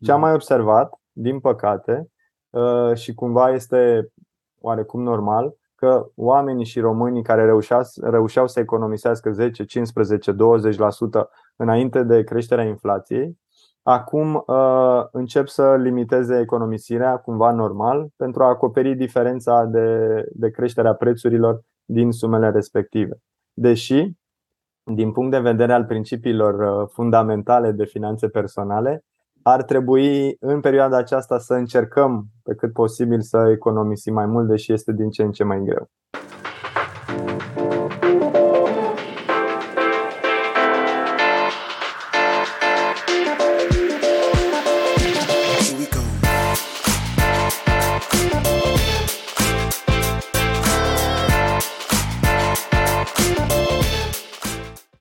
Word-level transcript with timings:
Ce 0.00 0.12
am 0.12 0.20
mai 0.20 0.34
observat, 0.34 0.92
din 1.12 1.40
păcate, 1.40 2.08
și 2.94 3.14
cumva 3.14 3.50
este 3.50 4.08
oarecum 4.60 5.02
normal, 5.02 5.54
că 5.74 6.06
oamenii 6.14 6.64
și 6.64 6.80
românii 6.80 7.22
care 7.22 7.44
reușeau, 7.44 7.80
reușeau 8.02 8.46
să 8.46 8.60
economisească 8.60 9.32
10, 9.32 9.64
15, 9.64 10.32
20% 10.32 10.34
înainte 11.56 12.02
de 12.02 12.22
creșterea 12.22 12.64
inflației, 12.64 13.38
acum 13.82 14.44
uh, 14.46 15.04
încep 15.12 15.46
să 15.46 15.76
limiteze 15.76 16.38
economisirea 16.38 17.16
cumva 17.16 17.52
normal 17.52 18.08
pentru 18.16 18.42
a 18.42 18.48
acoperi 18.48 18.94
diferența 18.94 19.64
de, 19.64 20.24
de 20.32 20.50
creșterea 20.50 20.94
prețurilor 20.94 21.60
din 21.84 22.10
sumele 22.10 22.50
respective. 22.50 23.18
Deși, 23.52 24.10
din 24.94 25.12
punct 25.12 25.30
de 25.30 25.38
vedere 25.38 25.72
al 25.72 25.84
principiilor 25.84 26.82
uh, 26.82 26.88
fundamentale 26.92 27.70
de 27.70 27.84
finanțe 27.84 28.28
personale, 28.28 29.04
ar 29.42 29.62
trebui 29.62 30.36
în 30.40 30.60
perioada 30.60 30.96
aceasta 30.96 31.38
să 31.38 31.54
încercăm 31.54 32.26
pe 32.42 32.54
cât 32.54 32.72
posibil 32.72 33.20
să 33.20 33.50
economisim 33.52 34.14
mai 34.14 34.26
mult, 34.26 34.48
deși 34.48 34.72
este 34.72 34.92
din 34.92 35.10
ce 35.10 35.22
în 35.22 35.32
ce 35.32 35.44
mai 35.44 35.62
greu. 35.64 35.90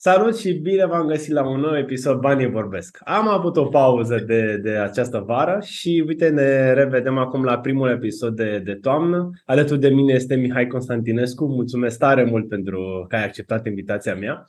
Salut 0.02 0.38
și 0.38 0.54
bine 0.54 0.86
v-am 0.86 1.08
găsit 1.08 1.34
la 1.34 1.48
un 1.48 1.60
nou 1.60 1.78
episod 1.78 2.20
Banii 2.20 2.50
Vorbesc. 2.50 2.98
Am 3.04 3.28
avut 3.28 3.58
o 3.58 3.66
pauză 3.66 4.24
de, 4.28 4.60
de 4.64 4.70
această 4.70 5.24
vară 5.28 5.58
și 5.62 6.04
uite 6.08 6.30
ne 6.30 6.74
revedem 6.74 7.18
acum 7.18 7.44
la 7.44 7.60
primul 7.60 7.90
episod 7.90 8.36
de, 8.36 8.62
de 8.66 8.74
toamnă. 8.74 9.30
Alături 9.46 9.80
de 9.80 9.90
mine 9.90 10.14
este 10.14 10.36
Mihai 10.36 10.68
Constantinescu. 10.68 11.46
Mulțumesc 11.46 11.98
tare 11.98 12.24
mult 12.24 12.48
pentru 12.48 13.06
că 13.10 13.16
ai 13.16 13.24
acceptat 13.24 13.66
invitația 13.66 14.16
mea. 14.16 14.46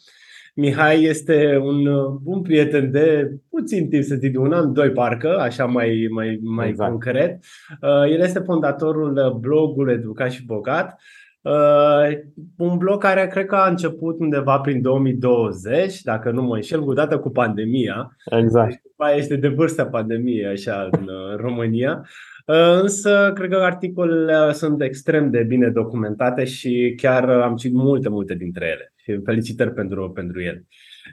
Mihai 0.55 1.02
este 1.02 1.61
un 1.62 1.89
bun 2.22 2.42
prieten 2.42 2.91
de 2.91 3.30
puțin 3.48 3.89
timp, 3.89 4.02
să 4.02 4.14
zic, 4.14 4.33
de 4.33 4.39
un 4.39 4.52
an, 4.52 4.72
doi 4.72 4.91
parcă, 4.91 5.39
așa 5.39 5.64
mai, 5.64 6.08
mai, 6.11 6.39
mai 6.42 6.69
exact. 6.69 6.91
concret. 6.91 7.44
Uh, 7.80 8.12
el 8.12 8.20
este 8.20 8.39
fondatorul 8.39 9.39
blogului 9.41 9.92
Educat 9.92 10.30
și 10.30 10.44
Bogat 10.44 11.00
Uh, 11.42 12.19
un 12.56 12.77
blog 12.78 13.00
care 13.00 13.27
cred 13.27 13.46
că 13.46 13.55
a 13.55 13.69
început 13.69 14.19
undeva 14.19 14.58
prin 14.58 14.83
2020, 14.83 16.02
dacă 16.02 16.30
nu 16.30 16.42
mă 16.42 16.55
înșel, 16.55 16.84
cu 16.84 16.92
dată 16.92 17.19
cu 17.19 17.30
pandemia. 17.30 18.16
Exact. 18.24 18.70
Deci, 18.70 19.16
este 19.16 19.36
de 19.36 19.48
vârstă 19.48 19.84
pandemie 19.84 20.46
așa 20.46 20.88
în 20.91 21.02
uh, 21.02 21.36
România. 21.36 22.06
Uh, 22.46 22.80
însă, 22.80 23.30
cred 23.34 23.50
că 23.50 23.56
articolele 23.56 24.52
sunt 24.52 24.83
extrem 24.83 25.30
de 25.30 25.42
bine 25.42 25.68
documentate 25.68 26.44
și 26.44 26.94
chiar 26.96 27.28
am 27.28 27.56
citit 27.56 27.77
multe, 27.77 28.08
multe 28.08 28.34
dintre 28.34 28.66
ele. 28.66 28.92
Și 28.96 29.20
felicitări 29.24 29.72
pentru, 29.72 30.11
pentru 30.11 30.41
ele. 30.41 30.66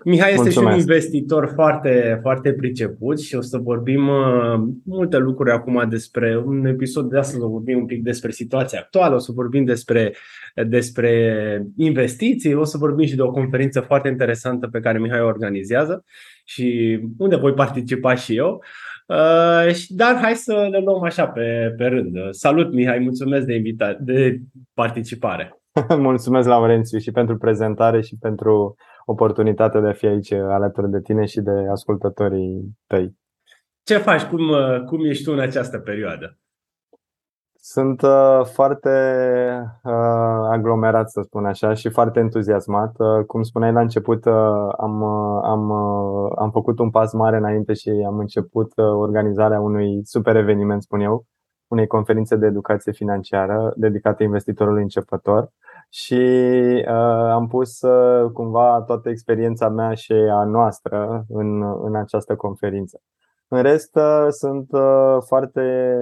Mihai 0.04 0.30
este 0.30 0.42
Mulțumesc. 0.42 0.70
și 0.70 0.74
un 0.74 0.80
investitor 0.80 1.52
foarte, 1.54 2.20
foarte 2.22 2.54
priceput 2.54 3.20
și 3.20 3.36
o 3.36 3.42
să 3.42 3.58
vorbim 3.58 4.08
uh, 4.08 4.68
multe 4.86 5.18
lucruri 5.18 5.52
acum 5.52 5.86
despre 5.90 6.44
un 6.46 6.66
episod 6.66 7.10
de 7.10 7.18
astăzi, 7.18 7.42
o 7.42 7.46
să 7.46 7.52
vorbim 7.52 7.78
un 7.78 7.86
pic 7.86 8.04
despre 8.04 8.32
situația 8.32 8.80
actuală, 8.80 9.16
o 9.16 9.20
să 9.20 9.32
vorbim 9.32 9.66
despre, 9.66 10.14
despre 10.68 11.64
investiții, 11.78 12.54
o 12.54 12.64
să 12.64 12.78
vorbim 12.78 13.06
și 13.06 13.16
de 13.16 13.22
o 13.22 13.32
conferință 13.32 13.80
foarte 13.80 14.08
interesantă 14.08 14.68
pe 14.68 14.80
care 14.80 15.00
Mihai 15.00 15.22
o 15.22 15.26
organizează 15.26 16.04
și 16.46 17.00
unde 17.18 17.36
voi 17.36 17.54
participa 17.54 18.16
și 18.16 18.36
eu. 18.36 18.64
Uh, 19.08 19.76
dar 19.88 20.16
hai 20.22 20.36
să 20.36 20.68
le 20.72 20.80
luăm 20.80 21.04
așa 21.04 21.28
pe, 21.28 21.74
pe 21.78 21.86
rând. 21.86 22.18
Salut 22.30 22.74
Mihai, 22.74 23.00
mulțumesc 23.00 23.46
de, 23.46 23.54
invita- 23.54 23.98
de 24.00 24.40
participare. 24.74 25.62
mulțumesc 25.98 26.48
Laurențiu 26.48 27.00
și 27.00 27.12
pentru 27.12 27.38
prezentare 27.38 28.02
și 28.02 28.16
pentru 28.20 28.76
oportunitatea 29.10 29.80
de 29.80 29.88
a 29.88 29.94
fi 29.94 30.06
aici 30.06 30.32
alături 30.32 30.90
de 30.90 31.02
tine 31.02 31.26
și 31.26 31.42
de 31.42 31.68
ascultătorii 31.72 32.78
tăi. 32.88 33.18
Ce 33.84 33.98
faci? 33.98 34.24
Cum, 34.24 34.52
cum 34.86 35.06
ești 35.06 35.24
tu 35.24 35.32
în 35.32 35.40
această 35.40 35.80
perioadă? 35.80 36.38
Sunt 37.70 38.02
uh, 38.02 38.42
foarte 38.44 38.90
uh, 39.84 40.48
aglomerat, 40.52 41.10
să 41.10 41.22
spun 41.22 41.46
așa, 41.46 41.74
și 41.74 41.90
foarte 41.90 42.20
entuziasmat. 42.20 42.96
Uh, 42.98 43.26
cum 43.26 43.42
spuneai 43.42 43.72
la 43.72 43.82
început, 43.82 44.26
uh, 44.26 44.34
am, 44.78 45.02
uh, 45.02 45.42
am, 45.44 45.70
uh, 45.70 46.32
am 46.38 46.52
făcut 46.52 46.80
un 46.80 46.90
pas 46.90 47.14
mare 47.14 47.38
înainte 47.38 47.74
și 47.74 47.90
am 48.06 48.18
început 48.18 48.72
uh, 48.76 48.86
organizarea 48.86 49.60
unui 49.60 50.02
super 50.04 50.36
eveniment, 50.36 50.82
spun 50.82 51.00
eu, 51.00 51.26
unei 51.68 51.88
conferințe 51.88 52.36
de 52.36 52.46
educație 52.46 52.92
financiară 52.92 53.74
dedicate 53.76 54.24
investitorului 54.24 54.82
începător 54.82 55.50
și 55.90 56.14
uh, 56.88 57.32
am 57.32 57.48
pus 57.48 57.82
uh, 57.82 58.32
cumva 58.32 58.84
toată 58.86 59.10
experiența 59.10 59.70
mea 59.70 59.94
și 59.94 60.14
a 60.14 60.44
noastră 60.44 61.26
în, 61.30 61.64
în 61.84 61.96
această 61.96 62.36
conferință. 62.36 63.02
În 63.48 63.62
rest, 63.62 63.96
uh, 63.96 64.26
sunt 64.30 64.72
uh, 64.72 65.18
foarte 65.26 65.96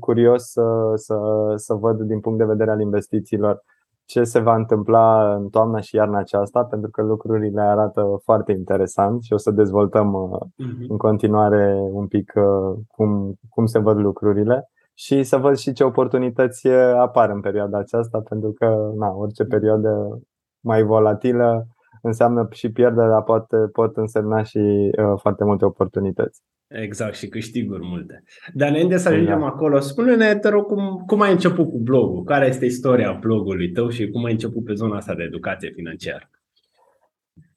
curios 0.00 0.42
să, 0.42 0.92
să, 0.94 1.16
să 1.54 1.74
văd 1.74 2.00
din 2.00 2.20
punct 2.20 2.38
de 2.38 2.44
vedere 2.44 2.70
al 2.70 2.80
investițiilor 2.80 3.62
ce 4.04 4.24
se 4.24 4.38
va 4.38 4.54
întâmpla 4.54 5.34
în 5.34 5.48
toamna 5.48 5.80
și 5.80 5.96
iarna 5.96 6.18
aceasta, 6.18 6.64
pentru 6.64 6.90
că 6.90 7.02
lucrurile 7.02 7.60
arată 7.60 8.20
foarte 8.24 8.52
interesant 8.52 9.22
și 9.22 9.32
o 9.32 9.36
să 9.36 9.50
dezvoltăm 9.50 10.38
uh-huh. 10.38 10.88
în 10.88 10.96
continuare 10.96 11.78
un 11.92 12.06
pic 12.06 12.32
uh, 12.36 12.78
cum, 12.88 13.34
cum 13.48 13.66
se 13.66 13.78
văd 13.78 13.96
lucrurile 13.96 14.69
și 15.02 15.22
să 15.22 15.36
văd 15.36 15.56
și 15.56 15.72
ce 15.72 15.84
oportunități 15.84 16.68
apar 16.98 17.30
în 17.30 17.40
perioada 17.40 17.78
aceasta, 17.78 18.20
pentru 18.28 18.52
că 18.52 18.92
na, 18.96 19.08
orice 19.08 19.44
perioadă 19.44 20.20
mai 20.60 20.82
volatilă 20.82 21.66
înseamnă 22.02 22.48
și 22.50 22.72
pierdere, 22.72 23.08
dar 23.08 23.22
poate, 23.22 23.56
pot 23.72 23.96
însemna 23.96 24.42
și 24.42 24.58
uh, 24.58 25.20
foarte 25.20 25.44
multe 25.44 25.64
oportunități. 25.64 26.40
Exact, 26.68 27.14
și 27.14 27.28
câștiguri 27.28 27.86
multe. 27.86 28.22
Dar 28.54 28.68
înainte 28.68 28.96
să 28.96 29.08
ajungem 29.08 29.34
exact. 29.34 29.54
acolo, 29.54 29.78
spune-ne, 29.78 30.34
te 30.34 30.48
rog, 30.48 30.66
cum, 30.66 31.02
cum 31.06 31.20
ai 31.20 31.32
început 31.32 31.70
cu 31.70 31.78
blogul? 31.78 32.24
Care 32.24 32.46
este 32.46 32.64
istoria 32.64 33.18
blogului 33.20 33.70
tău 33.70 33.88
și 33.88 34.10
cum 34.10 34.24
ai 34.24 34.32
început 34.32 34.64
pe 34.64 34.72
zona 34.72 34.96
asta 34.96 35.14
de 35.14 35.22
educație 35.22 35.70
financiară? 35.70 36.30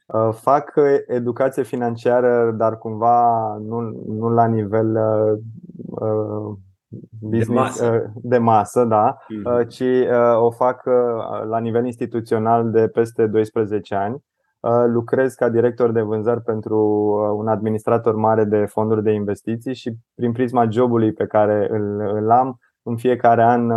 Uh, 0.05 0.29
fac 0.33 0.73
educație 1.07 1.63
financiară, 1.63 2.55
dar 2.57 2.77
cumva 2.77 3.57
nu, 3.57 3.79
nu 4.07 4.29
la 4.29 4.47
nivel 4.47 4.95
uh, 4.95 5.39
uh 5.85 6.57
business 7.21 7.47
de 7.47 7.53
masă, 7.53 8.03
uh, 8.05 8.21
de 8.23 8.37
masă 8.37 8.83
da, 8.83 9.15
mm-hmm. 9.15 9.67
ci 9.67 9.79
uh, 9.79 10.41
o 10.41 10.51
fac 10.51 10.83
la 11.47 11.59
nivel 11.59 11.85
instituțional 11.85 12.71
de 12.71 12.87
peste 12.87 13.27
12 13.27 13.95
ani. 13.95 14.17
Lucrez 14.87 15.33
ca 15.33 15.49
director 15.49 15.91
de 15.91 16.01
vânzări 16.01 16.41
pentru 16.41 16.77
un 17.37 17.47
administrator 17.47 18.15
mare 18.15 18.43
de 18.43 18.65
fonduri 18.65 19.03
de 19.03 19.11
investiții 19.11 19.73
și 19.73 19.91
prin 20.15 20.31
prisma 20.31 20.69
jobului 20.69 21.13
pe 21.13 21.25
care 21.25 21.67
îl, 21.69 21.99
îl 21.99 22.31
am, 22.31 22.59
în 22.83 22.95
fiecare 22.95 23.43
an 23.43 23.69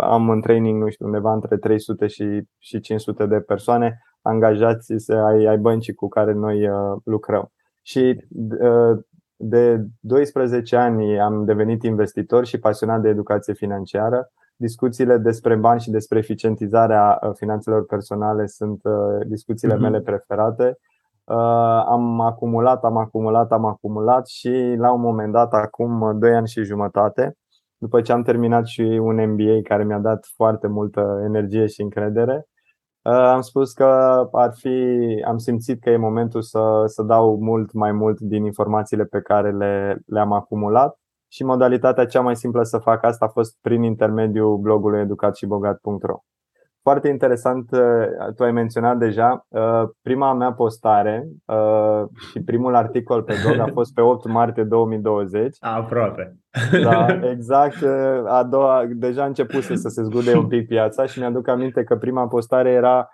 am 0.00 0.30
în 0.30 0.40
training, 0.40 0.82
nu 0.82 0.88
știu, 0.88 1.06
undeva 1.06 1.32
între 1.32 1.56
300 1.56 2.06
și, 2.06 2.42
și 2.58 2.80
500 2.80 3.26
de 3.26 3.40
persoane 3.40 3.98
angajați 4.22 5.12
ai, 5.12 5.44
ai 5.44 5.58
băncii 5.58 5.94
cu 5.94 6.08
care 6.08 6.32
noi 6.32 6.68
lucrăm. 7.04 7.50
Și 7.82 8.26
de 9.36 9.84
12 10.00 10.76
ani 10.76 11.20
am 11.20 11.44
devenit 11.44 11.82
investitor 11.82 12.46
și 12.46 12.58
pasionat 12.58 13.00
de 13.00 13.08
educație 13.08 13.54
financiară. 13.54 14.30
Discuțiile 14.56 15.18
despre 15.18 15.54
bani 15.56 15.80
și 15.80 15.90
despre 15.90 16.18
eficientizarea 16.18 17.18
uh, 17.22 17.30
finanțelor 17.34 17.86
personale 17.86 18.46
sunt 18.46 18.80
uh, 18.84 19.26
discuțiile 19.26 19.74
mhm. 19.74 19.82
mele 19.82 20.00
preferate. 20.00 20.78
Uh, 21.24 21.36
am 21.86 22.20
acumulat, 22.20 22.84
am 22.84 22.96
acumulat, 22.96 23.52
am 23.52 23.64
acumulat 23.64 24.26
și 24.26 24.74
la 24.78 24.92
un 24.92 25.00
moment 25.00 25.32
dat, 25.32 25.52
acum 25.52 26.18
2 26.18 26.34
ani 26.34 26.48
și 26.48 26.62
jumătate, 26.62 27.36
după 27.78 28.00
ce 28.00 28.12
am 28.12 28.22
terminat 28.22 28.66
și 28.66 28.80
un 28.80 29.30
MBA 29.30 29.60
care 29.62 29.84
mi-a 29.84 29.98
dat 29.98 30.26
foarte 30.36 30.66
multă 30.66 31.22
energie 31.24 31.66
și 31.66 31.82
încredere, 31.82 32.34
Uh, 32.36 32.55
am 33.10 33.40
spus 33.40 33.72
că 33.72 33.84
ar 34.32 34.52
fi, 34.54 34.68
am 35.26 35.38
simțit 35.38 35.80
că 35.80 35.90
e 35.90 35.96
momentul 35.96 36.42
să, 36.42 36.82
să 36.86 37.02
dau 37.02 37.38
mult 37.40 37.72
mai 37.72 37.92
mult 37.92 38.20
din 38.20 38.44
informațiile 38.44 39.04
pe 39.04 39.20
care 39.20 39.52
le, 39.52 39.98
le-am 40.06 40.32
acumulat 40.32 40.98
și 41.28 41.44
modalitatea 41.44 42.06
cea 42.06 42.20
mai 42.20 42.36
simplă 42.36 42.62
să 42.62 42.78
fac 42.78 43.04
asta 43.04 43.24
a 43.24 43.28
fost 43.28 43.58
prin 43.60 43.82
intermediul 43.82 44.56
blogului 44.56 45.00
educatșibogat.ro 45.00 46.18
Foarte 46.82 47.08
interesant, 47.08 47.70
uh, 47.70 48.34
tu 48.36 48.42
ai 48.42 48.52
menționat 48.52 48.98
deja, 48.98 49.46
uh, 49.48 49.82
prima 50.02 50.32
mea 50.32 50.52
postare 50.52 51.28
și 52.30 52.40
primul 52.40 52.74
articol 52.74 53.22
pe 53.22 53.34
blog 53.44 53.58
a 53.58 53.72
fost 53.78 53.94
pe 53.94 54.00
8 54.00 54.26
martie 54.26 54.64
2020. 54.64 55.56
Aproape. 55.60 56.36
Da, 56.82 57.06
exact. 57.34 57.76
A 58.26 58.42
doua, 58.42 58.84
deja 58.88 59.22
a 59.22 59.26
început 59.26 59.62
să 59.62 59.88
se 59.88 60.02
zgude 60.02 60.36
un 60.36 60.46
pic 60.46 60.66
piața 60.66 61.06
și 61.06 61.18
mi-aduc 61.18 61.48
aminte 61.48 61.84
că 61.84 61.96
prima 61.96 62.26
postare 62.26 62.70
era 62.70 63.08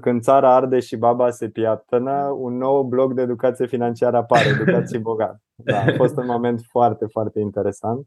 când 0.00 0.22
țara 0.22 0.54
arde 0.54 0.78
și 0.78 0.96
baba 0.96 1.30
se 1.30 1.48
piatănă, 1.48 2.34
un 2.38 2.56
nou 2.56 2.82
blog 2.82 3.12
de 3.12 3.22
educație 3.22 3.66
financiară 3.66 4.16
apare, 4.16 4.48
educație 4.60 4.98
bogat. 5.08 5.42
Da, 5.56 5.78
a 5.78 5.92
fost 5.96 6.16
un 6.16 6.26
moment 6.26 6.60
foarte, 6.70 7.06
foarte 7.06 7.40
interesant. 7.40 8.06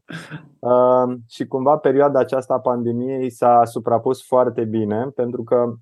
Uh, 0.58 1.16
și 1.28 1.46
cumva 1.46 1.76
perioada 1.76 2.18
aceasta 2.18 2.54
a 2.54 2.60
pandemiei 2.60 3.30
s-a 3.30 3.60
suprapus 3.64 4.26
foarte 4.26 4.64
bine 4.64 5.10
pentru 5.14 5.42
că 5.42 5.72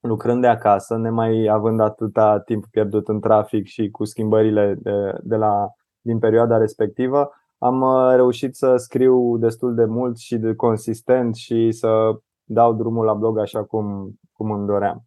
lucrând 0.00 0.40
de 0.40 0.46
acasă, 0.46 0.96
nemai 0.96 1.46
având 1.46 1.80
atâta 1.80 2.40
timp 2.40 2.66
pierdut 2.66 3.08
în 3.08 3.20
trafic 3.20 3.66
și 3.66 3.90
cu 3.90 4.04
schimbările 4.04 4.74
de, 4.78 5.18
de 5.22 5.36
la, 5.36 5.68
din 6.00 6.18
perioada 6.18 6.56
respectivă, 6.56 7.30
am 7.62 7.80
uh, 7.80 8.14
reușit 8.14 8.54
să 8.54 8.76
scriu 8.76 9.36
destul 9.38 9.74
de 9.74 9.84
mult 9.84 10.18
și 10.18 10.36
de 10.36 10.54
consistent 10.54 11.34
și 11.34 11.72
să 11.72 12.10
dau 12.44 12.72
drumul 12.72 13.04
la 13.04 13.14
blog 13.14 13.38
așa 13.38 13.64
cum, 13.64 14.12
cum 14.32 14.50
îmi 14.50 14.66
doream. 14.66 15.04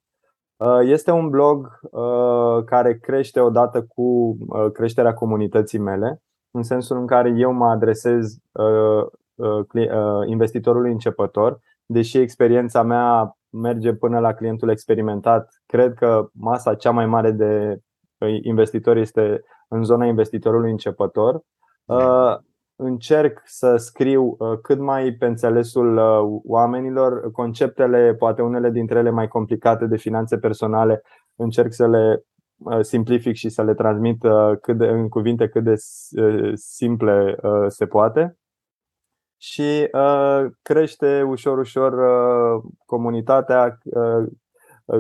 Uh, 0.58 0.80
este 0.82 1.12
un 1.12 1.30
blog 1.30 1.80
uh, 1.92 2.64
care 2.66 2.98
crește 2.98 3.40
odată 3.40 3.86
cu 3.96 4.38
creșterea 4.74 5.14
comunității 5.14 5.80
mele, 5.80 6.22
în 6.52 6.64
sensul 6.64 6.98
în 6.98 7.08
care 7.08 7.34
eu 7.38 7.52
mă 7.52 7.66
adresez 7.66 8.36
investitorului 10.26 10.92
începător, 10.92 11.60
deși 11.86 12.18
experiența 12.18 12.84
mea 12.84 13.38
merge 13.50 13.94
până 13.94 14.20
la 14.20 14.34
clientul 14.34 14.70
experimentat. 14.70 15.50
Cred 15.66 15.94
că 15.94 16.28
masa 16.34 16.76
cea 16.76 16.92
mai 16.92 17.06
mare 17.06 17.32
de 17.32 17.78
investitori 18.42 19.02
este 19.02 19.44
în 19.68 19.84
zona 19.84 20.06
investitorului 20.06 20.72
începător. 20.72 21.42
Uh, 21.86 22.38
încerc 22.76 23.42
să 23.44 23.76
scriu 23.76 24.36
uh, 24.38 24.60
cât 24.62 24.80
mai 24.80 25.12
pe 25.12 25.26
înțelesul 25.26 25.98
uh, 25.98 26.42
oamenilor 26.44 27.32
conceptele, 27.32 28.14
poate 28.14 28.42
unele 28.42 28.70
dintre 28.70 29.00
ele 29.00 29.10
mai 29.10 29.28
complicate 29.28 29.86
de 29.86 29.98
finanțe 29.98 30.38
personale, 30.38 31.02
încerc 31.36 31.74
să 31.74 31.88
le 31.88 32.24
simplific 32.82 33.36
și 33.36 33.50
să 33.50 33.64
le 33.64 33.74
transmit 33.74 34.18
cât 34.62 34.78
de, 34.78 34.86
în 34.86 35.10
cuvinte 35.10 35.48
cât 35.48 35.64
de 35.64 35.74
simple 36.54 37.38
se 37.68 37.86
poate. 37.86 38.38
Și 39.38 39.90
crește 40.62 41.22
ușor, 41.22 41.58
ușor 41.58 41.94
comunitatea, 42.86 43.78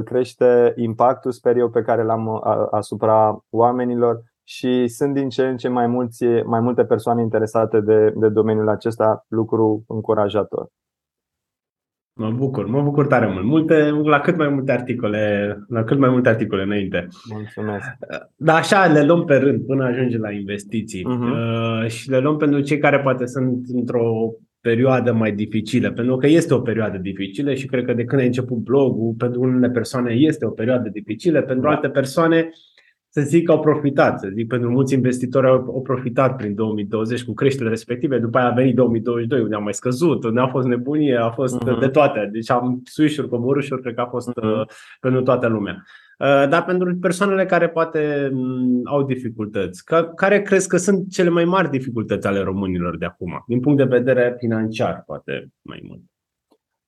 crește 0.03 0.73
impactul, 0.75 1.31
sper 1.31 1.57
eu, 1.57 1.69
pe 1.69 1.81
care 1.81 2.03
l-am 2.03 2.41
asupra 2.71 3.45
oamenilor 3.49 4.21
și 4.47 4.87
sunt 4.87 5.13
din 5.13 5.29
ce 5.29 5.47
în 5.47 5.57
ce 5.57 5.67
mai, 5.67 5.87
mulți, 5.87 6.25
mai 6.45 6.59
multe 6.59 6.85
persoane 6.85 7.21
interesate 7.21 7.79
de, 7.79 8.13
de 8.15 8.29
domeniul 8.29 8.69
acesta, 8.69 9.25
lucru 9.27 9.83
încurajator. 9.87 10.67
Mă 12.19 12.31
bucur, 12.31 12.65
mă 12.65 12.81
bucur 12.81 13.07
tare 13.07 13.31
mult. 13.31 13.45
Multe, 13.45 13.89
la 13.89 14.19
cât 14.19 14.37
mai 14.37 14.49
multe 14.49 14.71
articole, 14.71 15.55
la 15.67 15.83
cât 15.83 15.97
mai 15.97 16.09
multe 16.09 16.29
articole 16.29 16.63
înainte. 16.63 17.07
Mulțumesc. 17.33 17.85
Dar 18.35 18.55
așa 18.55 18.85
le 18.85 19.03
luăm 19.03 19.25
pe 19.25 19.35
rând 19.35 19.65
până 19.65 19.85
ajunge 19.85 20.17
la 20.17 20.31
investiții. 20.31 21.05
Uh-huh. 21.05 21.87
și 21.87 22.09
le 22.09 22.19
luăm 22.19 22.37
pentru 22.37 22.59
cei 22.59 22.77
care 22.77 22.99
poate 22.99 23.25
sunt 23.25 23.65
într-o 23.67 24.33
perioadă 24.61 25.13
mai 25.13 25.31
dificilă, 25.31 25.91
pentru 25.91 26.17
că 26.17 26.27
este 26.27 26.53
o 26.53 26.59
perioadă 26.59 26.97
dificilă 26.97 27.53
și 27.53 27.65
cred 27.65 27.85
că 27.85 27.93
de 27.93 28.03
când 28.03 28.21
ai 28.21 28.27
început 28.27 28.57
blogul, 28.57 29.13
pentru 29.17 29.41
unele 29.41 29.69
persoane 29.69 30.13
este 30.13 30.45
o 30.45 30.49
perioadă 30.49 30.89
dificilă, 30.89 31.41
pentru 31.41 31.63
da. 31.63 31.69
alte 31.69 31.89
persoane 31.89 32.49
să 33.17 33.21
zic 33.21 33.45
că 33.45 33.51
au 33.51 33.59
profitat, 33.59 34.19
să 34.19 34.29
zic, 34.33 34.47
pentru 34.47 34.69
mulți 34.69 34.93
investitori 34.93 35.47
au, 35.47 35.53
au 35.53 35.81
profitat 35.81 36.35
prin 36.35 36.55
2020 36.55 37.23
cu 37.23 37.33
creșterile 37.33 37.69
respective, 37.69 38.19
după 38.19 38.37
aia 38.37 38.47
a 38.47 38.53
venit 38.53 38.75
2022 38.75 39.41
unde 39.41 39.55
a 39.55 39.59
mai 39.59 39.73
scăzut, 39.73 40.23
unde 40.23 40.39
a 40.39 40.47
fost 40.47 40.67
nebunie, 40.67 41.15
a 41.15 41.29
fost 41.29 41.57
uh-huh. 41.57 41.79
de 41.79 41.87
toate. 41.87 42.29
Deci 42.31 42.49
am 42.49 42.81
suișuri, 42.83 43.29
coborâșuri, 43.29 43.81
cred 43.81 43.93
că 43.93 44.01
a 44.01 44.05
fost 44.05 44.29
uh-huh. 44.29 44.43
uh, 44.43 44.67
pentru 44.99 45.21
toată 45.21 45.47
lumea. 45.47 45.83
Uh, 46.19 46.49
dar 46.49 46.63
pentru 46.65 46.95
persoanele 46.95 47.45
care 47.45 47.69
poate 47.69 48.29
um, 48.33 48.81
au 48.83 49.03
dificultăți, 49.03 49.85
ca, 49.85 50.05
care 50.05 50.41
crezi 50.41 50.67
că 50.67 50.77
sunt 50.77 51.11
cele 51.11 51.29
mai 51.29 51.45
mari 51.45 51.69
dificultăți 51.69 52.27
ale 52.27 52.39
românilor 52.39 52.97
de 52.97 53.05
acum, 53.05 53.43
din 53.47 53.59
punct 53.59 53.77
de 53.77 53.97
vedere 53.97 54.35
financiar, 54.37 55.03
poate 55.05 55.47
mai 55.61 55.79
mult? 55.87 56.01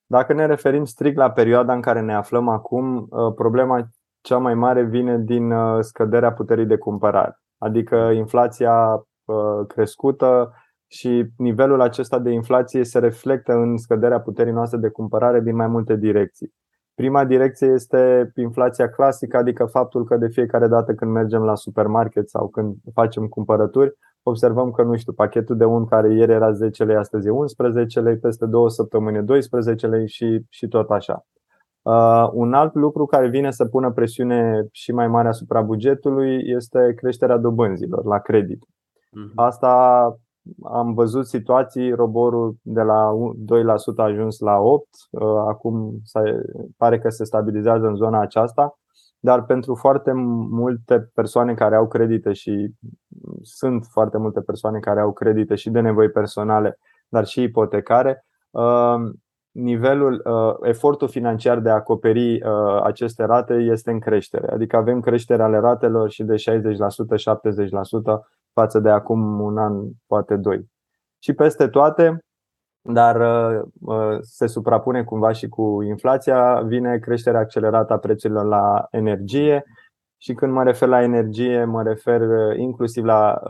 Dacă 0.06 0.34
ne 0.34 0.46
referim 0.46 0.86
strict 0.86 1.18
la 1.18 1.32
perioada 1.32 1.74
în 1.74 1.82
care 1.82 2.02
ne 2.02 2.14
aflăm 2.14 2.48
acum, 2.48 3.08
uh, 3.10 3.34
problema 3.36 3.90
cea 4.22 4.38
mai 4.38 4.54
mare 4.54 4.84
vine 4.84 5.18
din 5.18 5.52
uh, 5.52 5.78
scăderea 5.80 6.34
puterii 6.34 6.66
de 6.66 6.78
cumpărare, 6.78 7.40
adică 7.58 7.96
inflația 7.96 8.94
uh, 9.26 9.66
crescută 9.68 10.54
și 10.88 11.26
nivelul 11.38 11.82
acesta 11.82 12.20
de 12.20 12.30
inflație 12.30 12.84
se 12.84 13.00
reflectă 13.00 13.54
în 13.54 13.78
scăderea 13.78 14.20
puterii 14.20 14.54
noastre 14.54 14.78
de 14.78 14.90
cumpărare 14.90 15.42
din 15.42 15.56
mai 15.56 15.68
multe 15.68 15.96
direcții. 15.96 16.54
Prima 16.94 17.26
direcție 17.26 17.68
este 17.68 18.32
inflația 18.36 18.90
clasică, 18.90 19.38
adică 19.38 19.66
faptul 19.66 20.06
că 20.06 20.18
de 20.18 20.28
fiecare 20.28 20.68
dată 20.68 20.94
când 20.94 21.12
mergem 21.12 21.44
la 21.44 21.56
supermarket 21.56 22.30
sau 22.30 22.48
când 22.48 22.76
facem 22.94 23.28
cumpărături, 23.28 23.98
observăm 24.24 24.72
că, 24.72 24.84
nu 24.84 24.96
știu, 24.96 25.14
pachetul 25.14 25.58
de 25.58 25.66
un 25.66 25.86
care 25.86 26.14
ieri 26.14 26.32
era 26.32 26.52
10 26.52 26.84
lei, 26.84 26.96
astăzi 26.96 27.28
e 27.28 27.30
11 27.30 28.00
lei, 28.00 28.18
peste 28.18 28.46
două 28.46 28.70
săptămâni 28.70 29.24
12 29.24 29.88
lei 29.88 30.08
și, 30.08 30.46
și 30.50 30.68
tot 30.68 30.90
așa. 30.90 31.26
Uh, 31.88 32.30
un 32.32 32.54
alt 32.54 32.76
lucru 32.76 33.06
care 33.06 33.28
vine 33.28 33.52
să 33.52 33.66
pună 33.66 33.92
presiune 33.92 34.68
și 34.72 34.92
mai 34.92 35.08
mare 35.08 35.28
asupra 35.28 35.62
bugetului 35.62 36.42
este 36.46 36.94
creșterea 36.96 37.38
dobânzilor 37.38 38.06
la 38.06 38.20
credit. 38.20 38.66
Mhm. 39.12 39.32
Asta 39.36 40.14
am 40.64 40.94
văzut 40.94 41.28
situații, 41.28 41.92
roborul 41.92 42.56
de 42.62 42.82
la 42.82 43.12
2% 43.46 44.02
a 44.02 44.04
ajuns 44.04 44.40
la 44.40 44.60
8%, 44.60 45.08
uh, 45.12 45.44
acum 45.48 46.02
pare 46.78 47.00
că 47.00 47.10
se 47.10 47.24
stabilizează 47.24 47.88
în 47.88 47.96
zona 47.96 48.22
aceasta, 48.22 48.78
dar 49.20 49.44
pentru 49.44 49.76
foarte 49.76 50.12
multe 50.50 51.10
persoane 51.14 51.54
care 51.54 51.76
au 51.76 51.88
credite 51.88 52.34
și 52.34 52.74
sunt 53.42 53.86
foarte 53.90 54.18
multe 54.18 54.42
persoane 54.42 54.80
care 54.80 55.00
au 55.00 55.14
credite 55.14 55.56
și 55.56 55.70
de 55.70 55.80
nevoi 55.80 56.10
personale, 56.10 56.80
dar 57.10 57.26
și 57.26 57.42
ipotecare, 57.42 58.26
uh, 58.50 58.96
nivelul, 59.58 60.22
uh, 60.26 60.68
efortul 60.70 61.08
financiar 61.08 61.60
de 61.60 61.70
a 61.70 61.74
acoperi 61.74 62.34
uh, 62.34 62.82
aceste 62.84 63.24
rate 63.24 63.54
este 63.54 63.92
în 63.92 64.00
creștere. 64.00 64.52
Adică 64.52 64.76
avem 64.76 65.00
creștere 65.00 65.44
ale 65.44 65.58
ratelor 65.58 66.10
și 66.10 66.24
de 66.24 66.36
60%-70% 66.36 66.38
față 68.54 68.80
de 68.80 68.90
acum 68.90 69.40
un 69.40 69.58
an, 69.58 69.74
poate 70.08 70.36
doi. 70.36 70.66
Și 71.20 71.34
peste 71.34 71.68
toate, 71.68 72.26
dar 72.82 73.16
uh, 73.80 74.18
se 74.22 74.48
suprapune 74.48 75.04
cumva 75.04 75.32
și 75.32 75.48
cu 75.48 75.82
inflația, 75.82 76.62
vine 76.62 76.98
creșterea 76.98 77.40
accelerată 77.40 77.94
a 77.94 77.98
prețurilor 77.98 78.46
la 78.46 78.88
energie. 78.92 79.64
Și 80.18 80.34
când 80.34 80.52
mă 80.52 80.64
refer 80.64 80.88
la 80.88 81.04
energie, 81.04 81.64
mă 81.64 81.84
refer 81.84 82.22
inclusiv 82.56 83.04
la 83.04 83.42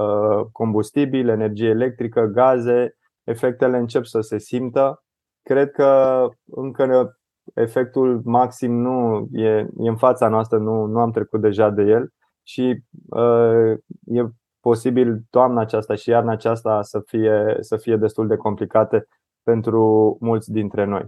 combustibil, 0.51 1.27
energie 1.27 1.69
electrică, 1.69 2.21
gaze. 2.21 2.95
Efectele 3.23 3.77
încep 3.77 4.03
să 4.03 4.21
se 4.21 4.37
simtă 4.37 5.01
cred 5.47 5.71
că 5.71 6.29
încă 6.45 7.17
efectul 7.53 8.21
maxim 8.23 8.73
nu 8.73 9.27
e, 9.31 9.47
e 9.57 9.89
în 9.89 9.97
fața 9.97 10.27
noastră, 10.27 10.57
nu, 10.57 10.85
nu 10.85 10.99
am 10.99 11.11
trecut 11.11 11.41
deja 11.41 11.69
de 11.69 11.81
el 11.81 12.13
și 12.43 12.83
uh, 13.09 13.71
e 14.05 14.25
posibil 14.59 15.21
toamna 15.29 15.61
aceasta 15.61 15.95
și 15.95 16.09
iarna 16.09 16.31
aceasta 16.31 16.81
să 16.81 16.99
fie, 17.05 17.57
să 17.59 17.77
fie 17.77 17.95
destul 17.95 18.27
de 18.27 18.35
complicate 18.35 19.07
pentru 19.43 20.17
mulți 20.19 20.51
dintre 20.51 20.85
noi. 20.85 21.05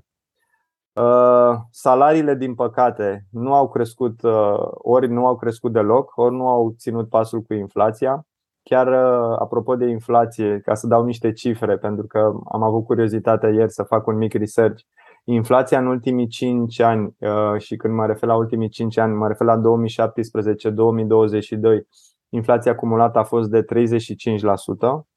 Uh, 0.93 1.57
salariile, 1.71 2.35
din 2.35 2.55
păcate, 2.55 3.25
nu 3.31 3.53
au 3.53 3.69
crescut, 3.69 4.21
uh, 4.21 4.59
ori 4.71 5.07
nu 5.07 5.27
au 5.27 5.35
crescut 5.35 5.71
deloc, 5.71 6.11
ori 6.15 6.35
nu 6.35 6.47
au 6.47 6.73
ținut 6.77 7.09
pasul 7.09 7.41
cu 7.41 7.53
inflația. 7.53 8.27
Chiar 8.63 8.87
uh, 8.87 9.37
apropo 9.39 9.75
de 9.75 9.85
inflație, 9.85 10.59
ca 10.59 10.73
să 10.73 10.87
dau 10.87 11.03
niște 11.03 11.31
cifre, 11.31 11.77
pentru 11.77 12.07
că 12.07 12.19
am 12.51 12.63
avut 12.63 12.85
curiozitatea 12.85 13.49
ieri 13.49 13.71
să 13.71 13.83
fac 13.83 14.07
un 14.07 14.17
mic 14.17 14.33
research. 14.33 14.83
Inflația 15.23 15.79
în 15.79 15.87
ultimii 15.87 16.27
5 16.27 16.79
ani, 16.79 17.15
uh, 17.19 17.57
și 17.57 17.75
când 17.75 17.93
mă 17.93 18.05
refer 18.05 18.29
la 18.29 18.35
ultimii 18.35 18.69
5 18.69 18.97
ani, 18.97 19.15
mă 19.15 19.27
refer 19.27 19.47
la 19.47 19.57
2017-2022, 19.57 19.61
inflația 22.29 22.71
acumulată 22.71 23.19
a 23.19 23.23
fost 23.23 23.49
de 23.49 23.63
35%, 23.63 25.07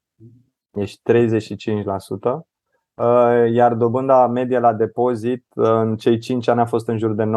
deci 0.71 0.99
35%, 1.01 2.47
uh, 2.93 3.51
iar 3.51 3.73
dobânda 3.73 4.27
medie 4.27 4.59
la 4.59 4.73
depozit 4.73 5.45
în 5.55 5.95
cei 5.95 6.17
5 6.17 6.47
ani 6.47 6.59
a 6.59 6.65
fost 6.65 6.87
în 6.87 6.97
jur 6.97 7.13
de 7.13 7.23
19%. 7.23 7.27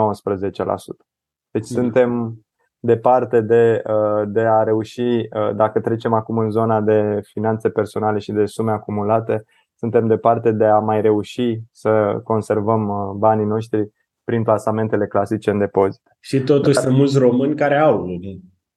Deci 1.50 1.70
mm. 1.70 1.76
suntem 1.76 2.40
departe 2.87 3.40
de, 3.40 3.83
uh, 3.87 4.23
de 4.26 4.40
a 4.40 4.62
reuși, 4.62 5.00
uh, 5.00 5.55
dacă 5.55 5.81
trecem 5.81 6.12
acum 6.12 6.38
în 6.38 6.50
zona 6.50 6.81
de 6.81 7.21
finanțe 7.23 7.69
personale 7.69 8.19
și 8.19 8.33
de 8.33 8.47
sume 8.47 8.71
acumulate, 8.71 9.45
suntem 9.75 10.07
departe 10.07 10.52
de 10.52 10.64
a 10.64 10.78
mai 10.78 11.00
reuși 11.00 11.61
să 11.73 12.21
conservăm 12.25 12.88
uh, 12.88 13.14
banii 13.16 13.47
noștri 13.47 13.90
prin 14.25 14.43
plasamentele 14.43 15.07
clasice 15.07 15.50
în 15.50 15.59
depozit. 15.59 16.02
Și 16.21 16.40
totuși 16.40 16.75
Dar... 16.75 16.85
sunt 16.85 16.97
mulți 16.97 17.19
români 17.19 17.55
care 17.55 17.76
au 17.76 18.07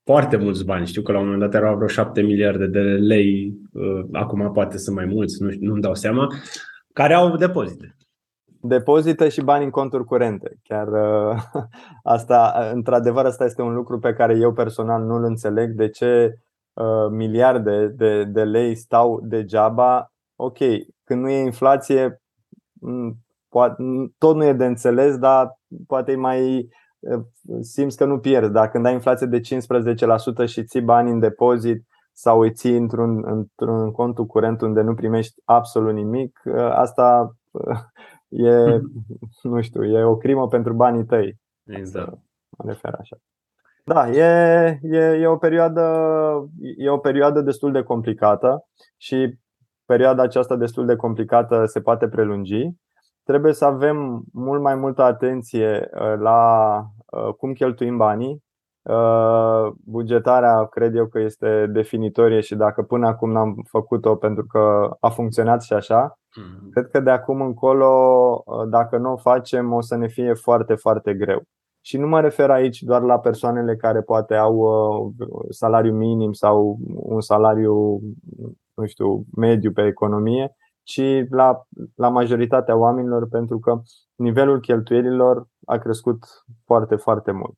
foarte 0.03 0.37
mulți 0.37 0.65
bani. 0.65 0.87
Știu 0.87 1.01
că 1.01 1.11
la 1.11 1.19
un 1.19 1.23
moment 1.23 1.41
dat 1.41 1.61
erau 1.61 1.75
vreo 1.75 1.87
7 1.87 2.21
miliarde 2.21 2.67
de 2.67 2.79
lei, 2.79 3.53
uh, 3.73 4.05
acum 4.11 4.51
poate 4.53 4.77
sunt 4.77 4.95
mai 4.95 5.05
mulți, 5.05 5.43
nu, 5.43 5.49
nu-mi 5.59 5.81
dau 5.81 5.95
seama, 5.95 6.27
care 6.93 7.13
au 7.13 7.35
depozite. 7.35 7.95
Depozite 8.61 9.29
și 9.29 9.41
bani 9.41 9.63
în 9.63 9.69
conturi 9.69 10.05
curente. 10.05 10.59
Chiar 10.63 10.87
uh, 10.87 11.41
asta, 12.15 12.69
într-adevăr, 12.73 13.25
asta 13.25 13.45
este 13.45 13.61
un 13.61 13.73
lucru 13.73 13.99
pe 13.99 14.13
care 14.13 14.37
eu 14.37 14.53
personal 14.53 15.03
nu-l 15.03 15.23
înțeleg. 15.23 15.71
De 15.71 15.89
ce 15.89 16.33
uh, 16.73 17.09
miliarde 17.11 17.87
de, 17.87 18.23
de 18.23 18.43
lei 18.43 18.75
stau 18.75 19.19
degeaba? 19.23 20.11
Ok, 20.35 20.57
când 21.03 21.21
nu 21.21 21.29
e 21.29 21.43
inflație, 21.43 22.21
poate, 23.49 23.83
tot 24.17 24.35
nu 24.35 24.43
e 24.43 24.53
de 24.53 24.65
înțeles, 24.65 25.17
dar 25.17 25.59
poate 25.87 26.11
e 26.11 26.15
mai 26.15 26.69
simți 27.61 27.97
că 27.97 28.05
nu 28.05 28.19
pierzi. 28.19 28.51
Dar 28.51 28.69
când 28.69 28.85
ai 28.85 28.93
inflație 28.93 29.27
de 29.27 29.39
15% 30.43 30.45
și 30.45 30.63
ții 30.63 30.81
bani 30.81 31.11
în 31.11 31.19
depozit 31.19 31.85
sau 32.13 32.39
îi 32.39 32.53
ții 32.53 32.77
într-un, 32.77 33.23
într-un 33.25 33.91
contul 33.91 34.25
curent 34.25 34.61
unde 34.61 34.81
nu 34.81 34.93
primești 34.93 35.41
absolut 35.45 35.93
nimic, 35.93 36.41
asta 36.71 37.35
e, 38.29 38.79
nu 39.43 39.61
știu, 39.61 39.83
e 39.83 40.03
o 40.03 40.17
crimă 40.17 40.47
pentru 40.47 40.73
banii 40.73 41.05
tăi. 41.05 41.39
Exact. 41.65 42.17
Mă 42.49 42.65
refer 42.67 42.93
așa. 42.99 43.17
Da, 43.85 44.09
e, 44.09 44.79
e, 44.81 44.97
e, 44.97 45.27
o 45.27 45.37
perioadă, 45.37 45.83
e 46.77 46.89
o 46.89 46.97
perioadă 46.97 47.41
destul 47.41 47.71
de 47.71 47.83
complicată 47.83 48.67
și 48.97 49.37
perioada 49.85 50.23
aceasta 50.23 50.55
destul 50.55 50.85
de 50.85 50.95
complicată 50.95 51.65
se 51.65 51.81
poate 51.81 52.07
prelungi 52.07 52.73
trebuie 53.29 53.53
să 53.53 53.65
avem 53.65 54.23
mult 54.33 54.61
mai 54.61 54.75
multă 54.75 55.01
atenție 55.01 55.89
uh, 55.93 56.13
la 56.17 56.83
uh, 57.05 57.33
cum 57.33 57.53
cheltuim 57.53 57.97
banii. 57.97 58.43
Uh, 58.81 59.71
bugetarea 59.85 60.65
cred 60.65 60.95
eu 60.95 61.07
că 61.07 61.19
este 61.19 61.67
definitorie 61.67 62.39
și 62.39 62.55
dacă 62.55 62.81
până 62.81 63.07
acum 63.07 63.31
n-am 63.31 63.55
făcut-o 63.67 64.15
pentru 64.15 64.45
că 64.45 64.95
a 64.99 65.09
funcționat 65.09 65.61
și 65.61 65.73
așa, 65.73 66.13
mm-hmm. 66.13 66.69
cred 66.71 66.87
că 66.87 66.99
de 66.99 67.09
acum 67.09 67.41
încolo, 67.41 68.43
dacă 68.69 68.97
nu 68.97 69.11
o 69.11 69.17
facem, 69.17 69.73
o 69.73 69.81
să 69.81 69.95
ne 69.95 70.07
fie 70.07 70.33
foarte, 70.33 70.75
foarte 70.75 71.13
greu. 71.13 71.41
Și 71.81 71.97
nu 71.97 72.07
mă 72.07 72.21
refer 72.21 72.49
aici 72.49 72.81
doar 72.81 73.01
la 73.01 73.19
persoanele 73.19 73.75
care 73.75 74.01
poate 74.01 74.35
au 74.35 75.13
salariu 75.49 75.93
minim 75.93 76.31
sau 76.31 76.77
un 76.95 77.21
salariu, 77.21 77.99
nu 78.73 78.85
știu, 78.85 79.23
mediu 79.35 79.71
pe 79.71 79.85
economie, 79.85 80.55
ci 80.83 81.01
la, 81.29 81.61
la 81.95 82.09
majoritatea 82.09 82.77
oamenilor, 82.77 83.27
pentru 83.27 83.59
că 83.59 83.81
nivelul 84.15 84.59
cheltuielilor 84.59 85.47
a 85.65 85.77
crescut 85.77 86.23
foarte, 86.65 86.95
foarte 86.95 87.31
mult. 87.31 87.57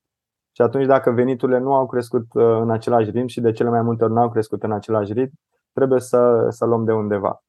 Și 0.51 0.61
atunci, 0.61 0.85
dacă 0.85 1.11
veniturile 1.11 1.59
nu 1.59 1.73
au 1.73 1.85
crescut 1.85 2.25
uh, 2.33 2.43
în 2.43 2.71
același 2.71 3.09
ritm 3.09 3.27
și 3.27 3.41
de 3.41 3.51
cele 3.51 3.69
mai 3.69 3.81
multe 3.81 4.03
ori 4.03 4.13
nu 4.13 4.19
au 4.19 4.29
crescut 4.29 4.63
în 4.63 4.71
același 4.71 5.13
ritm, 5.13 5.39
trebuie 5.73 5.99
să, 5.99 6.47
să 6.49 6.65
luăm 6.65 6.85
de 6.85 6.91
undeva. 6.91 7.43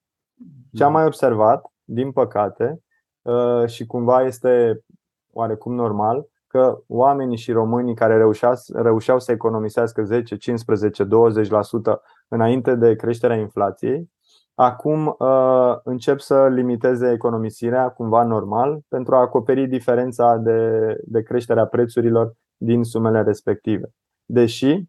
Ce 0.73 0.85
am 0.85 0.93
mai 0.93 1.07
observat, 1.07 1.65
din 1.85 2.13
păcate, 2.13 2.81
uh, 3.23 3.67
și 3.67 3.87
cumva 3.87 4.23
este 4.23 4.81
oarecum 5.33 5.75
normal, 5.75 6.27
că 6.47 6.79
oamenii 6.87 7.37
și 7.37 7.53
românii 7.53 7.95
care 7.95 8.17
reușeau, 8.17 8.55
reușeau 8.75 9.19
să 9.19 9.33
economisească 9.33 10.05
10, 10.05 10.37
15, 10.37 11.05
20% 11.05 11.07
înainte 12.29 12.75
de 12.75 12.95
creșterea 12.95 13.37
inflației, 13.37 14.11
Acum 14.55 15.17
uh, 15.19 15.77
încep 15.85 16.19
să 16.19 16.49
limiteze 16.49 17.11
economisirea 17.11 17.89
cumva 17.89 18.23
normal 18.23 18.81
pentru 18.89 19.15
a 19.15 19.21
acoperi 19.21 19.67
diferența 19.67 20.37
de, 20.37 20.81
de 21.05 21.23
creșterea 21.23 21.67
prețurilor 21.67 22.33
din 22.63 22.83
sumele 22.83 23.23
respective. 23.23 23.89
Deși, 24.25 24.83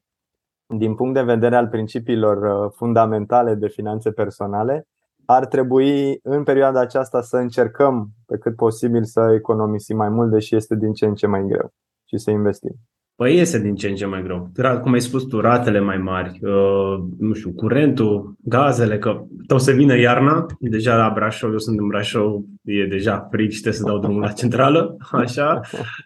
din 0.78 0.96
punct 0.96 1.14
de 1.14 1.22
vedere 1.22 1.56
al 1.56 1.68
principiilor 1.68 2.66
uh, 2.66 2.72
fundamentale 2.76 3.56
de 3.56 3.68
finanțe 3.68 4.12
personale, 4.12 4.88
ar 5.26 5.46
trebui 5.46 6.20
în 6.24 6.44
perioada 6.44 6.80
aceasta 6.80 7.22
să 7.22 7.38
încercăm 7.38 8.10
pe 8.26 8.38
cât 8.38 8.56
posibil 8.56 9.04
să 9.04 9.34
economisim 9.36 9.98
mai 9.98 10.10
mult, 10.10 10.32
deși 10.32 10.56
este 10.56 10.76
din 10.76 10.94
ce 10.94 11.06
în 11.06 11.16
ce 11.16 11.28
mai 11.28 11.44
greu 11.48 11.74
și 12.06 12.18
să 12.18 12.32
investim. 12.32 12.76
Păi 13.16 13.36
iese 13.36 13.60
din 13.60 13.76
ce 13.76 13.88
în 13.88 13.96
ce 13.96 14.06
mai 14.06 14.24
greu. 14.24 14.52
Cum 14.82 14.94
ai 14.94 15.02
spus 15.02 15.24
tu, 15.24 15.40
ratele 15.40 15.80
mai 15.80 15.98
mari, 15.98 16.40
uh, 16.42 17.04
nu 17.20 17.34
știu, 17.34 17.52
curentul, 17.52 18.36
gazele, 18.44 18.98
că 18.98 19.24
o 19.48 19.58
să 19.58 19.72
vină 19.72 19.98
iarna, 19.98 20.46
deja 20.60 20.96
la 20.96 21.12
Brașov, 21.14 21.52
eu 21.52 21.58
sunt 21.58 21.80
în 21.80 21.88
Brașov, 21.88 22.42
e 22.64 22.86
deja 22.86 23.28
frig 23.32 23.52
și 23.52 23.62
trebuie 23.62 23.82
să 23.82 23.88
dau 23.88 24.00
drumul 24.00 24.22
la 24.22 24.32
centrală, 24.32 24.96
așa. 25.12 25.60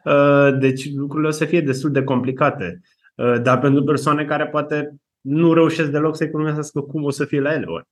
Uh, 0.06 0.58
deci 0.60 0.94
lucrurile 0.96 1.28
o 1.28 1.32
să 1.32 1.46
fie 1.46 1.62
destul 1.62 1.92
de 1.92 2.04
complicate. 2.04 2.82
Uh, 3.16 3.42
dar 3.42 3.60
pentru 3.60 3.84
persoane 3.84 4.26
care 4.26 4.48
poate 4.48 4.96
nu 5.22 5.54
reușesc 5.54 5.90
deloc 5.90 6.16
să 6.16 6.24
economisească, 6.24 6.82
cum 6.82 7.04
o 7.04 7.10
să 7.10 7.26
fie 7.26 7.42
la 7.42 7.54
ele 7.54 7.66
ori? 7.66 7.88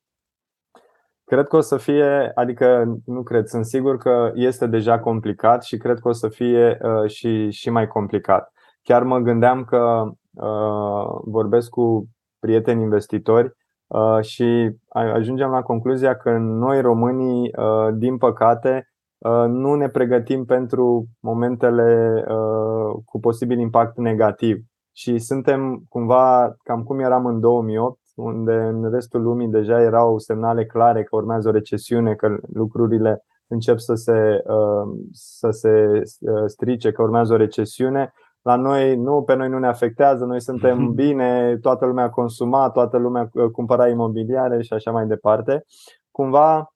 Cred 1.24 1.48
că 1.48 1.56
o 1.56 1.62
să 1.62 1.78
fie, 1.78 2.32
adică 2.36 2.98
nu 3.06 3.24
cred, 3.24 3.46
sunt 3.46 3.66
sigur 3.66 3.98
că 3.98 4.32
este 4.34 4.68
deja 4.68 5.00
complicat 5.00 5.64
și 5.64 5.78
cred 5.78 6.00
că 6.00 6.08
o 6.08 6.12
să 6.12 6.28
fie 6.28 6.78
uh, 6.82 7.10
și, 7.10 7.52
și 7.52 7.70
mai 7.70 7.88
complicat. 7.88 8.54
Chiar 8.86 9.04
mă 9.04 9.18
gândeam 9.20 9.64
că 9.64 10.04
uh, 10.34 11.20
vorbesc 11.24 11.70
cu 11.70 12.08
prieteni 12.40 12.82
investitori 12.82 13.52
uh, 13.88 14.22
și 14.22 14.72
ajungem 14.92 15.50
la 15.50 15.62
concluzia 15.62 16.16
că 16.16 16.38
noi 16.38 16.82
românii, 16.82 17.52
uh, 17.58 17.94
din 17.94 18.18
păcate, 18.18 18.90
uh, 19.18 19.46
nu 19.48 19.76
ne 19.76 19.88
pregătim 19.88 20.46
pentru 20.46 21.06
momentele 21.20 22.24
uh, 22.28 23.02
cu 23.06 23.20
posibil 23.20 23.60
impact 23.60 23.98
negativ. 23.98 24.64
Și 24.92 25.18
suntem 25.18 25.84
cumva 25.90 26.56
cam 26.64 26.84
cum 26.84 27.00
eram 27.00 27.26
în 27.26 27.40
2008, 27.40 28.00
unde 28.16 28.54
în 28.54 28.92
restul 28.92 29.22
lumii 29.22 29.48
deja 29.48 29.82
erau 29.82 30.18
semnale 30.18 30.66
clare 30.66 31.04
că 31.04 31.16
urmează 31.16 31.48
o 31.48 31.52
recesiune, 31.52 32.14
că 32.14 32.38
lucrurile 32.54 33.26
încep 33.48 33.78
să 33.78 33.94
se, 33.94 34.44
uh, 34.46 34.98
să 35.12 35.50
se 35.50 36.02
strice, 36.46 36.92
că 36.92 37.02
urmează 37.02 37.34
o 37.34 37.38
recesiune 37.38 38.14
la 38.46 38.56
noi 38.56 38.96
nu, 38.96 39.22
pe 39.22 39.36
noi 39.36 39.50
nu 39.50 39.60
ne 39.60 39.68
afectează, 39.68 40.26
noi 40.26 40.42
suntem 40.42 40.82
mhm. 40.82 40.94
bine, 40.94 41.58
toată 41.62 41.86
lumea 41.86 42.10
consuma, 42.10 42.70
toată 42.70 42.98
lumea 42.98 43.30
uh, 43.34 43.50
cumpăra 43.52 43.88
imobiliare 43.88 44.62
și 44.62 44.74
așa 44.74 44.92
mai 44.92 45.08
departe. 45.08 45.66
Cumva, 46.12 46.74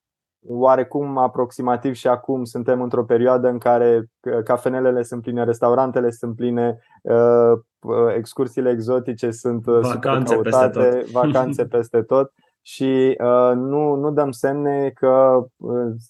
oarecum 0.48 1.18
aproximativ 1.18 1.94
și 1.94 2.08
acum 2.08 2.44
suntem 2.44 2.82
într-o 2.82 3.04
perioadă 3.04 3.48
în 3.48 3.58
care 3.58 4.06
uh, 4.22 4.44
cafenelele 4.44 5.04
sunt 5.04 5.22
pline, 5.22 5.44
restaurantele 5.44 6.12
sunt 6.12 6.36
pline, 6.36 6.80
uh, 7.02 8.16
excursiile 8.16 8.70
exotice 8.70 9.32
sunt 9.32 9.66
vacanțe 9.66 10.34
căutate, 10.34 10.80
peste 10.80 11.00
tot. 11.00 11.12
vacanțe 11.22 11.66
peste 11.66 12.02
tot 12.02 12.32
și 12.62 13.16
nu, 13.56 13.96
nu 13.96 14.12
dăm 14.12 14.32
semne 14.32 14.90
că 14.90 15.46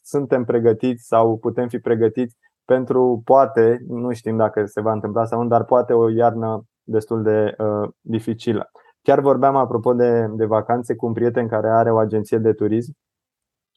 suntem 0.03 0.43
pregătiți 0.43 1.07
sau 1.07 1.37
putem 1.37 1.67
fi 1.67 1.79
pregătiți 1.79 2.37
pentru 2.69 3.21
poate, 3.23 3.83
nu 3.87 4.13
știm 4.13 4.37
dacă 4.37 4.65
se 4.65 4.81
va 4.81 4.91
întâmpla 4.91 5.25
sau 5.25 5.41
nu, 5.41 5.47
dar 5.47 5.63
poate 5.63 5.93
o 5.93 6.09
iarnă 6.09 6.63
destul 6.83 7.21
de 7.23 7.55
uh, 7.57 7.89
dificilă. 8.01 8.71
Chiar 9.01 9.19
vorbeam 9.19 9.55
apropo 9.55 9.93
de, 9.93 10.27
de 10.35 10.45
vacanțe 10.45 10.95
cu 10.95 11.05
un 11.05 11.13
prieten 11.13 11.47
care 11.47 11.69
are 11.69 11.91
o 11.91 11.97
agenție 11.97 12.37
de 12.37 12.53
turism 12.53 12.91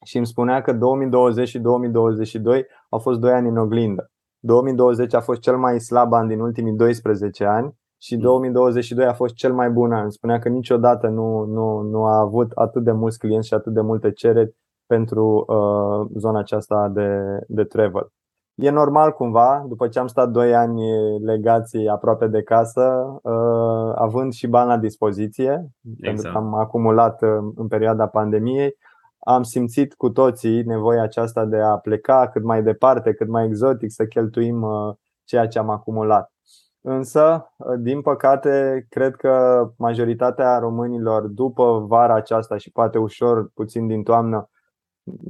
și 0.04 0.16
îmi 0.16 0.26
spunea 0.26 0.62
că 0.62 0.72
2020 0.72 1.48
și 1.48 1.58
2022 1.58 2.66
au 2.88 2.98
fost 2.98 3.20
doi 3.20 3.32
ani 3.32 3.48
în 3.48 3.56
oglindă. 3.56 4.10
2020 4.38 5.14
a 5.14 5.20
fost 5.20 5.40
cel 5.40 5.56
mai 5.56 5.80
slab 5.80 6.12
an 6.12 6.28
din 6.28 6.40
ultimii 6.40 6.72
12 6.72 7.44
ani 7.44 7.72
și 8.00 8.16
2022 8.16 9.06
a 9.06 9.12
fost 9.12 9.34
cel 9.34 9.52
mai 9.52 9.70
bun 9.70 9.92
an. 9.92 10.10
Spunea 10.10 10.38
că 10.38 10.48
niciodată 10.48 11.08
nu, 11.08 11.44
nu, 11.44 11.80
nu 11.80 12.04
a 12.04 12.18
avut 12.18 12.50
atât 12.54 12.84
de 12.84 12.92
mulți 12.92 13.18
clienți 13.18 13.46
și 13.46 13.54
atât 13.54 13.72
de 13.72 13.80
multe 13.80 14.12
cereri 14.12 14.54
pentru 14.86 15.44
uh, 15.48 16.18
zona 16.18 16.38
aceasta 16.38 16.88
de, 16.88 17.20
de 17.48 17.64
travel. 17.64 18.12
E 18.54 18.70
normal 18.70 19.12
cumva, 19.12 19.64
după 19.68 19.88
ce 19.88 19.98
am 19.98 20.06
stat 20.06 20.30
2 20.30 20.54
ani 20.54 20.82
legați 21.24 21.76
aproape 21.76 22.26
de 22.26 22.42
casă, 22.42 23.18
uh, 23.22 23.92
având 23.94 24.32
și 24.32 24.46
bani 24.46 24.68
la 24.68 24.76
dispoziție, 24.76 25.70
exact. 25.84 26.00
pentru 26.00 26.30
că 26.32 26.36
am 26.38 26.54
acumulat 26.54 27.22
uh, 27.22 27.52
în 27.54 27.68
perioada 27.68 28.06
pandemiei, 28.06 28.76
am 29.18 29.42
simțit 29.42 29.94
cu 29.94 30.10
toții 30.10 30.62
nevoia 30.62 31.02
aceasta 31.02 31.44
de 31.44 31.56
a 31.56 31.76
pleca 31.76 32.28
cât 32.28 32.42
mai 32.42 32.62
departe, 32.62 33.12
cât 33.12 33.28
mai 33.28 33.44
exotic, 33.44 33.90
să 33.90 34.04
cheltuim 34.04 34.62
uh, 34.62 34.94
ceea 35.24 35.48
ce 35.48 35.58
am 35.58 35.70
acumulat. 35.70 36.32
Însă, 36.80 37.52
din 37.78 38.00
păcate, 38.00 38.86
cred 38.88 39.16
că 39.16 39.66
majoritatea 39.76 40.58
românilor 40.58 41.26
după 41.26 41.84
vara 41.88 42.14
aceasta 42.14 42.56
și 42.56 42.70
poate 42.70 42.98
ușor 42.98 43.50
puțin 43.54 43.86
din 43.86 44.02
toamnă 44.02 44.50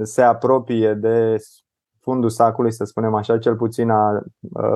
se 0.03 0.23
apropie 0.23 0.95
de 0.95 1.37
fundul 2.03 2.29
sacului, 2.29 2.73
să 2.73 2.85
spunem 2.85 3.15
așa, 3.15 3.39
cel 3.39 3.57
puțin 3.57 3.91
a 3.91 4.23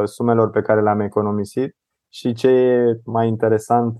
sumelor 0.04 0.50
pe 0.50 0.62
care 0.62 0.82
le-am 0.82 1.00
economisit 1.00 1.76
și 2.08 2.32
ce 2.32 2.48
e 2.48 3.00
mai 3.04 3.28
interesant, 3.28 3.96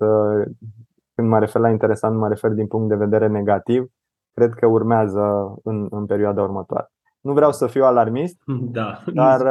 când 1.15 1.29
mă 1.29 1.39
refer 1.39 1.61
la 1.63 1.71
interesant, 1.71 2.19
mă 2.19 2.29
refer 2.29 2.51
din 2.51 2.67
punct 2.67 2.89
de 2.89 2.95
vedere 2.95 3.27
negativ, 3.29 3.87
cred 4.33 4.53
că 4.55 4.67
urmează 4.67 5.55
în, 5.63 5.87
în 5.91 6.07
perioada 6.07 6.43
următoare. 6.43 6.87
Nu 7.21 7.33
vreau 7.33 7.53
să 7.53 7.67
fiu 7.67 7.85
alarmist, 7.85 8.37
da. 8.79 9.03
dar 9.13 9.47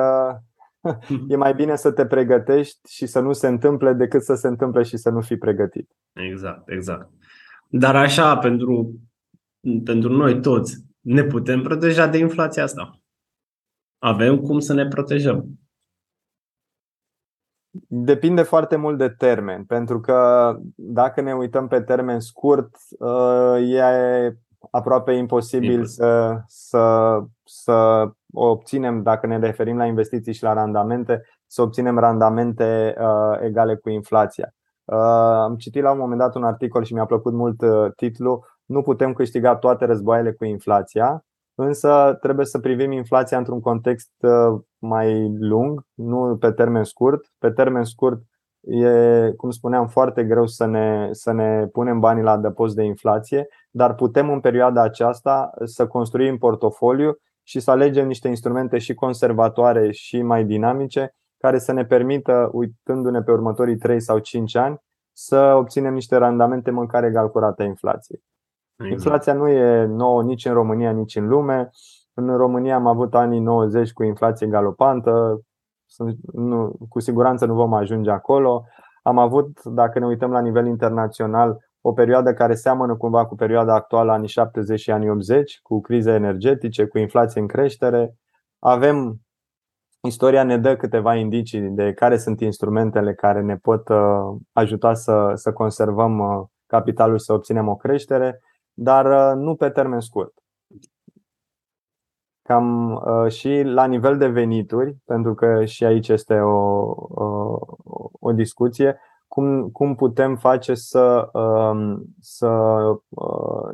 e 1.27 1.35
mai 1.35 1.53
bine 1.53 1.75
să 1.75 1.91
te 1.91 2.05
pregătești 2.05 2.93
și 2.93 3.05
să 3.05 3.19
nu 3.19 3.33
se 3.33 3.47
întâmple 3.47 3.93
decât 3.93 4.23
să 4.23 4.35
se 4.35 4.47
întâmple 4.47 4.83
și 4.83 4.97
să 4.97 5.09
nu 5.09 5.21
fii 5.21 5.37
pregătit. 5.37 5.91
Exact, 6.13 6.69
exact. 6.69 7.09
Dar 7.69 7.95
așa, 7.95 8.37
pentru, 8.37 8.99
pentru 9.83 10.11
noi 10.11 10.41
toți, 10.41 10.85
ne 10.99 11.23
putem 11.23 11.61
proteja 11.61 12.07
de 12.07 12.17
inflația 12.17 12.63
asta. 12.63 12.99
Avem 14.05 14.39
cum 14.39 14.59
să 14.59 14.73
ne 14.73 14.87
protejăm. 14.87 15.45
Depinde 17.87 18.41
foarte 18.41 18.75
mult 18.75 18.97
de 18.97 19.09
termen, 19.09 19.63
pentru 19.63 19.99
că 19.99 20.51
dacă 20.75 21.21
ne 21.21 21.33
uităm 21.33 21.67
pe 21.67 21.81
termen 21.81 22.19
scurt, 22.19 22.75
uh, 22.99 23.71
e 23.71 24.37
aproape 24.71 25.11
imposibil 25.11 25.85
să, 25.85 26.41
să, 26.47 27.17
să 27.43 28.07
obținem, 28.33 29.03
dacă 29.03 29.27
ne 29.27 29.39
referim 29.39 29.77
la 29.77 29.85
investiții 29.85 30.33
și 30.33 30.43
la 30.43 30.53
randamente, 30.53 31.21
să 31.45 31.61
obținem 31.61 31.97
randamente 31.99 32.95
uh, 32.97 33.37
egale 33.41 33.75
cu 33.75 33.89
inflația. 33.89 34.53
Uh, 34.83 34.97
am 35.43 35.55
citit 35.55 35.83
la 35.83 35.91
un 35.91 35.97
moment 35.97 36.19
dat 36.19 36.35
un 36.35 36.43
articol 36.43 36.83
și 36.83 36.93
mi-a 36.93 37.05
plăcut 37.05 37.33
mult 37.33 37.61
titlul 37.95 38.45
Nu 38.65 38.81
putem 38.81 39.13
câștiga 39.13 39.55
toate 39.55 39.85
războaiele 39.85 40.31
cu 40.31 40.45
inflația, 40.45 41.25
însă 41.55 42.17
trebuie 42.21 42.45
să 42.45 42.59
privim 42.59 42.91
inflația 42.91 43.37
într-un 43.37 43.59
context 43.59 44.11
mai 44.77 45.29
lung, 45.39 45.85
nu 45.93 46.37
pe 46.37 46.51
termen 46.51 46.83
scurt. 46.83 47.25
Pe 47.37 47.51
termen 47.51 47.83
scurt 47.83 48.21
e, 48.61 49.31
cum 49.37 49.49
spuneam, 49.49 49.87
foarte 49.87 50.23
greu 50.23 50.45
să 50.45 50.65
ne, 50.65 51.09
să 51.11 51.31
ne 51.31 51.67
punem 51.67 51.99
banii 51.99 52.23
la 52.23 52.31
adăpost 52.31 52.75
de 52.75 52.83
inflație, 52.83 53.47
dar 53.69 53.95
putem 53.95 54.29
în 54.29 54.39
perioada 54.39 54.81
aceasta 54.81 55.49
să 55.63 55.87
construim 55.87 56.37
portofoliu 56.37 57.17
și 57.43 57.59
să 57.59 57.71
alegem 57.71 58.07
niște 58.07 58.27
instrumente 58.27 58.77
și 58.77 58.93
conservatoare 58.93 59.91
și 59.91 60.21
mai 60.21 60.45
dinamice 60.45 61.15
care 61.37 61.59
să 61.59 61.71
ne 61.71 61.85
permită, 61.85 62.49
uitându-ne 62.51 63.21
pe 63.21 63.31
următorii 63.31 63.77
3 63.77 64.01
sau 64.01 64.19
5 64.19 64.55
ani, 64.55 64.77
să 65.13 65.53
obținem 65.57 65.93
niște 65.93 66.15
randamente 66.15 66.71
măcar 66.71 67.03
egal 67.03 67.29
cu 67.29 67.39
rata 67.39 67.63
inflației. 67.63 68.23
Exact. 68.77 68.91
Inflația 68.91 69.33
nu 69.33 69.47
e 69.47 69.85
nouă 69.85 70.23
nici 70.23 70.45
în 70.45 70.53
România, 70.53 70.91
nici 70.91 71.15
în 71.15 71.27
lume. 71.27 71.69
În 72.13 72.37
România 72.37 72.75
am 72.75 72.87
avut 72.87 73.15
anii 73.15 73.39
90 73.39 73.91
cu 73.91 74.03
inflație 74.03 74.47
galopantă, 74.47 75.41
nu, 76.33 76.75
cu 76.89 76.99
siguranță 76.99 77.45
nu 77.45 77.53
vom 77.53 77.73
ajunge 77.73 78.09
acolo. 78.09 78.65
Am 79.03 79.17
avut, 79.17 79.63
dacă 79.63 79.99
ne 79.99 80.05
uităm 80.05 80.31
la 80.31 80.41
nivel 80.41 80.65
internațional, 80.65 81.57
o 81.81 81.93
perioadă 81.93 82.33
care 82.33 82.55
seamănă 82.55 82.95
cumva 82.95 83.25
cu 83.25 83.35
perioada 83.35 83.73
actuală, 83.73 84.11
anii 84.11 84.27
70 84.27 84.79
și 84.79 84.91
anii 84.91 85.09
80, 85.09 85.59
cu 85.61 85.81
crize 85.81 86.11
energetice, 86.11 86.85
cu 86.85 86.97
inflație 86.97 87.41
în 87.41 87.47
creștere. 87.47 88.15
Avem, 88.59 89.21
istoria 90.01 90.43
ne 90.43 90.57
dă 90.57 90.75
câteva 90.75 91.15
indicii 91.15 91.59
de 91.61 91.93
care 91.93 92.17
sunt 92.17 92.41
instrumentele 92.41 93.13
care 93.13 93.41
ne 93.41 93.55
pot 93.55 93.89
uh, 93.89 94.35
ajuta 94.51 94.93
să, 94.93 95.31
să 95.33 95.53
conservăm 95.53 96.19
uh, 96.19 96.45
capitalul 96.65 97.17
și 97.17 97.23
să 97.23 97.33
obținem 97.33 97.67
o 97.67 97.75
creștere, 97.75 98.39
dar 98.75 99.05
uh, 99.05 99.41
nu 99.41 99.55
pe 99.55 99.69
termen 99.69 99.99
scurt. 99.99 100.33
Cam 102.41 102.93
uh, 102.93 103.31
și 103.31 103.61
la 103.63 103.85
nivel 103.85 104.17
de 104.17 104.27
venituri, 104.27 104.95
pentru 105.05 105.33
că 105.33 105.65
și 105.65 105.85
aici 105.85 106.07
este 106.07 106.39
o, 106.39 106.91
o, 107.07 107.59
o 108.19 108.31
discuție, 108.31 108.99
cum, 109.27 109.69
cum 109.69 109.95
putem 109.95 110.35
face 110.35 110.73
să, 110.73 111.29
um, 111.33 112.03
să 112.19 112.49
uh, 113.09 113.69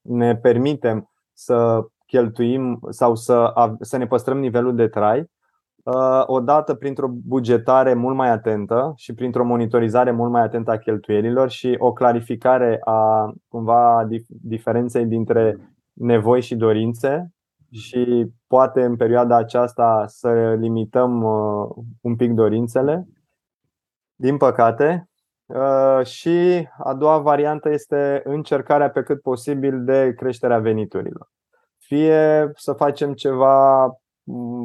ne 0.00 0.36
permitem 0.36 1.10
să 1.32 1.86
cheltuim 2.06 2.80
sau 2.88 3.14
să, 3.14 3.52
să 3.80 3.96
ne 3.96 4.06
păstrăm 4.06 4.38
nivelul 4.38 4.74
de 4.74 4.88
trai, 4.88 5.18
uh, 5.20 5.26
odată 6.26 6.74
printr-o 6.74 7.08
bugetare 7.08 7.94
mult 7.94 8.16
mai 8.16 8.30
atentă 8.30 8.92
și 8.96 9.14
printr-o 9.14 9.44
monitorizare 9.44 10.10
mult 10.10 10.30
mai 10.30 10.42
atentă 10.42 10.70
a 10.70 10.78
cheltuielilor 10.78 11.50
și 11.50 11.74
o 11.78 11.92
clarificare 11.92 12.80
a 12.84 13.32
cumva 13.48 14.08
diferenței 14.28 15.06
dintre 15.06 15.58
nevoi 15.92 16.40
și 16.40 16.56
dorințe 16.56 17.34
și 17.70 18.26
poate 18.46 18.82
în 18.82 18.96
perioada 18.96 19.36
aceasta 19.36 20.04
să 20.06 20.56
limităm 20.58 21.22
uh, 21.22 21.84
un 22.00 22.16
pic 22.16 22.32
dorințele, 22.32 23.08
din 24.14 24.36
păcate. 24.36 25.08
Uh, 25.46 26.06
și 26.06 26.68
a 26.78 26.94
doua 26.94 27.18
variantă 27.18 27.70
este 27.70 28.22
încercarea 28.24 28.90
pe 28.90 29.02
cât 29.02 29.20
posibil 29.20 29.84
de 29.84 30.12
creșterea 30.16 30.58
veniturilor. 30.58 31.28
Fie 31.78 32.50
să 32.56 32.72
facem 32.72 33.12
ceva, 33.12 33.86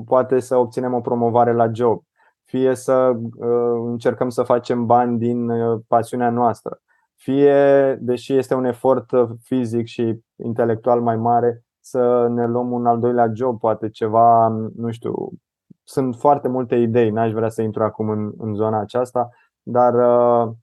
poate 0.05 0.39
să 0.39 0.55
obținem 0.55 0.93
o 0.93 1.01
promovare 1.01 1.53
la 1.53 1.72
job, 1.74 2.01
fie 2.43 2.75
să 2.75 2.93
uh, 2.93 3.81
încercăm 3.85 4.29
să 4.29 4.43
facem 4.43 4.85
bani 4.85 5.17
din 5.17 5.51
pasiunea 5.87 6.29
noastră, 6.29 6.81
fie, 7.15 7.95
deși 8.01 8.33
este 8.33 8.53
un 8.53 8.65
efort 8.65 9.09
fizic 9.41 9.85
și 9.85 10.19
intelectual 10.43 11.01
mai 11.01 11.15
mare, 11.15 11.63
să 11.79 12.27
ne 12.29 12.48
luăm 12.48 12.72
un 12.72 12.85
al 12.85 13.00
doilea 13.00 13.31
job, 13.33 13.59
poate 13.59 13.89
ceva, 13.89 14.48
nu 14.75 14.91
știu, 14.91 15.13
sunt 15.83 16.15
foarte 16.15 16.48
multe 16.48 16.75
idei, 16.75 17.09
n-aș 17.09 17.31
vrea 17.31 17.50
să 17.50 17.61
intru 17.61 17.83
acum 17.83 18.09
în, 18.09 18.31
în 18.37 18.53
zona 18.53 18.79
aceasta, 18.79 19.29
dar 19.61 19.93
uh, 19.93 20.53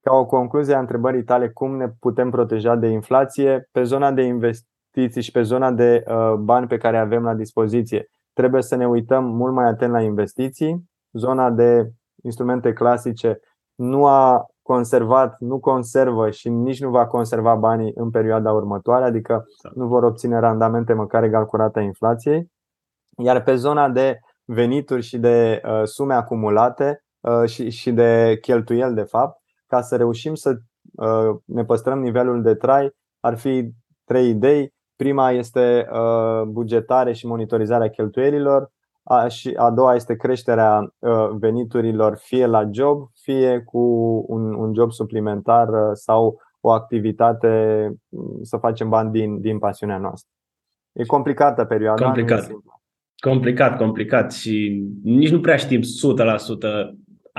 ca 0.00 0.14
o 0.14 0.26
concluzie 0.26 0.74
a 0.74 0.78
întrebării 0.78 1.24
tale, 1.24 1.48
cum 1.48 1.76
ne 1.76 1.88
putem 2.00 2.30
proteja 2.30 2.76
de 2.76 2.86
inflație, 2.86 3.68
pe 3.72 3.82
zona 3.82 4.12
de 4.12 4.22
investiții 4.22 5.22
și 5.22 5.30
pe 5.30 5.42
zona 5.42 5.70
de 5.72 6.04
uh, 6.06 6.34
bani 6.34 6.66
pe 6.66 6.76
care 6.76 6.98
avem 6.98 7.22
la 7.22 7.34
dispoziție, 7.34 8.10
trebuie 8.40 8.62
să 8.62 8.76
ne 8.76 8.88
uităm 8.88 9.24
mult 9.24 9.54
mai 9.54 9.68
atent 9.68 9.92
la 9.92 10.00
investiții. 10.00 10.90
Zona 11.12 11.50
de 11.50 11.90
instrumente 12.22 12.72
clasice 12.72 13.40
nu 13.74 14.06
a 14.06 14.46
conservat, 14.62 15.36
nu 15.38 15.58
conservă 15.58 16.30
și 16.30 16.48
nici 16.48 16.80
nu 16.80 16.90
va 16.90 17.06
conserva 17.06 17.54
banii 17.54 17.92
în 17.94 18.10
perioada 18.10 18.52
următoare, 18.52 19.04
adică 19.04 19.44
exact. 19.46 19.76
nu 19.76 19.86
vor 19.86 20.02
obține 20.02 20.38
randamente 20.38 20.92
măcar 20.92 21.22
egal 21.22 21.46
cu 21.46 21.56
rata 21.56 21.80
inflației. 21.80 22.50
Iar 23.16 23.42
pe 23.42 23.54
zona 23.54 23.88
de 23.88 24.18
venituri 24.44 25.02
și 25.02 25.18
de 25.18 25.60
uh, 25.64 25.82
sume 25.84 26.14
acumulate 26.14 27.04
uh, 27.20 27.48
și, 27.48 27.70
și 27.70 27.92
de 27.92 28.38
cheltuieli, 28.40 28.94
de 28.94 29.02
fapt, 29.02 29.40
ca 29.66 29.80
să 29.80 29.96
reușim 29.96 30.34
să 30.34 30.56
uh, 30.92 31.36
ne 31.44 31.64
păstrăm 31.64 32.00
nivelul 32.00 32.42
de 32.42 32.54
trai, 32.54 32.90
ar 33.20 33.38
fi 33.38 33.70
trei 34.04 34.28
idei. 34.28 34.74
Prima 35.00 35.30
este 35.30 35.88
uh, 35.92 36.42
bugetare 36.46 37.12
și 37.12 37.26
monitorizarea 37.26 37.88
cheltuielilor, 37.88 38.70
a, 39.02 39.28
și 39.28 39.54
a 39.56 39.70
doua 39.70 39.94
este 39.94 40.16
creșterea 40.16 40.94
uh, 40.98 41.28
veniturilor 41.38 42.16
fie 42.16 42.46
la 42.46 42.68
job, 42.72 43.08
fie 43.22 43.62
cu 43.64 43.78
un, 44.28 44.54
un 44.54 44.74
job 44.74 44.92
suplimentar 44.92 45.68
uh, 45.68 45.90
sau 45.92 46.40
o 46.60 46.70
activitate 46.70 47.48
mm, 48.08 48.42
să 48.42 48.56
facem 48.56 48.88
bani 48.88 49.10
din, 49.10 49.40
din 49.40 49.58
pasiunea 49.58 49.98
noastră. 49.98 50.30
E 50.92 51.04
complicată 51.04 51.64
perioada. 51.64 52.04
Complicat. 52.04 52.50
Complicat, 53.16 53.76
complicat 53.76 54.32
și 54.32 54.84
nici 55.02 55.30
nu 55.30 55.40
prea 55.40 55.56
știm 55.56 55.80
100% 55.80 55.84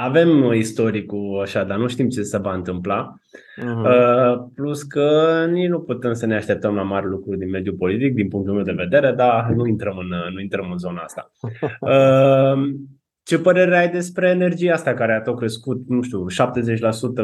avem 0.04 0.52
istoricul 0.54 1.42
așa, 1.42 1.64
dar 1.64 1.78
nu 1.78 1.88
știm 1.88 2.10
ce 2.10 2.22
se 2.22 2.38
va 2.38 2.54
întâmpla. 2.54 3.14
Uh-huh. 3.58 3.86
Uh, 3.86 4.44
plus 4.56 4.84
că 4.84 5.46
nici 5.52 5.68
nu 5.68 5.80
putem 5.80 6.14
să 6.14 6.26
ne 6.26 6.36
așteptăm 6.36 6.76
la 6.76 6.82
mari 6.82 7.06
lucruri 7.06 7.38
din 7.38 7.50
mediul 7.50 7.76
politic, 7.76 8.14
din 8.14 8.28
punctul 8.28 8.54
meu 8.54 8.64
de 8.64 8.72
vedere, 8.72 9.12
dar 9.12 9.50
nu 9.56 9.66
intrăm 9.66 9.98
în, 9.98 10.08
nu 10.34 10.40
intrăm 10.40 10.72
în 10.72 10.78
zona 10.78 11.02
asta. 11.02 11.32
Uh, 11.80 12.70
ce 13.24 13.40
părere 13.40 13.78
ai 13.78 13.90
despre 13.90 14.30
energia 14.30 14.74
asta 14.74 14.94
care 14.94 15.14
a 15.14 15.22
tot 15.22 15.38
crescut, 15.38 15.88
nu 15.88 16.02
știu, 16.02 16.26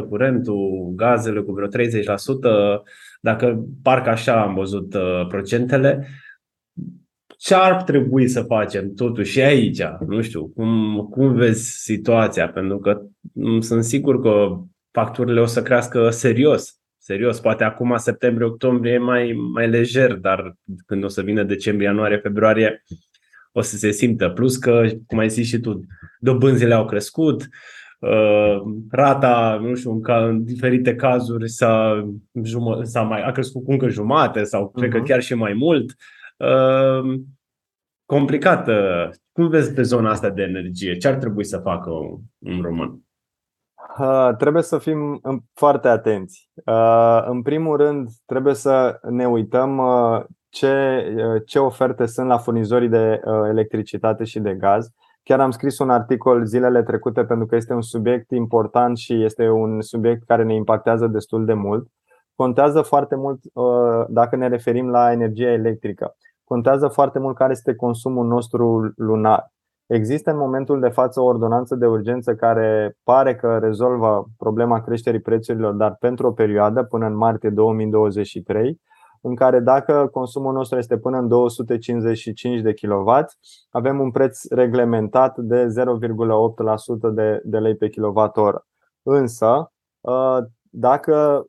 70% 0.03 0.07
curentul, 0.09 0.93
gazele 0.95 1.39
cu 1.39 1.51
vreo 1.51 1.67
30%, 1.67 1.71
dacă 3.21 3.65
parcă 3.83 4.09
așa 4.09 4.41
am 4.41 4.53
văzut 4.53 4.93
uh, 4.93 5.27
procentele, 5.27 6.07
ce 7.37 7.55
ar 7.55 7.83
trebui 7.83 8.27
să 8.27 8.41
facem 8.41 8.93
totuși 8.93 9.41
aici? 9.41 9.81
Nu 10.07 10.21
știu, 10.21 10.47
cum, 10.47 10.97
cum 11.11 11.33
vezi 11.33 11.81
situația? 11.81 12.49
Pentru 12.49 12.79
că 12.79 13.01
mm, 13.33 13.61
sunt 13.61 13.83
sigur 13.83 14.21
că 14.21 14.59
facturile 14.91 15.39
o 15.39 15.45
să 15.45 15.61
crească 15.61 16.09
serios. 16.09 16.79
Serios, 16.97 17.39
poate 17.39 17.63
acum 17.63 17.97
septembrie-octombrie 17.97 18.93
e 18.93 18.97
mai, 18.97 19.35
mai 19.53 19.69
lejer, 19.69 20.13
dar 20.13 20.55
când 20.85 21.03
o 21.03 21.07
să 21.07 21.21
vină 21.21 21.43
decembrie, 21.43 21.87
ianuarie, 21.87 22.17
februarie, 22.17 22.83
o 23.51 23.61
să 23.61 23.75
se 23.75 23.91
simtă. 23.91 24.29
Plus 24.29 24.57
că, 24.57 24.85
cum 25.07 25.17
ai 25.17 25.29
zis 25.29 25.47
și 25.47 25.59
tu, 25.59 25.85
dobânzile 26.19 26.73
au 26.73 26.85
crescut, 26.85 27.49
uh, 27.99 28.57
rata, 28.91 29.59
nu 29.61 29.75
știu, 29.75 29.91
în, 29.91 30.01
ca, 30.01 30.25
în 30.25 30.43
diferite 30.43 30.95
cazuri 30.95 31.49
s-a, 31.49 32.07
s-a 32.81 33.01
mai, 33.01 33.21
a 33.23 33.31
crescut 33.31 33.63
cu 33.63 33.71
încă 33.71 33.89
jumate 33.89 34.43
sau 34.43 34.69
uh-huh. 34.69 34.79
cred 34.79 34.89
că 34.89 34.97
mhm. 34.97 35.05
chiar 35.05 35.21
și 35.21 35.33
mai 35.33 35.53
mult. 35.53 35.95
Uh, 36.37 37.19
complicată. 38.05 39.09
Cum 39.31 39.49
vezi 39.49 39.73
pe 39.73 39.81
zona 39.81 40.09
asta 40.09 40.29
de 40.29 40.41
energie? 40.41 40.97
Ce 40.97 41.07
ar 41.07 41.15
trebui 41.15 41.43
să 41.43 41.57
facă 41.57 41.89
un 42.39 42.61
român? 42.61 43.01
Uh, 43.99 44.29
trebuie 44.37 44.63
să 44.63 44.77
fim 44.77 45.21
foarte 45.53 45.87
atenți. 45.87 46.49
Uh, 46.65 47.23
în 47.25 47.41
primul 47.41 47.77
rând, 47.77 48.09
trebuie 48.25 48.53
să 48.53 48.99
ne 49.09 49.27
uităm 49.27 49.77
uh, 49.77 50.23
ce, 50.49 51.05
ce 51.45 51.59
oferte 51.59 52.05
sunt 52.05 52.27
la 52.27 52.37
furnizorii 52.37 52.89
de 52.89 53.21
electricitate 53.49 54.23
și 54.23 54.39
de 54.39 54.53
gaz 54.53 54.91
Chiar 55.27 55.39
am 55.39 55.51
scris 55.51 55.79
un 55.79 55.89
articol 55.89 56.45
zilele 56.45 56.83
trecute 56.83 57.25
pentru 57.25 57.45
că 57.45 57.55
este 57.55 57.73
un 57.73 57.81
subiect 57.81 58.31
important 58.31 58.97
și 58.97 59.23
este 59.23 59.49
un 59.49 59.81
subiect 59.81 60.23
care 60.23 60.43
ne 60.43 60.53
impactează 60.53 61.07
destul 61.07 61.45
de 61.45 61.53
mult. 61.53 61.87
Contează 62.35 62.81
foarte 62.81 63.15
mult 63.15 63.39
uh, 63.53 64.05
dacă 64.09 64.35
ne 64.35 64.47
referim 64.47 64.89
la 64.89 65.11
energia 65.11 65.51
electrică. 65.51 66.15
Contează 66.47 66.87
foarte 66.87 67.19
mult 67.19 67.35
care 67.35 67.51
este 67.51 67.75
consumul 67.75 68.27
nostru 68.27 68.91
lunar. 68.95 69.51
Există 69.85 70.31
în 70.31 70.37
momentul 70.37 70.79
de 70.79 70.89
față 70.89 71.21
o 71.21 71.25
ordonanță 71.25 71.75
de 71.75 71.85
urgență 71.85 72.35
care 72.35 72.97
pare 73.03 73.35
că 73.35 73.57
rezolvă 73.57 74.25
problema 74.37 74.81
creșterii 74.81 75.21
prețurilor, 75.21 75.73
dar 75.73 75.95
pentru 75.99 76.27
o 76.27 76.31
perioadă 76.31 76.83
până 76.83 77.05
în 77.05 77.15
martie 77.15 77.49
2023 77.49 78.81
în 79.21 79.35
care 79.35 79.59
dacă 79.59 80.09
consumul 80.11 80.53
nostru 80.53 80.77
este 80.77 80.97
până 80.97 81.17
în 81.17 81.27
255 81.27 82.61
de 82.61 82.73
kW, 82.73 83.11
avem 83.69 83.99
un 83.99 84.11
preț 84.11 84.49
reglementat 84.49 85.37
de 85.37 85.65
0,8% 85.65 87.13
de, 87.13 87.41
de 87.43 87.57
lei 87.57 87.75
pe 87.75 87.89
kWh. 87.89 88.55
Însă, 89.03 89.71
uh, 89.99 90.37
dacă 90.69 91.39
uh, 91.39 91.45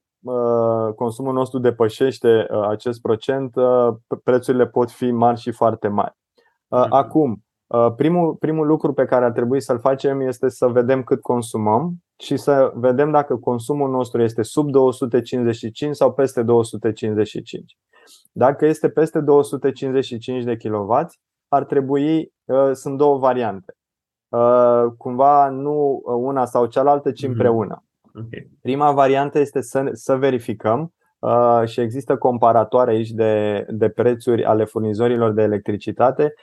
consumul 0.96 1.33
nostru 1.33 1.59
depășește 1.59 2.46
uh, 2.50 2.66
acest 2.68 3.00
procent, 3.00 3.54
prețurile 4.24 4.66
pot 4.66 4.90
fi 4.90 5.11
mari 5.11 5.40
și 5.40 5.50
foarte 5.50 5.88
mari. 5.88 6.16
Mhm. 6.68 6.92
Acum, 6.92 7.44
primul, 7.96 8.35
primul 8.35 8.66
lucru 8.66 8.92
pe 8.92 9.04
care 9.04 9.24
ar 9.24 9.33
trebui 9.33 9.61
să-l 9.61 9.78
facem 9.78 10.20
este 10.20 10.48
să 10.48 10.66
vedem 10.66 11.02
cât 11.02 11.20
consumăm 11.20 11.94
și 12.16 12.37
să 12.37 12.72
vedem 12.74 13.11
dacă 13.11 13.37
consumul 13.37 13.90
nostru 13.90 14.22
este 14.22 14.42
sub 14.42 14.70
255 14.70 15.96
sau 15.96 16.12
peste 16.12 16.42
255. 16.42 17.78
Dacă 18.33 18.66
este 18.66 18.88
peste 18.88 19.20
255 19.20 20.44
de 20.44 20.57
kW, 20.57 20.92
ar 21.48 21.64
trebui, 21.64 22.33
uh, 22.44 22.70
sunt 22.72 22.96
două 22.96 23.18
variante. 23.18 23.76
Uh, 24.28 24.85
cumva 24.96 25.48
nu 25.48 26.02
una 26.04 26.44
sau 26.44 26.66
cealaltă, 26.66 27.12
ci 27.12 27.26
mhm. 27.26 27.37
Împreună. 28.18 28.48
Prima 28.62 28.92
variantă 28.92 29.38
este 29.38 29.61
să, 29.61 29.90
să 29.92 30.16
verificăm 30.16 30.92
uh, 31.18 31.62
și 31.64 31.81
există 31.81 32.16
comparatoare 32.16 32.90
aici 32.90 33.11
de, 33.11 33.64
de 33.68 33.88
prețuri 33.88 34.44
ale 34.44 34.64
furnizorilor 34.64 35.33
de 35.33 35.42
electricitate 35.42 36.35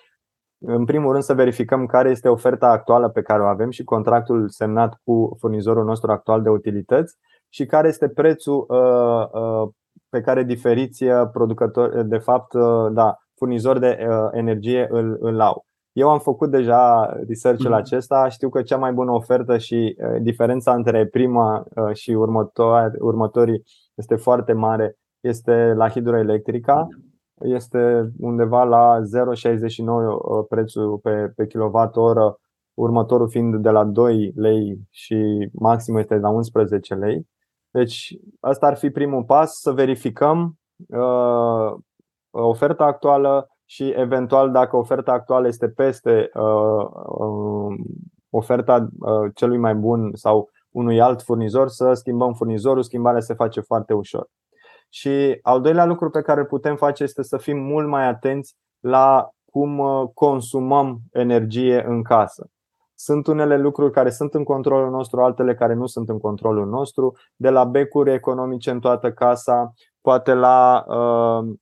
în 0.68 0.86
primul 0.86 1.12
rând 1.12 1.24
să 1.24 1.34
verificăm 1.34 1.86
care 1.86 2.10
este 2.10 2.30
oferta 2.30 2.68
actuală 2.68 3.10
pe 3.10 3.22
care 3.22 3.42
o 3.42 3.46
avem 3.46 3.70
și 3.70 3.84
contractul 3.84 4.50
semnat 4.50 5.00
cu 5.04 5.36
furnizorul 5.40 5.86
nostru 5.86 6.12
actual 6.12 6.42
de 6.42 6.50
utilități 6.50 7.16
și 7.50 7.66
care 7.66 7.88
este 7.88 8.10
prețul 8.10 8.66
uh, 8.68 9.42
uh, 9.42 9.70
pe 10.10 10.22
care 10.22 10.44
diferiți 10.44 11.04
uh, 11.04 11.30
producători, 11.32 12.08
de 12.08 12.18
fapt, 12.18 12.54
da, 12.92 13.18
furnizori 13.36 13.80
de 13.80 14.08
energie 14.32 14.88
îl, 14.90 15.18
îl 15.20 15.42
au. 15.42 15.66
Eu 15.96 16.10
am 16.10 16.20
făcut 16.20 16.52
deja 16.52 17.14
research-ul 17.28 17.72
mm-hmm. 17.72 17.78
acesta, 17.78 18.28
știu 18.30 18.50
că 18.50 18.62
cea 18.62 18.78
mai 18.78 18.92
bună 18.92 19.12
ofertă 19.12 19.58
și 19.58 19.98
diferența 20.22 20.74
între 20.74 21.06
prima 21.06 21.64
și 21.94 22.12
următorii 23.00 23.64
este 23.96 24.16
foarte 24.16 24.54
mare, 24.54 24.98
este 25.20 25.74
la 25.76 25.90
hidroelectrica. 25.90 26.88
Mm-hmm 26.88 27.14
este 27.42 28.12
undeva 28.20 28.64
la 28.64 29.00
0,69 29.00 29.86
uh, 29.86 30.46
prețul 30.50 30.98
pe, 30.98 31.34
pe 31.36 31.46
kWh, 31.46 32.34
următorul 32.74 33.30
fiind 33.30 33.56
de 33.56 33.70
la 33.70 33.84
2 33.84 34.32
lei 34.36 34.80
și 34.90 35.50
maximul 35.54 36.00
este 36.00 36.16
la 36.16 36.30
11 36.30 36.94
lei. 36.94 37.28
Deci 37.70 38.18
asta 38.40 38.66
ar 38.66 38.78
fi 38.78 38.90
primul 38.90 39.24
pas, 39.24 39.60
să 39.60 39.72
verificăm 39.72 40.60
uh, 40.88 41.74
oferta 42.32 42.84
actuală 42.84 43.48
și 43.66 43.94
eventual 43.96 44.52
dacă 44.52 44.76
oferta 44.76 45.12
actuală 45.12 45.48
este 45.48 45.70
peste 45.70 46.30
uh, 46.34 46.86
uh, 47.04 47.76
oferta 48.30 48.88
uh, 49.00 49.32
celui 49.34 49.58
mai 49.58 49.76
bun 49.76 50.12
sau 50.14 50.50
unui 50.70 51.02
alt 51.02 51.22
furnizor, 51.22 51.68
să 51.68 51.94
schimbăm 51.94 52.34
furnizorul, 52.34 52.84
schimbarea 52.84 53.20
se 53.20 53.34
face 53.34 53.62
foarte 53.62 53.94
ușor. 53.94 54.28
Și 54.90 55.40
al 55.42 55.62
doilea 55.62 55.86
lucru 55.86 56.10
pe 56.10 56.22
care 56.22 56.40
îl 56.40 56.46
putem 56.46 56.76
face 56.76 57.04
este 57.04 57.24
să 57.24 57.38
fim 57.38 57.58
mult 57.58 57.88
mai 57.88 58.08
atenți 58.08 58.56
la 58.80 59.30
cum 59.52 59.80
uh, 59.80 60.08
consumăm 60.14 61.00
energie 61.12 61.84
în 61.88 62.04
casă. 62.04 62.50
Sunt 62.98 63.28
unele 63.28 63.58
lucruri 63.58 63.92
care 63.92 64.10
sunt 64.10 64.34
în 64.34 64.44
controlul 64.44 64.90
nostru, 64.90 65.22
altele 65.22 65.56
care 65.56 65.74
nu 65.74 65.86
sunt 65.86 66.10
în 66.10 66.20
controlul 66.20 66.66
nostru, 66.66 67.18
de 67.36 67.50
la 67.50 67.64
becuri 67.64 68.14
economice 68.14 68.72
în 68.72 68.80
toată 68.80 69.12
casa, 69.12 69.74
poate 70.02 70.34
la 70.34 70.86
uh, 70.88 71.54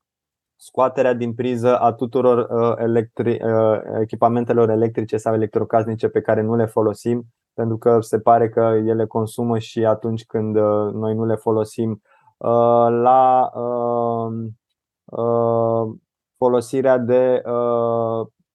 scoaterea 0.65 1.13
din 1.13 1.33
priză 1.33 1.79
a 1.79 1.93
tuturor 1.93 2.37
uh, 2.37 2.77
electri- 2.77 3.41
uh, 3.41 3.79
echipamentelor 4.01 4.69
electrice 4.69 5.17
sau 5.17 5.33
electrocasnice 5.33 6.07
pe 6.07 6.21
care 6.21 6.41
nu 6.41 6.55
le 6.55 6.65
folosim, 6.65 7.23
pentru 7.53 7.77
că 7.77 7.97
se 7.99 8.19
pare 8.19 8.49
că 8.49 8.59
ele 8.85 9.05
consumă 9.05 9.57
și 9.57 9.85
atunci 9.85 10.25
când 10.25 10.55
uh, 10.55 10.93
noi 10.93 11.13
nu 11.15 11.25
le 11.25 11.35
folosim. 11.35 12.01
Uh, 12.37 12.87
la 13.01 13.49
uh, 13.55 14.31
uh, 15.05 15.95
folosirea 16.37 16.97
de 16.97 17.41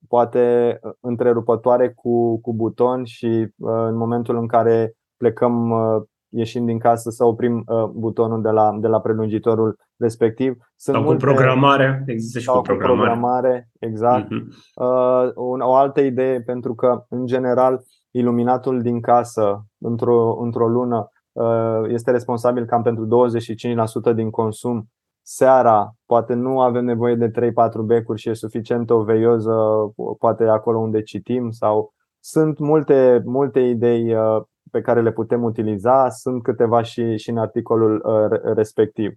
poate 0.09 0.79
întrerupătoare 1.01 1.92
cu, 1.92 2.40
cu 2.40 2.55
buton 2.55 3.05
și 3.05 3.53
în 3.57 3.97
momentul 3.97 4.37
în 4.37 4.47
care 4.47 4.94
plecăm 5.16 5.73
ieșind 6.29 6.66
din 6.66 6.79
casă 6.79 7.11
să 7.11 7.25
oprim 7.25 7.64
butonul 7.92 8.42
de 8.42 8.51
la, 8.51 8.77
de 8.81 8.87
la 8.87 9.01
prelungitorul 9.01 9.77
respectiv. 9.99 10.57
Sunt 10.77 10.97
sau 10.97 11.05
multe, 11.05 11.27
cu 11.27 11.33
programare, 11.33 12.03
există 12.07 12.39
și 12.39 12.47
cu 12.47 12.61
programare. 12.61 12.97
Cu 12.97 13.05
programare 13.05 13.69
exact. 13.79 14.27
Uh-huh. 14.27 15.33
o 15.61 15.75
altă 15.75 16.01
idee, 16.01 16.41
pentru 16.41 16.75
că, 16.75 17.05
în 17.09 17.27
general, 17.27 17.81
iluminatul 18.11 18.83
din 18.83 19.01
casă 19.01 19.67
într-o, 19.79 20.37
într-o 20.41 20.69
lună 20.69 21.11
Uh, 21.39 21.83
este 21.89 22.11
responsabil 22.11 22.65
cam 22.65 22.83
pentru 22.83 23.29
25% 24.13 24.15
din 24.15 24.31
consum. 24.31 24.89
Seara, 25.23 25.93
poate 26.07 26.35
nu 26.35 26.61
avem 26.61 26.85
nevoie 26.85 27.15
de 27.15 27.31
3-4 27.31 27.33
becuri 27.85 28.21
și 28.21 28.29
e 28.29 28.35
suficient 28.35 28.91
o 28.91 29.03
veioză, 29.03 29.55
poate 30.19 30.45
acolo 30.45 30.79
unde 30.79 31.03
citim 31.03 31.51
sau 31.51 31.95
sunt 32.21 32.59
multe, 32.59 33.23
multe 33.25 33.61
idei 33.61 34.15
uh, 34.15 34.43
pe 34.71 34.81
care 34.81 35.03
le 35.03 35.13
putem 35.13 35.43
utiliza, 35.43 36.09
sunt 36.09 36.43
câteva 36.43 36.83
și, 36.83 37.17
și 37.17 37.31
în 37.31 37.39
articolul 37.39 38.03
uh, 38.05 38.55
respectiv. 38.55 39.13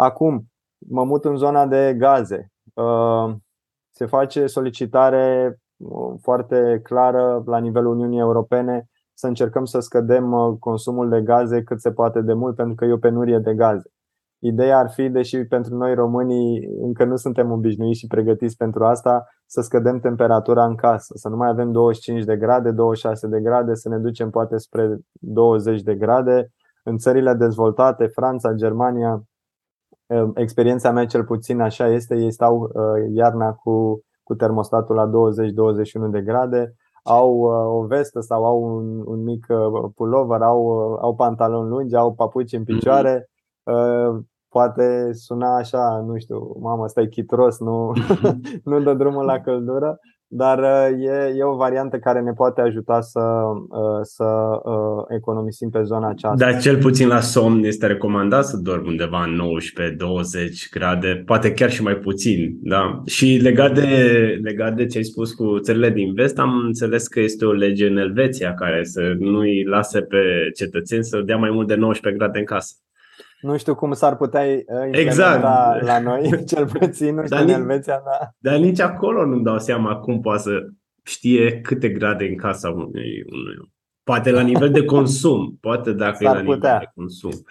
Acum, 0.00 0.46
mă 0.88 1.04
mut 1.04 1.24
în 1.24 1.36
zona 1.36 1.66
de 1.66 1.94
gaze. 1.98 2.48
Se 3.90 4.06
face 4.06 4.46
solicitare 4.46 5.56
foarte 6.22 6.80
clară 6.82 7.42
la 7.46 7.58
nivelul 7.58 7.92
Uniunii 7.92 8.18
Europene 8.18 8.88
să 9.14 9.26
încercăm 9.26 9.64
să 9.64 9.78
scădem 9.80 10.32
uh, 10.32 10.56
consumul 10.58 11.08
de 11.08 11.22
gaze 11.22 11.62
cât 11.62 11.80
se 11.80 11.92
poate 11.92 12.20
de 12.20 12.32
mult, 12.32 12.56
pentru 12.56 12.74
că 12.74 12.84
e 12.84 12.92
o 12.92 12.98
penurie 12.98 13.38
de 13.38 13.54
gaze. 13.54 13.90
Ideea 14.38 14.78
ar 14.78 14.90
fi, 14.90 15.08
deși 15.08 15.44
pentru 15.44 15.74
noi 15.74 15.94
românii 15.94 16.68
încă 16.80 17.04
nu 17.04 17.16
suntem 17.16 17.50
obișnuiți 17.50 17.98
și 17.98 18.06
pregătiți 18.06 18.56
pentru 18.56 18.84
asta, 18.84 19.26
să 19.46 19.60
scădem 19.60 19.98
temperatura 19.98 20.64
în 20.64 20.74
casă, 20.74 21.12
să 21.16 21.28
nu 21.28 21.36
mai 21.36 21.48
avem 21.48 21.72
25 21.72 22.24
de 22.24 22.36
grade, 22.36 22.70
26 22.70 23.26
de 23.26 23.40
grade, 23.40 23.74
să 23.74 23.88
ne 23.88 23.98
ducem 23.98 24.30
poate 24.30 24.56
spre 24.56 24.98
20 25.12 25.82
de 25.82 25.94
grade. 25.94 26.52
În 26.84 26.96
țările 26.96 27.34
dezvoltate, 27.34 28.06
Franța, 28.06 28.52
Germania, 28.52 29.12
uh, 29.12 29.20
experiența 30.34 30.90
mea 30.90 31.06
cel 31.06 31.24
puțin 31.24 31.60
așa 31.60 31.86
este, 31.86 32.16
ei 32.16 32.32
stau 32.32 32.60
uh, 32.60 32.70
iarna 33.14 33.52
cu, 33.52 34.02
cu 34.22 34.34
termostatul 34.34 34.94
la 34.94 35.10
20-21 36.08 36.10
de 36.10 36.20
grade 36.20 36.74
au 37.08 37.30
uh, 37.38 37.82
o 37.82 37.86
vestă 37.86 38.20
sau 38.20 38.44
au 38.44 38.62
un, 38.62 39.02
un 39.04 39.22
mic 39.22 39.46
uh, 39.48 39.90
pullover, 39.94 40.40
au, 40.42 40.60
uh, 40.62 40.98
au 41.00 41.14
pantaloni 41.14 41.68
lungi, 41.68 41.94
au 41.94 42.14
papuci 42.14 42.52
în 42.52 42.60
mhm. 42.60 42.72
picioare. 42.72 43.20
Mm-hmm. 43.20 44.36
Poate 44.48 45.12
suna 45.12 45.56
așa, 45.56 46.04
nu 46.06 46.18
știu, 46.18 46.56
mamă, 46.60 46.86
stai 46.86 47.06
chitros, 47.06 47.58
nu, 47.58 47.92
nu 48.64 48.80
dă 48.80 48.94
drumul 48.94 49.24
la 49.24 49.40
căldură, 49.40 49.98
dar 50.28 50.58
e, 50.98 51.34
e 51.36 51.42
o 51.42 51.56
variantă 51.56 51.98
care 51.98 52.20
ne 52.20 52.32
poate 52.32 52.60
ajuta 52.60 53.00
să, 53.00 53.20
să 54.02 54.24
economisim 55.08 55.70
pe 55.70 55.82
zona 55.82 56.08
aceasta. 56.08 56.44
Dar 56.44 56.60
cel 56.60 56.78
puțin 56.78 57.08
la 57.08 57.20
somn 57.20 57.64
este 57.64 57.86
recomandat 57.86 58.44
să 58.44 58.56
dormi 58.56 58.88
undeva 58.88 59.24
în 59.24 59.40
19-20 59.40 60.70
grade, 60.70 61.22
poate 61.26 61.52
chiar 61.52 61.70
și 61.70 61.82
mai 61.82 61.94
puțin. 61.94 62.58
Da? 62.62 63.02
Și 63.06 63.38
legat 63.42 63.74
de, 63.74 63.86
legat 64.42 64.74
de 64.74 64.86
ce 64.86 64.98
ai 64.98 65.04
spus 65.04 65.32
cu 65.32 65.58
țările 65.58 65.90
din 65.90 66.14
vest, 66.14 66.38
am 66.38 66.62
înțeles 66.66 67.06
că 67.06 67.20
este 67.20 67.44
o 67.44 67.52
lege 67.52 67.86
în 67.86 67.96
Elveția 67.96 68.54
care 68.54 68.84
să 68.84 69.14
nu-i 69.18 69.64
lase 69.64 70.00
pe 70.00 70.50
cetățeni 70.56 71.04
să 71.04 71.22
dea 71.26 71.36
mai 71.36 71.50
mult 71.50 71.68
de 71.68 71.74
19 71.74 72.22
grade 72.22 72.38
în 72.38 72.44
casă. 72.44 72.74
Nu 73.40 73.56
știu 73.56 73.74
cum 73.74 73.92
s-ar 73.92 74.16
putea 74.16 74.40
uh, 74.40 74.56
implementa 74.58 74.98
exact. 75.00 75.82
la 75.82 75.98
noi, 75.98 76.30
cel 76.50 76.66
puțin, 76.66 77.14
nu 77.14 77.24
știu 77.24 77.36
dar 77.36 77.44
în 77.44 77.50
Elveția, 77.50 78.02
da. 78.04 78.28
Dar 78.38 78.58
nici 78.58 78.80
acolo 78.80 79.24
nu-mi 79.24 79.44
dau 79.44 79.58
seama 79.58 79.96
cum 79.96 80.20
poate 80.20 80.42
să 80.42 80.66
știe 81.02 81.60
câte 81.60 81.88
grade 81.88 82.24
în 82.24 82.36
casa 82.36 82.70
unui, 82.70 83.24
unui 83.30 83.72
Poate 84.02 84.30
la 84.30 84.40
nivel 84.40 84.70
de 84.70 84.84
consum, 84.84 85.58
poate 85.60 85.92
dacă 85.92 86.16
s-ar 86.20 86.36
e 86.36 86.38
la 86.38 86.44
putea. 86.44 86.72
nivel 86.72 86.78
de 86.78 86.90
consum. 86.94 87.44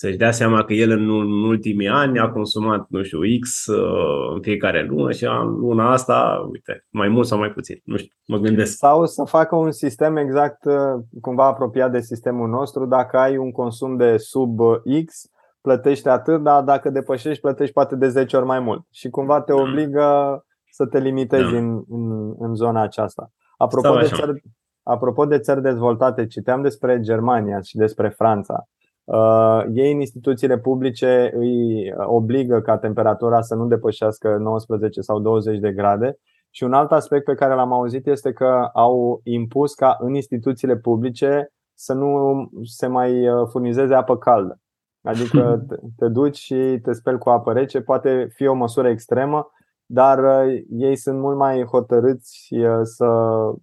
Să-și 0.00 0.16
dea 0.16 0.30
seama 0.30 0.64
că 0.64 0.72
el 0.72 0.90
în 0.90 1.08
ultimii 1.42 1.88
ani 1.88 2.18
a 2.18 2.30
consumat, 2.30 2.86
nu 2.88 3.02
știu, 3.02 3.18
X 3.40 3.66
uh, 3.66 4.32
în 4.34 4.40
fiecare 4.40 4.82
lună 4.82 5.12
și 5.12 5.24
în 5.24 5.46
luna 5.46 5.92
asta, 5.92 6.46
uite, 6.50 6.86
mai 6.90 7.08
mult 7.08 7.26
sau 7.26 7.38
mai 7.38 7.50
puțin. 7.50 7.80
Nu 7.84 7.96
știu, 7.96 8.12
mă 8.26 8.36
gândesc. 8.36 8.76
Sau 8.76 9.06
să 9.06 9.24
facă 9.24 9.56
un 9.56 9.70
sistem 9.70 10.16
exact 10.16 10.64
uh, 10.64 11.04
cumva 11.20 11.46
apropiat 11.46 11.90
de 11.90 12.00
sistemul 12.00 12.48
nostru. 12.48 12.86
Dacă 12.86 13.16
ai 13.16 13.36
un 13.36 13.50
consum 13.50 13.96
de 13.96 14.16
sub 14.16 14.60
X, 15.04 15.30
plătești 15.60 16.08
atât, 16.08 16.42
dar 16.42 16.62
dacă 16.62 16.90
depășești, 16.90 17.40
plătești 17.40 17.72
poate 17.72 17.96
de 17.96 18.08
10 18.08 18.36
ori 18.36 18.46
mai 18.46 18.60
mult. 18.60 18.86
Și 18.90 19.08
cumva 19.08 19.40
te 19.40 19.52
da. 19.52 19.60
obligă 19.60 20.40
să 20.70 20.86
te 20.86 20.98
limitezi 20.98 21.52
da. 21.52 21.58
în, 21.58 21.82
în, 21.88 22.34
în 22.38 22.54
zona 22.54 22.82
aceasta. 22.82 23.30
Apropo 23.56 23.96
de, 23.96 24.06
țări, 24.06 24.42
apropo 24.82 25.24
de 25.24 25.38
țări 25.38 25.62
dezvoltate, 25.62 26.26
citeam 26.26 26.62
despre 26.62 27.00
Germania 27.00 27.60
și 27.60 27.76
despre 27.76 28.08
Franța. 28.08 28.68
Uh, 29.08 29.64
ei 29.72 29.92
în 29.92 30.00
instituțiile 30.00 30.58
publice 30.58 31.32
îi 31.34 31.92
obligă 31.96 32.60
ca 32.60 32.78
temperatura 32.78 33.40
să 33.40 33.54
nu 33.54 33.66
depășească 33.66 34.36
19 34.36 35.00
sau 35.00 35.20
20 35.20 35.58
de 35.58 35.72
grade. 35.72 36.18
Și 36.50 36.64
un 36.64 36.72
alt 36.72 36.92
aspect 36.92 37.24
pe 37.24 37.34
care 37.34 37.54
l-am 37.54 37.72
auzit 37.72 38.06
este 38.06 38.32
că 38.32 38.68
au 38.72 39.20
impus 39.24 39.74
ca 39.74 39.96
în 40.00 40.14
instituțiile 40.14 40.76
publice 40.76 41.52
să 41.74 41.94
nu 41.94 42.50
se 42.62 42.86
mai 42.86 43.28
uh, 43.28 43.48
furnizeze 43.50 43.94
apă 43.94 44.16
caldă. 44.16 44.60
Adică 45.02 45.66
te 45.98 46.08
duci 46.08 46.36
și 46.36 46.78
te 46.82 46.92
speli 46.92 47.18
cu 47.18 47.30
apă 47.30 47.52
rece, 47.52 47.80
poate 47.80 48.28
fi 48.34 48.46
o 48.46 48.54
măsură 48.54 48.88
extremă, 48.88 49.50
dar 49.86 50.18
uh, 50.18 50.62
ei 50.68 50.96
sunt 50.96 51.18
mult 51.18 51.36
mai 51.36 51.64
hotărâți 51.64 52.54
uh, 52.54 52.80
să, 52.82 53.08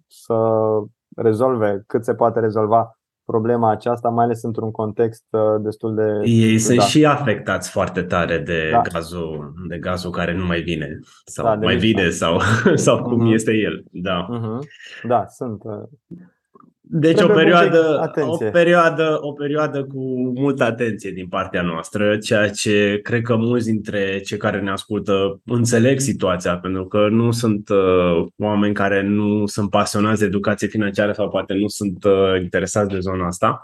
să 0.06 0.36
rezolve 1.16 1.82
cât 1.86 2.04
se 2.04 2.14
poate 2.14 2.40
rezolva 2.40 2.98
problema 3.26 3.70
aceasta, 3.70 4.08
mai 4.08 4.24
ales 4.24 4.42
într-un 4.42 4.70
context 4.70 5.24
uh, 5.30 5.62
destul 5.62 5.94
de. 5.94 6.30
Ei 6.30 6.58
sunt 6.58 6.80
și 6.80 7.04
afectați 7.04 7.70
foarte 7.70 8.02
tare 8.02 8.38
de, 8.38 8.68
da. 8.72 8.80
gazul, 8.92 9.54
de 9.68 9.78
gazul 9.78 10.10
care 10.10 10.36
nu 10.36 10.46
mai 10.46 10.60
vine. 10.60 10.98
Sau 11.24 11.44
da, 11.44 11.54
mai 11.54 11.76
vine, 11.76 12.08
sau, 12.10 12.40
sau 12.74 13.02
cum 13.02 13.28
uh-huh. 13.28 13.34
este 13.34 13.52
el. 13.52 13.84
Da. 13.90 14.26
Uh-huh. 14.26 14.58
Da, 15.02 15.26
sunt. 15.28 15.62
Deci 16.88 17.20
o 17.20 17.26
perioadă, 17.28 18.12
o, 18.26 18.36
perioadă, 18.36 19.18
o 19.20 19.32
perioadă 19.32 19.84
cu 19.84 20.32
multă 20.34 20.64
atenție 20.64 21.10
din 21.10 21.26
partea 21.28 21.62
noastră, 21.62 22.16
ceea 22.16 22.50
ce 22.50 23.00
cred 23.02 23.22
că 23.22 23.36
mulți 23.36 23.66
dintre 23.66 24.20
cei 24.20 24.38
care 24.38 24.60
ne 24.60 24.70
ascultă 24.70 25.40
înțeleg 25.44 25.98
situația, 25.98 26.58
pentru 26.58 26.86
că 26.86 27.08
nu 27.10 27.30
sunt 27.30 27.68
uh, 27.68 28.26
oameni 28.38 28.74
care 28.74 29.02
nu 29.02 29.46
sunt 29.46 29.70
pasionați 29.70 30.20
de 30.20 30.26
educație 30.26 30.68
financiară 30.68 31.12
sau 31.12 31.28
poate 31.28 31.54
nu 31.54 31.68
sunt 31.68 32.04
uh, 32.04 32.40
interesați 32.42 32.88
de 32.88 32.98
zona 32.98 33.26
asta. 33.26 33.60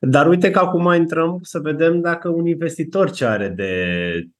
Dar 0.00 0.28
uite 0.28 0.50
că 0.50 0.58
acum 0.58 0.92
intrăm 0.92 1.38
să 1.42 1.58
vedem 1.58 2.00
dacă 2.00 2.28
un 2.28 2.46
investitor 2.46 3.10
ce 3.10 3.24
are 3.24 3.48
de, 3.48 3.84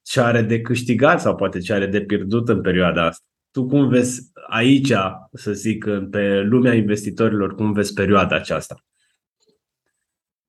ce 0.01 0.21
are 0.21 0.41
de 0.41 0.61
câștigat 0.61 1.21
sau 1.21 1.35
poate 1.35 1.59
ce 1.59 1.73
are 1.73 1.85
de 1.85 2.01
pierdut 2.01 2.49
în 2.49 2.61
perioada 2.61 3.05
asta 3.05 3.25
tu 3.51 3.65
cum 3.65 3.87
vezi 3.87 4.31
aici, 4.47 4.93
să 5.33 5.51
zic, 5.51 5.85
pe 6.11 6.41
lumea 6.41 6.73
investitorilor, 6.73 7.55
cum 7.55 7.71
vezi 7.71 7.93
perioada 7.93 8.35
aceasta? 8.35 8.75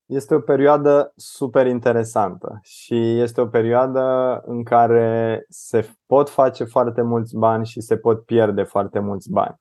Este 0.07 0.35
o 0.35 0.41
perioadă 0.41 1.12
super 1.17 1.67
interesantă 1.67 2.59
și 2.62 3.21
este 3.21 3.41
o 3.41 3.47
perioadă 3.47 4.41
în 4.45 4.62
care 4.62 5.45
se 5.49 5.88
pot 6.07 6.29
face 6.29 6.65
foarte 6.65 7.03
mulți 7.03 7.37
bani 7.37 7.67
și 7.67 7.81
se 7.81 7.97
pot 7.97 8.25
pierde 8.25 8.62
foarte 8.62 8.99
mulți 8.99 9.31
bani. 9.31 9.61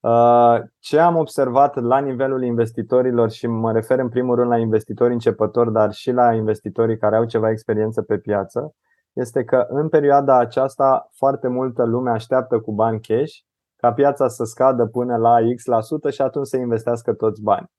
Uh, 0.00 0.60
ce 0.78 0.98
am 0.98 1.16
observat 1.16 1.82
la 1.82 1.98
nivelul 1.98 2.42
investitorilor 2.42 3.30
și 3.30 3.46
mă 3.46 3.72
refer 3.72 3.98
în 3.98 4.08
primul 4.08 4.36
rând 4.36 4.50
la 4.50 4.58
investitori 4.58 5.12
începători, 5.12 5.72
dar 5.72 5.92
și 5.92 6.10
la 6.10 6.34
investitorii 6.34 6.98
care 6.98 7.16
au 7.16 7.24
ceva 7.24 7.50
experiență 7.50 8.02
pe 8.02 8.18
piață, 8.18 8.74
este 9.18 9.44
că 9.44 9.66
în 9.68 9.88
perioada 9.88 10.38
aceasta 10.38 11.08
foarte 11.12 11.48
multă 11.48 11.84
lume 11.84 12.10
așteaptă 12.10 12.60
cu 12.60 12.72
bani 12.72 13.00
cash 13.00 13.32
ca 13.76 13.92
piața 13.92 14.28
să 14.28 14.44
scadă 14.44 14.86
până 14.86 15.16
la 15.16 15.40
X% 15.40 15.64
la 15.64 15.80
sută 15.80 16.10
și 16.10 16.22
atunci 16.22 16.46
să 16.46 16.56
investească 16.56 17.12
toți 17.12 17.42
bani. 17.42 17.70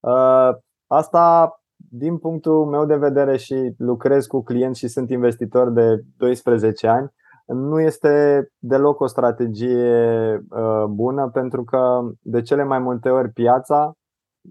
Uh, 0.00 0.56
asta, 0.86 1.54
din 1.76 2.18
punctul 2.18 2.64
meu 2.64 2.84
de 2.84 2.96
vedere 2.96 3.36
și 3.36 3.74
lucrez 3.78 4.26
cu 4.26 4.42
clienți 4.42 4.78
și 4.78 4.88
sunt 4.88 5.10
investitor 5.10 5.70
de 5.70 6.04
12 6.16 6.88
ani, 6.88 7.12
nu 7.46 7.80
este 7.80 8.46
deloc 8.58 9.00
o 9.00 9.06
strategie 9.06 10.34
uh, 10.50 10.84
bună 10.88 11.30
pentru 11.30 11.64
că 11.64 12.00
de 12.20 12.42
cele 12.42 12.64
mai 12.64 12.78
multe 12.78 13.08
ori 13.08 13.30
piața 13.30 13.92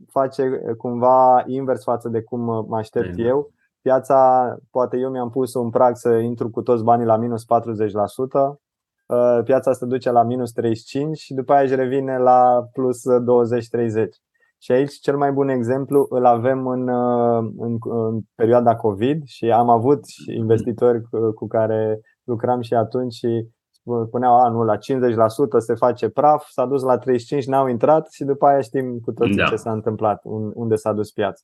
face 0.10 0.62
cumva 0.78 1.44
invers 1.46 1.84
față 1.84 2.10
de 2.10 2.22
cum 2.22 2.66
mă 2.68 2.78
aștept 2.78 3.14
eu 3.18 3.52
Piața, 3.84 4.56
poate 4.72 4.98
eu 4.98 5.10
mi-am 5.10 5.30
pus 5.30 5.54
un 5.54 5.70
prag 5.70 5.96
să 5.96 6.10
intru 6.10 6.50
cu 6.50 6.62
toți 6.62 6.84
banii 6.84 7.06
la 7.06 7.18
minus 7.18 7.44
40%, 7.44 7.48
uh, 9.06 9.44
piața 9.44 9.74
se 9.74 9.86
duce 9.86 10.12
la 10.12 10.24
minus 10.24 10.52
35 10.52 11.18
și 11.18 11.34
după 11.34 11.54
aia 11.54 11.62
își 11.62 11.76
revine 11.76 12.18
la 12.18 12.68
plus 12.72 13.02
20-30. 13.08 14.22
Și 14.58 14.72
aici 14.72 14.94
cel 14.94 15.18
mai 15.18 15.32
bun 15.32 15.50
exemplu 15.50 16.06
îl 16.10 16.26
avem 16.26 16.68
în, 16.68 16.88
uh, 16.88 17.52
în, 17.58 17.78
în 17.82 18.22
perioada 18.36 18.76
COVID 18.76 19.24
și 19.26 19.46
am 19.52 19.70
avut 19.70 20.00
investitori 20.36 21.02
cu, 21.02 21.32
cu 21.32 21.48
care 21.48 22.00
lucram 22.24 22.62
și 22.62 22.74
atunci 22.74 23.14
și 23.14 23.48
spuneau, 24.08 24.36
a, 24.36 24.50
nu, 24.50 24.64
la 24.64 24.78
50% 24.78 24.80
se 25.58 25.74
face 25.74 26.10
praf, 26.10 26.46
s-a 26.48 26.66
dus 26.66 26.84
la 26.84 26.98
35, 26.98 27.46
n-au 27.46 27.68
intrat 27.68 28.12
și 28.12 28.24
după 28.24 28.46
aia 28.46 28.62
știm 28.62 29.00
cu 29.00 29.12
toții 29.12 29.36
da. 29.36 29.46
ce 29.46 29.56
s-a 29.56 29.72
întâmplat, 29.72 30.22
unde 30.54 30.76
s-a 30.76 30.94
dus 30.94 31.12
piața. 31.12 31.44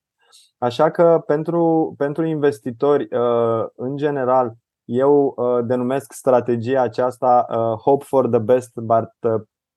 Așa 0.58 0.90
că 0.90 1.24
pentru, 1.26 1.94
pentru 1.98 2.26
investitori, 2.26 3.08
uh, 3.12 3.66
în 3.76 3.98
general, 3.98 4.54
eu 4.86 5.34
uh, 5.36 5.66
denumesc 5.66 6.14
strategia 6.14 6.82
aceasta 6.82 7.46
uh, 7.50 7.58
Hope 7.58 8.06
for 8.08 8.28
the 8.28 8.40
best, 8.40 8.72
but 8.76 9.10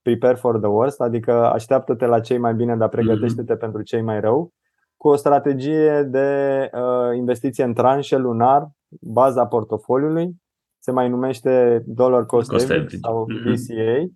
prepare 0.03 0.35
for 0.35 0.59
the 0.59 0.69
worst, 0.69 1.01
adică 1.01 1.33
așteaptă-te 1.33 2.07
la 2.07 2.21
cei 2.21 2.39
mai 2.39 2.55
bine, 2.55 2.77
dar 2.77 2.89
pregătește-te 2.89 3.55
mm-hmm. 3.55 3.59
pentru 3.59 3.83
cei 3.83 4.03
mai 4.03 4.21
rău, 4.21 4.53
cu 4.97 5.09
o 5.09 5.17
strategie 5.17 6.03
de 6.03 6.71
investiție 7.15 7.65
în 7.65 7.75
tranșe 7.75 8.17
lunar, 8.17 8.69
baza 9.01 9.47
portofoliului, 9.47 10.31
se 10.79 10.91
mai 10.91 11.09
numește 11.09 11.83
dollar 11.87 12.27
cost, 12.27 12.51
cost 12.51 12.71
average 12.71 12.97
sau 12.97 13.27
DCA. 13.27 13.99
Mm-hmm. 13.99 14.11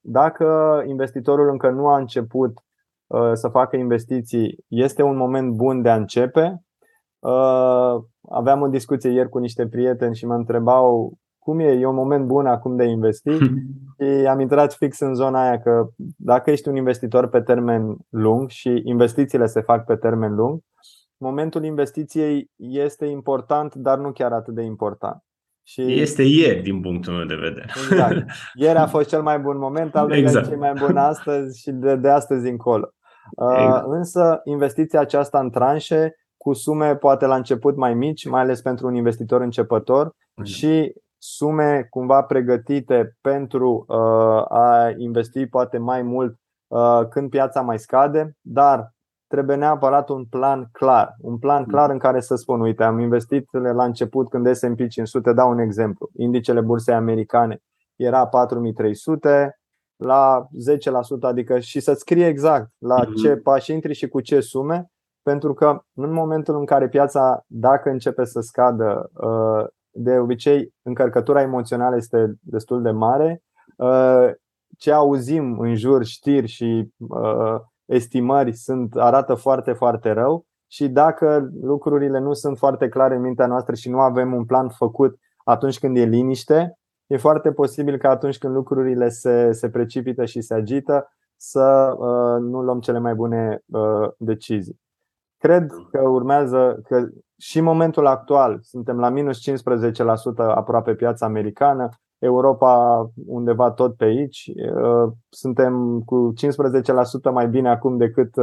Dacă 0.00 0.82
investitorul 0.86 1.50
încă 1.50 1.70
nu 1.70 1.86
a 1.86 1.96
început 1.96 2.52
Uh, 2.52 2.72
să 3.32 3.48
facă 3.48 3.76
investiții, 3.76 4.64
este 4.68 5.02
un 5.02 5.16
moment 5.16 5.54
bun 5.54 5.82
de 5.82 5.88
a 5.88 5.96
începe. 5.96 6.64
Uh, 7.18 8.02
aveam 8.30 8.60
o 8.60 8.68
discuție 8.68 9.10
ieri 9.10 9.28
cu 9.28 9.38
niște 9.38 9.66
prieteni 9.66 10.16
și 10.16 10.26
mă 10.26 10.34
întrebau 10.34 11.18
cum 11.38 11.58
e, 11.58 11.72
e 11.72 11.86
un 11.86 11.94
moment 11.94 12.26
bun 12.26 12.46
acum 12.46 12.76
de 12.76 12.82
a 12.82 12.86
investi 12.86 13.30
și 13.98 14.26
am 14.26 14.40
intrat 14.40 14.72
fix 14.72 15.00
în 15.00 15.14
zona 15.14 15.42
aia 15.42 15.60
că 15.60 15.88
dacă 16.16 16.50
ești 16.50 16.68
un 16.68 16.76
investitor 16.76 17.28
pe 17.28 17.40
termen 17.40 17.96
lung 18.08 18.48
și 18.48 18.80
investițiile 18.84 19.46
se 19.46 19.60
fac 19.60 19.84
pe 19.84 19.96
termen 19.96 20.34
lung, 20.34 20.60
momentul 21.16 21.64
investiției 21.64 22.50
este 22.56 23.06
important, 23.06 23.74
dar 23.74 23.98
nu 23.98 24.12
chiar 24.12 24.32
atât 24.32 24.54
de 24.54 24.62
important. 24.62 25.22
Și 25.66 26.00
este 26.00 26.22
ieri, 26.22 26.62
din 26.62 26.80
punctul 26.80 27.12
meu 27.12 27.24
de 27.24 27.34
vedere. 27.34 27.66
Exact. 27.90 28.30
Ieri 28.54 28.78
a 28.78 28.86
fost 28.86 29.08
cel 29.08 29.22
mai 29.22 29.38
bun 29.38 29.58
moment, 29.58 29.96
al 29.96 30.12
exact. 30.12 30.48
cel 30.48 30.58
mai 30.58 30.72
bun 30.72 30.96
astăzi 30.96 31.60
și 31.60 31.70
de, 31.70 31.96
de 31.96 32.08
astăzi 32.08 32.48
încolo. 32.48 32.88
Uh, 33.36 33.56
exact. 33.58 33.86
Însă, 33.86 34.40
investiția 34.44 35.00
aceasta 35.00 35.38
în 35.38 35.50
tranșe, 35.50 36.14
cu 36.36 36.52
sume 36.52 36.96
poate 36.96 37.26
la 37.26 37.34
început 37.34 37.76
mai 37.76 37.94
mici, 37.94 38.28
mai 38.28 38.40
ales 38.40 38.60
pentru 38.60 38.86
un 38.86 38.94
investitor 38.94 39.40
începător, 39.40 40.12
exact. 40.34 40.58
și 40.58 40.92
sume 41.18 41.86
cumva 41.90 42.22
pregătite 42.22 43.16
pentru 43.20 43.84
uh, 43.88 43.96
a 44.48 44.94
investi 44.96 45.46
poate 45.46 45.78
mai 45.78 46.02
mult 46.02 46.36
uh, 46.66 47.00
când 47.10 47.30
piața 47.30 47.60
mai 47.60 47.78
scade, 47.78 48.36
dar 48.40 48.93
trebuie 49.26 49.56
neapărat 49.56 50.08
un 50.08 50.24
plan 50.24 50.68
clar. 50.72 51.14
Un 51.20 51.38
plan 51.38 51.60
mm. 51.60 51.66
clar 51.66 51.90
în 51.90 51.98
care 51.98 52.20
să 52.20 52.34
spun, 52.34 52.60
uite, 52.60 52.82
am 52.82 52.98
investit 52.98 53.48
la 53.52 53.84
început 53.84 54.28
când 54.28 54.54
S&P 54.54 54.88
500, 54.88 55.32
dau 55.32 55.50
un 55.50 55.58
exemplu, 55.58 56.10
indicele 56.16 56.60
bursei 56.60 56.94
americane 56.94 57.58
era 57.96 58.26
4300, 58.26 59.58
la 59.96 60.46
10%, 61.18 61.20
adică 61.20 61.58
și 61.58 61.80
să 61.80 61.92
scrie 61.92 62.26
exact 62.26 62.70
la 62.78 63.04
mm-hmm. 63.04 63.22
ce 63.22 63.36
pași 63.36 63.72
intri 63.72 63.94
și 63.94 64.08
cu 64.08 64.20
ce 64.20 64.40
sume, 64.40 64.90
pentru 65.22 65.54
că 65.54 65.82
în 65.94 66.12
momentul 66.12 66.56
în 66.56 66.64
care 66.64 66.88
piața, 66.88 67.44
dacă 67.46 67.90
începe 67.90 68.24
să 68.24 68.40
scadă, 68.40 69.10
uh, 69.14 69.66
de 69.90 70.18
obicei 70.18 70.74
încărcătura 70.82 71.40
emoțională 71.40 71.96
este 71.96 72.34
destul 72.40 72.82
de 72.82 72.90
mare. 72.90 73.42
Uh, 73.76 74.30
ce 74.78 74.92
auzim 74.92 75.58
în 75.58 75.74
jur, 75.74 76.04
știri 76.04 76.46
și 76.46 76.88
uh, 76.96 77.60
estimări 77.84 78.52
sunt, 78.52 78.96
arată 78.96 79.34
foarte, 79.34 79.72
foarte 79.72 80.12
rău 80.12 80.46
și 80.66 80.88
dacă 80.88 81.50
lucrurile 81.60 82.18
nu 82.18 82.32
sunt 82.32 82.58
foarte 82.58 82.88
clare 82.88 83.14
în 83.14 83.20
mintea 83.20 83.46
noastră 83.46 83.74
și 83.74 83.90
nu 83.90 83.98
avem 83.98 84.34
un 84.34 84.44
plan 84.44 84.68
făcut 84.68 85.18
atunci 85.44 85.78
când 85.78 85.96
e 85.96 86.04
liniște, 86.04 86.78
e 87.06 87.16
foarte 87.16 87.52
posibil 87.52 87.98
că 87.98 88.08
atunci 88.08 88.38
când 88.38 88.54
lucrurile 88.54 89.08
se, 89.08 89.52
se 89.52 89.70
precipită 89.70 90.24
și 90.24 90.40
se 90.40 90.54
agită 90.54 91.08
să 91.36 91.94
uh, 91.98 92.42
nu 92.42 92.62
luăm 92.62 92.80
cele 92.80 92.98
mai 92.98 93.14
bune 93.14 93.62
uh, 93.66 94.08
decizii. 94.16 94.80
cred 95.38 95.70
că 95.90 96.00
urmează 96.08 96.80
că 96.88 97.08
și 97.38 97.58
în 97.58 97.64
momentul 97.64 98.06
actual 98.06 98.58
suntem 98.62 98.98
la 98.98 99.08
minus 99.08 99.50
15% 99.50 99.52
aproape 100.36 100.94
piața 100.94 101.26
americană, 101.26 101.88
Europa 102.18 103.04
undeva 103.26 103.70
tot 103.70 103.96
pe 103.96 104.04
aici. 104.04 104.50
Suntem 105.28 106.00
cu 106.04 106.32
15% 107.28 107.32
mai 107.32 107.48
bine 107.48 107.68
acum 107.68 107.96
decât 107.96 108.34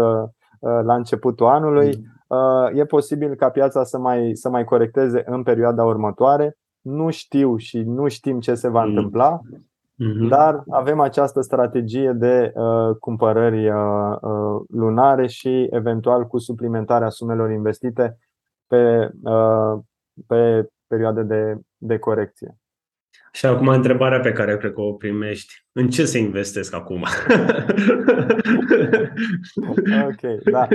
la 0.60 0.96
începutul 0.96 1.46
anului. 1.46 1.98
Mm. 1.98 2.78
E 2.78 2.86
posibil 2.86 3.36
ca 3.36 3.50
piața 3.50 3.84
să 3.84 3.98
mai, 3.98 4.32
să 4.34 4.50
mai 4.50 4.64
corecteze 4.64 5.24
în 5.26 5.44
perioada 5.44 5.84
următoare. 5.84 6.58
Nu 6.82 7.10
știu 7.10 7.56
și 7.56 7.80
nu 7.80 8.08
știm 8.08 8.40
ce 8.40 8.54
se 8.54 8.70
va 8.70 8.84
mm. 8.84 8.90
întâmpla, 8.90 9.40
mm-hmm. 9.40 10.30
dar 10.30 10.64
avem 10.70 11.00
această 11.00 11.42
strategie 11.42 12.12
de 12.12 12.54
uh, 12.56 12.96
cumpărări 13.00 13.70
uh, 13.70 14.16
lunare 14.70 15.28
și 15.28 15.68
eventual 15.72 16.28
cu 16.28 16.38
suplimentarea 16.38 17.10
sumelor 17.10 17.52
investite 17.52 18.18
pe, 18.68 19.12
uh, 19.24 19.80
pe 20.28 20.70
perioade 20.88 21.24
de, 21.24 21.56
de 21.78 21.98
corecție. 21.98 22.56
Și 23.32 23.46
acum 23.46 23.68
întrebarea 23.68 24.20
pe 24.20 24.32
care 24.32 24.58
cred 24.58 24.74
că 24.74 24.82
o 24.82 24.94
primești. 24.94 25.54
În 25.72 25.90
ce 25.90 26.06
să 26.06 26.18
investesc 26.18 26.74
acum? 26.74 27.04
ok, 30.08 30.44
da. 30.52 30.68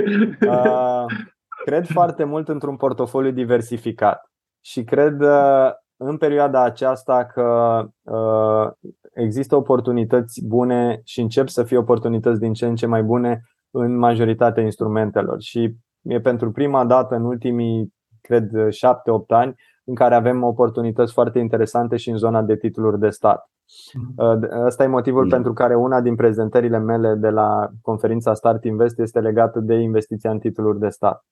Uh, 0.47 1.05
cred 1.65 1.87
foarte 1.87 2.23
mult 2.23 2.47
într-un 2.47 2.75
portofoliu 2.75 3.31
diversificat 3.31 4.31
și 4.61 4.83
cred 4.83 5.21
uh, 5.21 5.69
în 5.97 6.17
perioada 6.17 6.63
aceasta 6.63 7.25
că 7.25 7.81
uh, 8.01 8.71
există 9.13 9.55
oportunități 9.55 10.45
bune 10.45 11.01
și 11.03 11.21
încep 11.21 11.47
să 11.47 11.63
fie 11.63 11.77
oportunități 11.77 12.39
din 12.39 12.53
ce 12.53 12.65
în 12.65 12.75
ce 12.75 12.85
mai 12.85 13.03
bune 13.03 13.41
în 13.71 13.97
majoritatea 13.97 14.63
instrumentelor 14.63 15.41
și 15.41 15.75
e 16.01 16.19
pentru 16.19 16.51
prima 16.51 16.85
dată 16.85 17.15
în 17.15 17.23
ultimii, 17.23 17.93
cred, 18.21 18.51
7-8 18.51 18.67
ani 19.27 19.55
în 19.87 19.95
care 19.95 20.15
avem 20.15 20.43
oportunități 20.43 21.13
foarte 21.13 21.39
interesante 21.39 21.97
și 21.97 22.09
în 22.09 22.17
zona 22.17 22.41
de 22.41 22.55
titluri 22.55 22.99
de 22.99 23.09
stat. 23.09 23.49
Ăsta 24.65 24.83
mhm. 24.83 24.91
e 24.91 24.95
motivul 24.95 25.23
mm. 25.23 25.29
pentru 25.29 25.53
care 25.53 25.75
una 25.75 26.01
din 26.01 26.15
prezentările 26.15 26.77
mele 26.77 27.15
de 27.15 27.29
la 27.29 27.69
conferința 27.81 28.33
Start 28.33 28.63
Invest 28.63 28.99
este 28.99 29.19
legată 29.19 29.59
de 29.59 29.73
investiția 29.73 30.31
în 30.31 30.39
titluri 30.39 30.79
de 30.79 30.89
stat. 30.89 31.25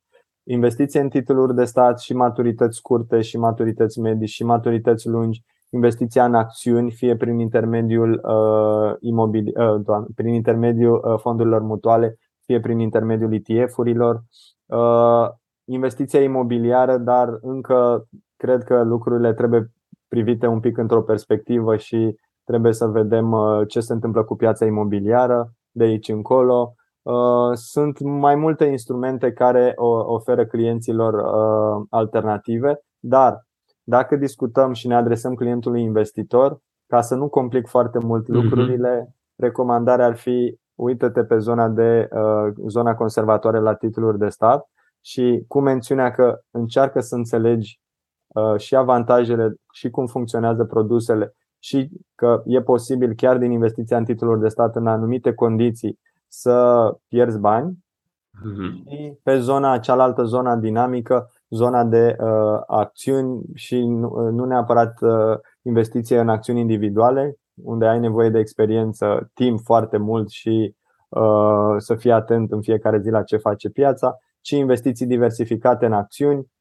Investiție 0.43 0.99
în 0.99 1.09
titluri 1.09 1.55
de 1.55 1.63
stat 1.63 1.99
și 1.99 2.13
maturități 2.13 2.77
scurte 2.77 3.21
și 3.21 3.37
maturități 3.37 3.99
medii 3.99 4.27
și 4.27 4.43
maturități 4.43 5.07
lungi, 5.07 5.43
investiția 5.69 6.25
în 6.25 6.33
acțiuni, 6.33 6.91
fie 6.91 7.15
prin 7.15 7.39
intermediul 7.39 8.21
uh, 8.23 8.95
imobili, 8.99 9.53
uh, 9.55 9.81
doamne, 9.83 10.07
prin 10.15 10.33
intermediul 10.33 11.01
uh, 11.03 11.19
fondurilor 11.19 11.61
mutuale, 11.61 12.17
fie 12.45 12.59
prin 12.59 12.79
intermediul 12.79 13.33
ETF-urilor, 13.33 14.23
uh, 14.65 15.29
investiția 15.65 16.21
imobiliară, 16.21 16.97
dar 16.97 17.37
încă 17.41 18.07
cred 18.37 18.63
că 18.63 18.83
lucrurile 18.83 19.33
trebuie 19.33 19.71
privite 20.07 20.47
un 20.47 20.59
pic 20.59 20.77
într-o 20.77 21.01
perspectivă 21.01 21.75
și 21.75 22.15
trebuie 22.43 22.73
să 22.73 22.85
vedem 22.85 23.31
uh, 23.31 23.67
ce 23.67 23.79
se 23.79 23.93
întâmplă 23.93 24.23
cu 24.23 24.35
piața 24.35 24.65
imobiliară 24.65 25.51
de 25.71 25.83
aici 25.83 26.09
încolo. 26.09 26.73
Uh, 27.01 27.53
sunt 27.53 27.99
mai 27.99 28.35
multe 28.35 28.65
instrumente 28.65 29.31
care 29.31 29.73
oferă 30.05 30.45
clienților 30.45 31.13
uh, 31.13 31.85
alternative, 31.89 32.79
dar 32.99 33.45
dacă 33.83 34.15
discutăm 34.15 34.73
și 34.73 34.87
ne 34.87 34.95
adresăm 34.95 35.33
clientului 35.33 35.81
investitor, 35.81 36.57
ca 36.87 37.01
să 37.01 37.15
nu 37.15 37.29
complic 37.29 37.67
foarte 37.67 37.99
mult 38.05 38.27
mhm. 38.27 38.41
lucrurile, 38.41 39.15
recomandarea 39.35 40.05
ar 40.05 40.15
fi 40.15 40.59
uită-te 40.75 41.23
pe 41.23 41.37
zona 41.37 41.67
de 41.67 42.07
zona 42.67 42.95
conservatoare 42.95 43.59
la 43.59 43.73
titluri 43.73 44.17
de 44.17 44.29
stat 44.29 44.69
și 45.01 45.43
cu 45.47 45.59
mențiunea 45.59 46.11
că 46.11 46.39
încearcă 46.51 46.99
să 46.99 47.15
înțelegi 47.15 47.79
Uh, 47.79 47.84
și 48.57 48.75
avantajele 48.75 49.55
și 49.73 49.89
cum 49.89 50.05
funcționează 50.05 50.63
produsele 50.63 51.35
și 51.59 51.89
că 52.15 52.41
e 52.45 52.61
posibil 52.61 53.13
chiar 53.13 53.37
din 53.37 53.51
investiția 53.51 53.97
în 53.97 54.03
titluri 54.03 54.39
de 54.39 54.47
stat 54.47 54.75
în 54.75 54.87
anumite 54.87 55.33
condiții 55.33 55.99
să 56.27 56.87
pierzi 57.07 57.39
bani. 57.39 57.71
Uh-huh. 57.71 58.91
Și 58.91 59.19
pe 59.23 59.37
zona 59.39 59.79
cealaltă, 59.79 60.23
zona 60.23 60.55
dinamică, 60.55 61.29
zona 61.49 61.83
de 61.83 62.15
uh, 62.19 62.59
acțiuni 62.67 63.41
și 63.53 63.85
nu, 63.85 64.07
uh, 64.07 64.31
nu 64.31 64.45
neapărat 64.45 65.01
uh, 65.01 65.37
investiție 65.61 66.19
în 66.19 66.29
acțiuni 66.29 66.59
individuale, 66.59 67.35
unde 67.53 67.85
ai 67.85 67.99
nevoie 67.99 68.29
de 68.29 68.39
experiență, 68.39 69.31
timp 69.33 69.59
foarte 69.63 69.97
mult 69.97 70.29
și 70.29 70.75
uh, 71.09 71.75
să 71.77 71.95
fii 71.95 72.11
atent 72.11 72.51
în 72.51 72.61
fiecare 72.61 72.99
zi 72.99 73.09
la 73.09 73.23
ce 73.23 73.37
face 73.37 73.69
piața, 73.69 74.17
ci 74.41 74.51
investiții 74.51 75.05
diversificate 75.05 75.85
în 75.85 75.93
acțiuni, 75.93 76.37
Uh, 76.37 76.54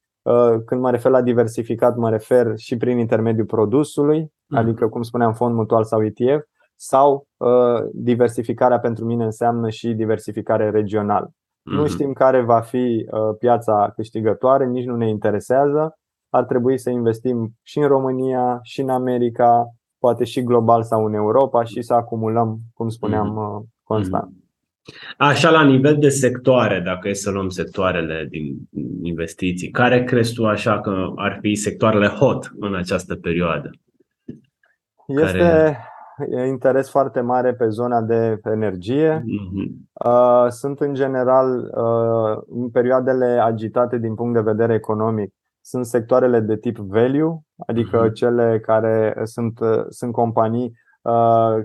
când 0.65 0.81
mă 0.81 0.91
refer 0.91 1.11
la 1.11 1.23
diversificat, 1.23 1.97
mă 1.97 2.11
refer 2.11 2.53
și 2.57 2.77
prin 2.77 2.99
intermediul 2.99 3.47
produsului, 3.47 4.21
mm. 4.21 4.59
adică, 4.59 4.89
cum 4.89 5.03
spuneam, 5.03 5.33
fond 5.33 5.55
mutual 5.55 5.85
sau 5.85 6.05
ETF, 6.05 6.45
sau 6.77 7.27
uh, 7.37 7.89
diversificarea 7.93 8.79
pentru 8.79 9.05
mine 9.05 9.25
înseamnă 9.25 9.69
și 9.69 9.93
diversificare 9.93 10.71
regională. 10.71 11.27
Mm-hmm. 11.27 11.77
Nu 11.77 11.87
știm 11.87 12.13
care 12.13 12.43
va 12.43 12.61
fi 12.61 12.77
uh, 13.11 13.37
piața 13.39 13.93
câștigătoare, 13.95 14.67
nici 14.67 14.87
nu 14.87 14.97
ne 14.97 15.09
interesează. 15.09 15.99
Ar 16.29 16.45
trebui 16.45 16.79
să 16.79 16.91
investim 16.91 17.55
și 17.63 17.79
în 17.79 17.87
România, 17.87 18.59
și 18.63 18.81
în 18.81 18.89
America, 18.89 19.67
poate 19.99 20.25
și 20.25 20.43
global 20.43 20.83
sau 20.83 21.05
în 21.05 21.15
Europa 21.15 21.65
și 21.65 21.83
să 21.83 21.95
acumulăm, 21.95 22.59
cum 22.75 22.89
spuneam, 22.89 23.29
mm-hmm. 23.29 23.83
constant. 23.83 24.33
Mm-hmm. 24.33 24.44
Așa, 25.17 25.51
la 25.51 25.63
nivel 25.63 25.97
de 25.99 26.09
sectoare, 26.09 26.81
dacă 26.81 27.09
e 27.09 27.13
să 27.13 27.31
luăm 27.31 27.49
sectoarele 27.49 28.27
din 28.31 28.57
investiții, 29.03 29.71
care 29.71 30.05
crezi 30.05 30.35
tu 30.35 30.47
așa 30.47 30.81
că 30.81 31.13
ar 31.17 31.39
fi 31.41 31.55
sectoarele 31.55 32.07
hot 32.07 32.53
în 32.59 32.75
această 32.75 33.15
perioadă? 33.15 33.71
Este 35.07 35.39
care... 35.39 35.79
interes 36.47 36.91
foarte 36.91 37.21
mare 37.21 37.55
pe 37.55 37.69
zona 37.69 38.01
de 38.01 38.41
energie. 38.45 39.25
Mm-hmm. 39.25 40.49
Sunt 40.49 40.81
în 40.81 40.95
general 40.95 41.59
uh, 41.59 42.43
în 42.47 42.71
perioadele 42.71 43.41
agitate 43.43 43.99
din 43.99 44.15
punct 44.15 44.35
de 44.35 44.41
vedere 44.41 44.75
economic. 44.75 45.35
Sunt 45.61 45.87
sectoarele 45.87 46.41
de 46.41 46.57
tip 46.57 46.77
value, 46.77 47.39
adică 47.67 48.09
mm-hmm. 48.09 48.13
cele 48.13 48.61
care 48.61 49.21
sunt, 49.23 49.61
uh, 49.61 49.85
sunt 49.89 50.13
companii 50.13 50.65
Uh, 50.67 50.84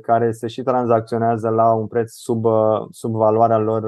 care 0.02 0.32
se 0.32 0.48
și 0.48 0.62
tranzacționează 0.62 1.50
la 1.50 1.74
un 1.74 1.88
preț 1.88 2.12
sub, 2.12 2.46
uh, 2.46 2.86
sub 2.90 3.12
valoarea 3.12 3.58
lor 3.58 3.84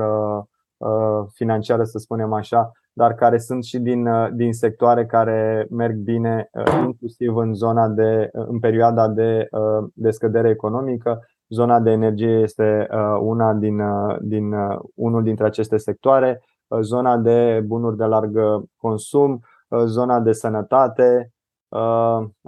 uh, 0.77 1.25
financiară, 1.33 1.83
să 1.83 1.97
spunem 1.97 2.33
așa, 2.33 2.71
dar 2.93 3.13
care 3.13 3.37
sunt 3.37 3.63
și 3.63 3.79
din, 3.79 4.07
din 4.33 4.53
sectoare 4.53 5.05
care 5.05 5.67
merg 5.69 5.95
bine, 5.95 6.49
inclusiv 6.85 7.35
în 7.35 7.53
zona 7.53 7.87
de, 7.87 8.29
în 8.31 8.59
perioada 8.59 9.07
de, 9.07 9.49
de 9.93 10.11
scădere 10.11 10.49
economică. 10.49 11.19
Zona 11.49 11.79
de 11.79 11.91
energie 11.91 12.39
este 12.41 12.87
una 13.19 13.53
din, 13.53 13.81
din 14.19 14.53
unul 14.95 15.23
dintre 15.23 15.45
aceste 15.45 15.77
sectoare, 15.77 16.41
zona 16.81 17.17
de 17.17 17.63
bunuri 17.65 17.97
de 17.97 18.05
larg 18.05 18.37
consum, 18.77 19.39
zona 19.85 20.19
de 20.19 20.31
sănătate, 20.31 21.31
Uh, 21.31 21.40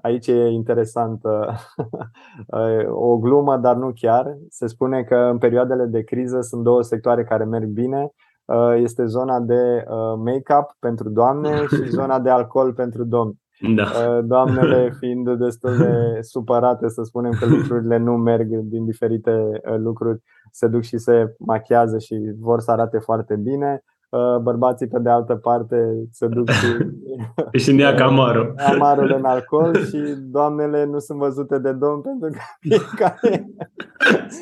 aici 0.01 0.27
e 0.27 0.47
interesant 0.47 1.23
uh, 2.47 2.85
o 2.89 3.17
glumă, 3.17 3.57
dar 3.57 3.75
nu 3.75 3.91
chiar. 3.95 4.37
Se 4.49 4.67
spune 4.67 5.03
că 5.03 5.15
în 5.15 5.37
perioadele 5.37 5.85
de 5.85 6.03
criză 6.03 6.41
sunt 6.41 6.63
două 6.63 6.81
sectoare 6.81 7.23
care 7.23 7.43
merg 7.43 7.67
bine. 7.67 8.11
Uh, 8.45 8.73
este 8.75 9.05
zona 9.05 9.39
de 9.39 9.83
make-up 10.17 10.75
pentru 10.79 11.09
doamne 11.09 11.65
și 11.75 11.89
zona 11.89 12.19
de 12.19 12.29
alcool 12.29 12.73
pentru 12.73 13.03
domni. 13.03 13.41
Da. 13.75 13.85
Doamnele 14.21 14.91
fiind 14.99 15.37
destul 15.37 15.77
de 15.77 16.21
supărate 16.21 16.89
să 16.89 17.03
spunem 17.03 17.31
că 17.39 17.45
lucrurile 17.45 17.97
nu 17.97 18.17
merg 18.17 18.47
din 18.47 18.85
diferite 18.85 19.61
lucruri, 19.77 20.21
se 20.51 20.67
duc 20.67 20.81
și 20.81 20.97
se 20.97 21.35
machiază 21.39 21.97
și 21.97 22.33
vor 22.39 22.59
să 22.59 22.71
arate 22.71 22.97
foarte 22.97 23.35
bine 23.35 23.83
Uh, 23.83 23.92
bărbații 24.41 24.87
pe 24.87 24.99
de 24.99 25.09
altă 25.09 25.35
parte 25.35 26.07
se 26.11 26.27
duc 26.27 26.49
și 26.49 26.67
și 27.61 27.69
în 27.69 27.77
ia 27.77 27.95
amarul. 28.05 28.53
amarul 28.57 29.13
în 29.17 29.25
alcool 29.25 29.75
și 29.75 29.97
doamnele 30.17 30.85
nu 30.85 30.99
sunt 30.99 31.19
văzute 31.19 31.59
de 31.59 31.71
domn 31.71 32.01
pentru 32.01 32.29
că 32.29 32.39
fiecare 32.67 33.45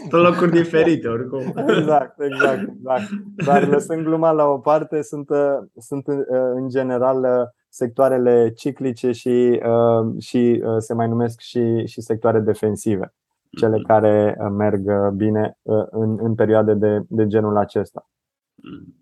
sunt 0.10 0.22
locuri 0.24 0.52
diferite 0.52 1.08
oricum. 1.08 1.40
Exact, 1.68 2.22
exact, 2.22 2.70
exact. 2.78 3.10
Dar 3.46 3.68
lăsând 3.68 4.04
gluma 4.04 4.32
la 4.32 4.46
o 4.46 4.58
parte, 4.58 5.02
sunt, 5.02 5.30
uh, 5.30 5.58
sunt 5.78 6.08
uh, 6.08 6.16
în 6.56 6.70
general 6.70 7.52
sectoarele 7.70 8.52
ciclice 8.56 9.12
și, 9.12 9.62
și 10.20 10.64
se 10.78 10.94
mai 10.94 11.08
numesc 11.08 11.40
și, 11.40 11.86
și 11.86 12.02
sectoare 12.02 12.40
defensive, 12.40 13.14
cele 13.60 13.78
mm-hmm. 13.78 13.88
care 13.88 14.38
merg 14.58 15.12
bine 15.14 15.58
în, 15.90 16.18
în 16.22 16.36
perioade 16.36 16.74
de, 16.74 17.04
de 17.08 17.28
genul 17.28 17.58
acesta. 17.58 18.10
Mm-hmm. 18.10 19.01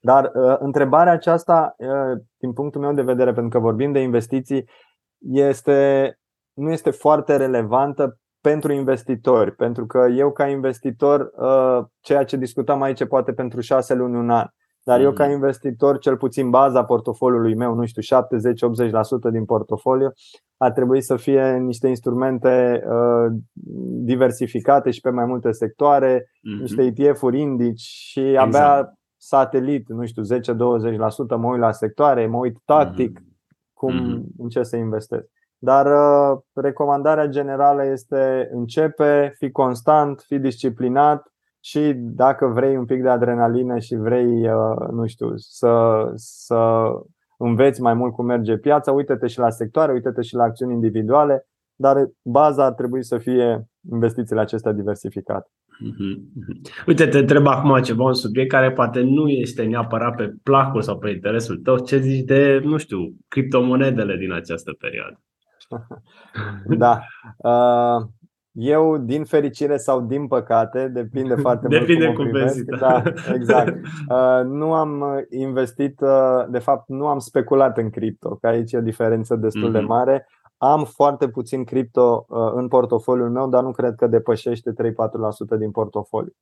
Dar 0.00 0.30
uh, 0.34 0.56
întrebarea 0.58 1.12
aceasta, 1.12 1.74
uh, 1.78 2.18
din 2.36 2.52
punctul 2.52 2.80
meu 2.80 2.92
de 2.92 3.02
vedere, 3.02 3.32
pentru 3.32 3.58
că 3.58 3.64
vorbim 3.64 3.92
de 3.92 4.00
investiții, 4.00 4.68
este, 5.30 6.18
nu 6.52 6.70
este 6.72 6.90
foarte 6.90 7.36
relevantă 7.36 8.18
pentru 8.40 8.72
investitori. 8.72 9.54
Pentru 9.54 9.86
că 9.86 10.06
eu, 10.16 10.32
ca 10.32 10.46
investitor, 10.46 11.20
uh, 11.20 11.84
ceea 12.00 12.24
ce 12.24 12.36
discutam 12.36 12.82
aici 12.82 13.06
poate 13.06 13.32
pentru 13.32 13.60
șase 13.60 13.94
luni, 13.94 14.16
un 14.16 14.30
an. 14.30 14.46
Dar 14.82 15.00
eu 15.00 15.12
ca 15.12 15.24
mhm. 15.24 15.32
investitor, 15.32 15.98
cel 15.98 16.16
puțin 16.16 16.50
baza 16.50 16.84
portofoliului 16.84 17.54
meu, 17.54 17.74
nu 17.74 17.86
știu, 17.86 18.02
70-80% 19.28 19.30
din 19.32 19.44
portofoliu, 19.44 20.12
ar 20.56 20.72
trebui 20.72 21.02
să 21.02 21.16
fie 21.16 21.56
niște 21.56 21.88
instrumente 21.88 22.82
uh, 22.86 23.32
diversificate 24.04 24.90
și 24.90 25.00
pe 25.00 25.10
mai 25.10 25.24
multe 25.24 25.50
sectoare, 25.50 26.20
mm-hmm. 26.20 26.60
niște 26.60 26.82
ETF-uri 26.82 27.40
indici 27.40 27.80
și 27.80 28.20
abia 28.20 28.46
exact. 28.46 28.99
Satelit, 29.22 29.88
nu 29.88 30.06
știu, 30.06 30.22
10-20% 30.22 30.26
mă 31.36 31.48
uit 31.48 31.60
la 31.60 31.72
sectoare, 31.72 32.26
mă 32.26 32.36
uit 32.36 32.58
tactic 32.64 33.20
mm-hmm. 33.20 33.72
cum 33.72 33.92
mm-hmm. 33.92 34.36
în 34.38 34.48
ce 34.48 34.62
să 34.62 34.76
investesc. 34.76 35.28
Dar 35.58 35.86
uh, 35.86 36.38
recomandarea 36.54 37.26
generală 37.26 37.84
este 37.84 38.48
începe, 38.52 39.34
fi 39.36 39.50
constant, 39.50 40.20
fi 40.20 40.38
disciplinat 40.38 41.32
și 41.60 41.92
dacă 41.96 42.46
vrei 42.46 42.76
un 42.76 42.84
pic 42.84 43.02
de 43.02 43.08
adrenalină 43.08 43.78
și 43.78 43.96
vrei, 43.96 44.50
uh, 44.50 44.88
nu 44.90 45.06
știu, 45.06 45.36
să, 45.36 46.04
să 46.14 46.90
înveți 47.38 47.80
mai 47.80 47.94
mult 47.94 48.14
cum 48.14 48.24
merge 48.24 48.56
piața, 48.56 48.92
uite-te 48.92 49.26
și 49.26 49.38
la 49.38 49.50
sectoare, 49.50 49.92
uite-te 49.92 50.20
și 50.22 50.34
la 50.34 50.42
acțiuni 50.42 50.72
individuale, 50.72 51.46
dar 51.74 52.10
baza 52.22 52.64
ar 52.64 52.72
trebui 52.72 53.04
să 53.04 53.18
fie 53.18 53.68
investițiile 53.90 54.40
acestea 54.40 54.72
diversificate. 54.72 55.50
Mm-hmm. 55.80 56.84
Uite, 56.86 57.06
te 57.06 57.18
întreb 57.18 57.46
acum 57.46 57.82
ceva, 57.82 58.04
un 58.04 58.14
subiect 58.14 58.50
care 58.50 58.72
poate 58.72 59.00
nu 59.00 59.28
este 59.28 59.62
neapărat 59.62 60.14
pe 60.16 60.34
placul 60.42 60.82
sau 60.82 60.98
pe 60.98 61.10
interesul 61.10 61.56
tău. 61.56 61.78
Ce 61.78 61.98
zici 61.98 62.24
de, 62.24 62.60
nu 62.64 62.76
știu, 62.76 62.98
criptomonedele 63.28 64.16
din 64.16 64.32
această 64.32 64.72
perioadă? 64.78 65.20
da. 66.84 67.00
Uh, 67.36 68.06
eu, 68.52 68.98
din 68.98 69.24
fericire 69.24 69.76
sau 69.76 70.00
din 70.00 70.26
păcate, 70.26 70.88
depinde 70.88 71.34
foarte 71.44 71.68
depinde 71.68 72.04
mult 72.04 72.16
cum, 72.16 72.24
cum 72.24 72.32
vezi. 72.32 72.64
Da, 72.64 73.02
exact. 73.34 73.76
Uh, 74.08 74.44
nu 74.44 74.72
am 74.72 75.24
investit, 75.30 76.00
uh, 76.00 76.44
de 76.48 76.58
fapt, 76.58 76.88
nu 76.88 77.06
am 77.06 77.18
speculat 77.18 77.78
în 77.78 77.90
cripto, 77.90 78.36
că 78.36 78.46
aici 78.46 78.72
e 78.72 78.78
o 78.78 78.80
diferență 78.80 79.36
destul 79.36 79.68
mm-hmm. 79.68 79.72
de 79.72 79.78
mhm. 79.78 79.88
mare. 79.88 80.28
Am 80.62 80.84
foarte 80.84 81.28
puțin 81.28 81.64
cripto 81.64 82.26
în 82.54 82.68
portofoliul 82.68 83.30
meu, 83.30 83.48
dar 83.48 83.62
nu 83.62 83.70
cred 83.70 83.94
că 83.94 84.06
depășește 84.06 84.72
3-4% 84.72 85.58
din 85.58 85.70
portofoliu. 85.70 86.34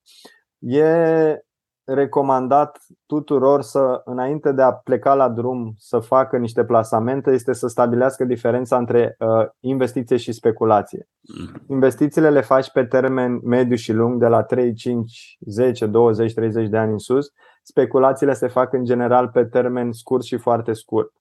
E 0.58 1.42
recomandat 1.84 2.78
tuturor 3.06 3.62
să, 3.62 4.00
înainte 4.04 4.52
de 4.52 4.62
a 4.62 4.72
pleca 4.72 5.14
la 5.14 5.28
drum, 5.28 5.74
să 5.78 5.98
facă 5.98 6.36
niște 6.36 6.64
plasamente, 6.64 7.30
este 7.30 7.52
să 7.52 7.66
stabilească 7.66 8.24
diferența 8.24 8.76
între 8.76 9.16
uh, 9.18 9.46
investiție 9.60 10.16
și 10.16 10.32
speculație. 10.32 11.08
Mhm. 11.20 11.62
Investițiile 11.66 12.30
le 12.30 12.40
faci 12.40 12.70
pe 12.70 12.84
termen 12.84 13.40
mediu 13.44 13.76
și 13.76 13.92
lung, 13.92 14.20
de 14.20 14.26
la 14.26 14.42
3, 14.42 14.74
5, 14.74 15.36
10, 15.40 15.86
20, 15.86 16.34
30 16.34 16.68
de 16.68 16.76
ani 16.76 16.92
în 16.92 16.98
sus. 16.98 17.32
Speculațiile 17.62 18.32
se 18.32 18.48
fac 18.48 18.72
în 18.72 18.84
general 18.84 19.28
pe 19.28 19.44
termen 19.44 19.92
scurt 19.92 20.22
și 20.22 20.36
foarte 20.36 20.72
scurt. 20.72 21.12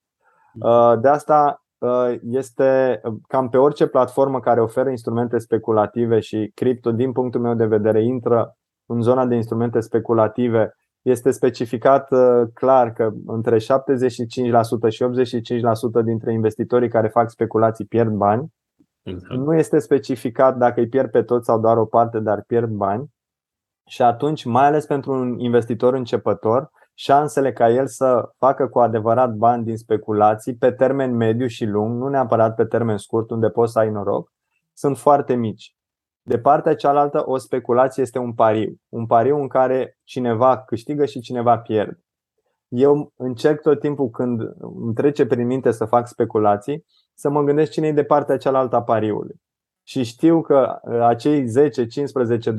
Mhm. 0.53 0.67
Uh, 0.67 0.99
de 0.99 1.07
asta 1.07 1.61
uh, 1.61 1.66
este 2.29 3.01
cam 3.27 3.49
pe 3.49 3.57
orice 3.57 3.87
platformă 3.87 4.39
care 4.39 4.61
oferă 4.61 4.89
instrumente 4.89 5.37
speculative 5.37 6.19
și 6.19 6.51
cripto, 6.53 6.91
din 6.91 7.11
punctul 7.11 7.41
meu 7.41 7.53
de 7.53 7.65
vedere, 7.65 8.03
intră 8.03 8.57
în 8.85 9.01
zona 9.01 9.25
de 9.25 9.35
instrumente 9.35 9.79
speculative, 9.79 10.75
este 11.01 11.31
specificat 11.31 12.11
uh, 12.11 12.47
clar 12.53 12.93
că 12.93 13.11
între 13.25 13.57
75% 13.57 13.59
și 14.89 15.05
85% 16.01 16.03
dintre 16.03 16.33
investitorii 16.33 16.89
care 16.89 17.07
fac 17.07 17.29
speculații 17.29 17.85
pierd 17.85 18.11
bani. 18.11 18.53
Exact. 19.01 19.33
Nu 19.33 19.55
este 19.55 19.79
specificat 19.79 20.57
dacă 20.57 20.79
îi 20.79 20.87
pierd 20.87 21.11
pe 21.11 21.21
toți 21.21 21.45
sau 21.45 21.59
doar 21.59 21.77
o 21.77 21.85
parte, 21.85 22.19
dar 22.19 22.43
pierd 22.47 22.69
bani. 22.69 23.15
Și 23.85 24.01
atunci, 24.01 24.45
mai 24.45 24.65
ales 24.65 24.85
pentru 24.85 25.11
un 25.11 25.39
investitor 25.39 25.93
începător, 25.93 26.69
șansele 26.99 27.53
ca 27.53 27.69
el 27.69 27.87
să 27.87 28.29
facă 28.37 28.67
cu 28.67 28.79
adevărat 28.79 29.33
bani 29.33 29.63
din 29.63 29.77
speculații 29.77 30.55
pe 30.55 30.71
termen 30.71 31.15
mediu 31.15 31.47
și 31.47 31.65
lung, 31.65 32.01
nu 32.01 32.07
neapărat 32.07 32.55
pe 32.55 32.65
termen 32.65 32.97
scurt, 32.97 33.29
unde 33.29 33.49
poți 33.49 33.71
să 33.71 33.79
ai 33.79 33.89
noroc, 33.89 34.31
sunt 34.73 34.97
foarte 34.97 35.33
mici. 35.33 35.75
De 36.21 36.39
partea 36.39 36.75
cealaltă, 36.75 37.23
o 37.25 37.37
speculație 37.37 38.03
este 38.03 38.19
un 38.19 38.33
pariu. 38.33 38.75
Un 38.89 39.05
pariu 39.05 39.41
în 39.41 39.47
care 39.47 39.97
cineva 40.03 40.57
câștigă 40.57 41.05
și 41.05 41.19
cineva 41.19 41.57
pierde. 41.57 41.99
Eu 42.67 43.13
încerc 43.15 43.61
tot 43.61 43.79
timpul 43.79 44.09
când 44.09 44.41
îmi 44.59 44.93
trece 44.93 45.25
prin 45.25 45.45
minte 45.45 45.71
să 45.71 45.85
fac 45.85 46.07
speculații, 46.07 46.85
să 47.13 47.29
mă 47.29 47.43
gândesc 47.43 47.71
cine 47.71 47.87
e 47.87 47.91
de 47.91 48.03
partea 48.03 48.37
cealaltă 48.37 48.75
a 48.75 48.83
pariului. 48.83 49.35
Și 49.83 50.03
știu 50.03 50.41
că 50.41 50.79
uh, 50.81 51.01
acei 51.01 51.47
10, 51.47 51.85
15, 51.85 52.51
20% 52.51 52.55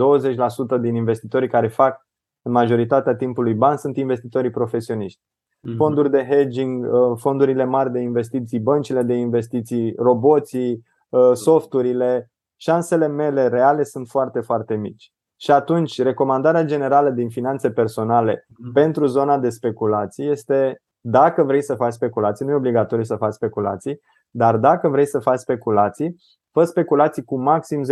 din 0.80 0.95
investitorii 0.95 1.49
care 1.49 1.68
fac 1.68 2.07
în 2.49 2.55
majoritatea 2.55 3.14
timpului 3.14 3.55
bani 3.55 3.78
sunt 3.78 3.96
investitorii 3.96 4.51
profesioniști. 4.51 5.20
Mhm. 5.61 5.76
Fonduri 5.76 6.11
de 6.11 6.26
hedging, 6.30 6.84
uh, 6.92 7.16
fondurile 7.16 7.64
mari 7.64 7.92
de 7.92 8.01
investiții, 8.01 8.61
băncile 8.61 9.03
de 9.03 9.14
investiții, 9.14 9.94
roboții, 9.96 10.82
uh, 11.09 11.30
softurile, 11.32 12.30
șansele 12.57 13.07
mele 13.09 13.49
reale 13.49 13.82
sunt 13.82 14.09
foarte, 14.09 14.40
foarte 14.40 14.74
mici. 14.74 15.12
Și 15.36 15.51
atunci, 15.51 16.03
recomandarea 16.03 16.64
generală 16.64 17.11
din 17.11 17.28
finanțe 17.28 17.70
personale 17.70 18.46
mm. 18.49 18.72
pentru 18.72 19.07
zona 19.07 19.38
de 19.38 19.49
speculații 19.49 20.30
este 20.30 20.82
dacă 21.01 21.42
vrei 21.42 21.62
să 21.62 21.74
faci 21.74 21.92
speculații, 21.92 22.44
nu 22.44 22.51
e 22.51 22.55
obligatoriu 22.55 23.05
să 23.05 23.16
faci 23.16 23.32
speculații, 23.32 24.01
dar 24.30 24.57
dacă 24.57 24.88
vrei 24.88 25.07
să 25.07 25.18
faci 25.18 25.38
speculații, 25.38 26.16
fă 26.51 26.64
speculații 26.64 27.24
cu 27.24 27.40
maxim 27.40 27.84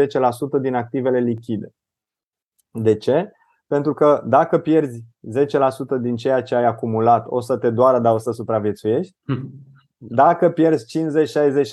10% 0.58 0.60
din 0.60 0.74
activele 0.74 1.18
lichide. 1.18 1.68
De 2.70 2.94
ce? 2.94 3.30
Pentru 3.66 3.94
că 3.94 4.22
dacă 4.26 4.58
pierzi 4.58 5.04
10% 5.98 6.00
din 6.00 6.16
ceea 6.16 6.42
ce 6.42 6.54
ai 6.54 6.64
acumulat, 6.64 7.24
o 7.28 7.40
să 7.40 7.56
te 7.56 7.70
doară, 7.70 7.98
dar 7.98 8.14
o 8.14 8.18
să 8.18 8.30
supraviețuiești. 8.30 9.16
Dacă 9.98 10.50
pierzi 10.50 10.86
50, 10.86 11.28
60, 11.28 11.68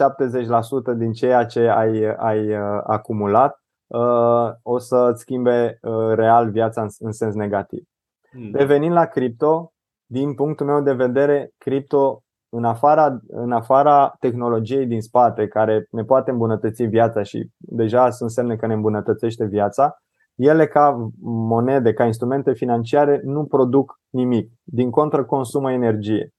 70% 0.94 0.98
din 0.98 1.12
ceea 1.12 1.46
ce 1.46 1.60
ai, 1.68 2.16
ai 2.18 2.50
uh, 2.50 2.82
acumulat, 2.84 3.64
uh, 3.88 4.52
o 4.62 4.78
să 4.78 5.10
îți 5.12 5.22
schimbe 5.22 5.78
uh, 5.82 6.14
real 6.14 6.50
viața 6.50 6.82
în, 6.82 6.88
în 7.00 7.12
sens 7.12 7.36
negativ. 7.36 7.84
Mm. 8.32 8.52
Revenind 8.54 8.94
la 8.94 9.06
cripto, 9.06 9.74
din 10.06 10.34
punctul 10.34 10.66
meu 10.66 10.82
de 10.82 10.94
vedere, 10.94 11.52
cripto, 11.58 12.24
în 12.50 12.64
afara, 12.64 13.20
în 13.28 13.52
afara 13.52 14.16
tehnologiei 14.20 14.86
din 14.86 15.02
spate, 15.02 15.48
care 15.48 15.88
ne 15.89 16.04
poate 16.04 16.32
îmbunătăți 16.32 16.84
viața 16.84 17.24
și 17.24 17.50
deja 17.58 18.10
sunt 18.10 18.32
semne 18.32 18.56
că 18.56 18.68
ne 18.68 18.74
îmbunătățește 18.74 19.46
viața, 19.46 19.98
ele 20.36 20.68
ca 20.68 21.10
monede, 21.22 21.94
ca 21.94 22.06
instrumente 22.06 22.54
financiare, 22.54 23.22
nu 23.24 23.46
produc 23.46 24.00
nimic. 24.10 24.52
Din 24.64 24.90
contră, 24.90 25.26
consumă 25.26 25.72
energie. 25.72 26.34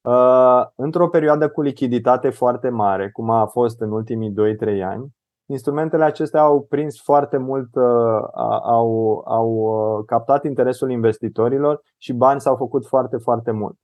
Uh, 0.00 0.66
într-o 0.74 1.08
perioadă 1.08 1.48
cu 1.48 1.60
lichiditate 1.60 2.30
foarte 2.30 2.68
mare, 2.68 3.10
cum 3.10 3.30
a 3.30 3.46
fost 3.46 3.80
în 3.80 3.92
ultimii 3.92 4.34
2-3 4.78 4.82
ani, 4.82 5.16
instrumentele 5.46 6.04
acestea 6.04 6.40
au 6.40 6.66
prins 6.68 7.02
foarte 7.02 7.36
mult, 7.36 7.74
uh, 7.74 8.28
au, 8.62 9.22
au 9.26 9.48
uh, 9.50 10.04
captat 10.06 10.44
interesul 10.44 10.90
investitorilor 10.90 11.80
și 11.96 12.12
bani 12.12 12.40
s-au 12.40 12.56
făcut 12.56 12.86
foarte, 12.86 13.16
foarte 13.16 13.50
mult. 13.50 13.76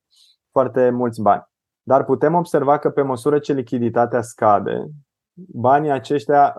Foarte 0.50 0.90
mulți 0.90 1.22
bani. 1.22 1.42
Dar 1.82 2.04
putem 2.04 2.34
observa 2.34 2.78
că 2.78 2.90
pe 2.90 3.02
măsură 3.02 3.38
ce 3.38 3.52
lichiditatea 3.52 4.20
scade, 4.20 4.86
banii 5.34 5.90
aceștia, 5.90 6.56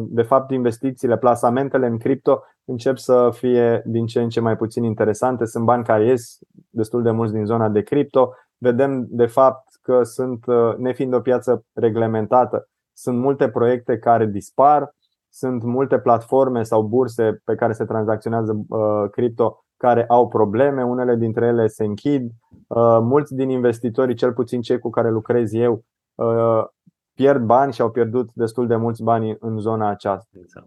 de 0.00 0.22
fapt 0.22 0.50
investițiile, 0.50 1.18
plasamentele 1.18 1.86
în 1.86 1.98
cripto 1.98 2.42
încep 2.66 2.96
să 2.96 3.30
fie 3.32 3.82
din 3.84 4.06
ce 4.06 4.20
în 4.20 4.28
ce 4.28 4.40
mai 4.40 4.56
puțin 4.56 4.84
interesante. 4.84 5.44
Sunt 5.44 5.64
bani 5.64 5.84
care 5.84 6.04
ies 6.04 6.38
destul 6.70 7.02
de 7.02 7.10
mulți 7.10 7.32
din 7.32 7.44
zona 7.44 7.68
de 7.68 7.82
cripto, 7.82 8.32
vedem 8.58 9.06
de 9.08 9.26
fapt 9.26 9.68
că 9.82 10.02
sunt, 10.02 10.46
uh, 10.46 10.74
nefiind 10.76 11.14
o 11.14 11.20
piață 11.20 11.64
reglementată, 11.72 12.68
sunt 12.92 13.18
multe 13.18 13.48
proiecte 13.48 13.98
care 13.98 14.26
dispar, 14.26 14.94
sunt 15.28 15.62
multe 15.62 15.98
platforme 15.98 16.62
sau 16.62 16.82
burse 16.82 17.40
pe 17.44 17.54
care 17.54 17.72
se 17.72 17.84
tranzacționează 17.84 18.64
uh, 18.68 19.10
cripto 19.10 19.64
care 19.76 20.04
au 20.06 20.28
probleme, 20.28 20.84
unele 20.84 21.16
dintre 21.16 21.46
ele 21.46 21.66
se 21.66 21.84
închid. 21.84 22.30
Uh, 22.66 22.98
mulți 23.00 23.34
din 23.34 23.48
investitorii, 23.48 24.14
cel 24.14 24.32
puțin 24.32 24.60
cei 24.60 24.78
cu 24.78 24.90
care 24.90 25.10
lucrez 25.10 25.52
eu, 25.52 25.84
pierd 27.16 27.42
bani 27.42 27.72
și 27.72 27.80
au 27.80 27.90
pierdut 27.90 28.28
destul 28.32 28.66
de 28.66 28.76
mulți 28.76 29.02
bani 29.02 29.36
în 29.40 29.58
zona 29.58 29.88
aceasta. 29.88 30.38
Exact. 30.40 30.66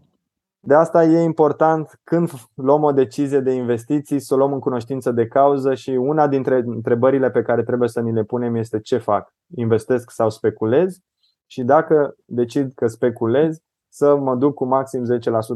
De 0.61 0.73
asta 0.73 1.03
e 1.03 1.23
important 1.23 1.99
când 2.03 2.31
luăm 2.53 2.83
o 2.83 2.91
decizie 2.91 3.39
de 3.39 3.51
investiții 3.51 4.19
să 4.19 4.33
o 4.33 4.37
luăm 4.37 4.53
în 4.53 4.59
cunoștință 4.59 5.11
de 5.11 5.27
cauză 5.27 5.73
și 5.73 5.89
una 5.89 6.27
dintre 6.27 6.61
întrebările 6.65 7.31
pe 7.31 7.41
care 7.41 7.63
trebuie 7.63 7.89
să 7.89 8.01
ni 8.01 8.13
le 8.13 8.23
punem 8.23 8.55
este 8.55 8.79
ce 8.79 8.97
fac? 8.97 9.33
Investesc 9.55 10.11
sau 10.11 10.29
speculez? 10.29 10.97
Și 11.45 11.63
dacă 11.63 12.15
decid 12.25 12.73
că 12.73 12.87
speculez, 12.87 13.61
să 13.89 14.15
mă 14.15 14.35
duc 14.35 14.53
cu 14.53 14.65
maxim 14.65 15.03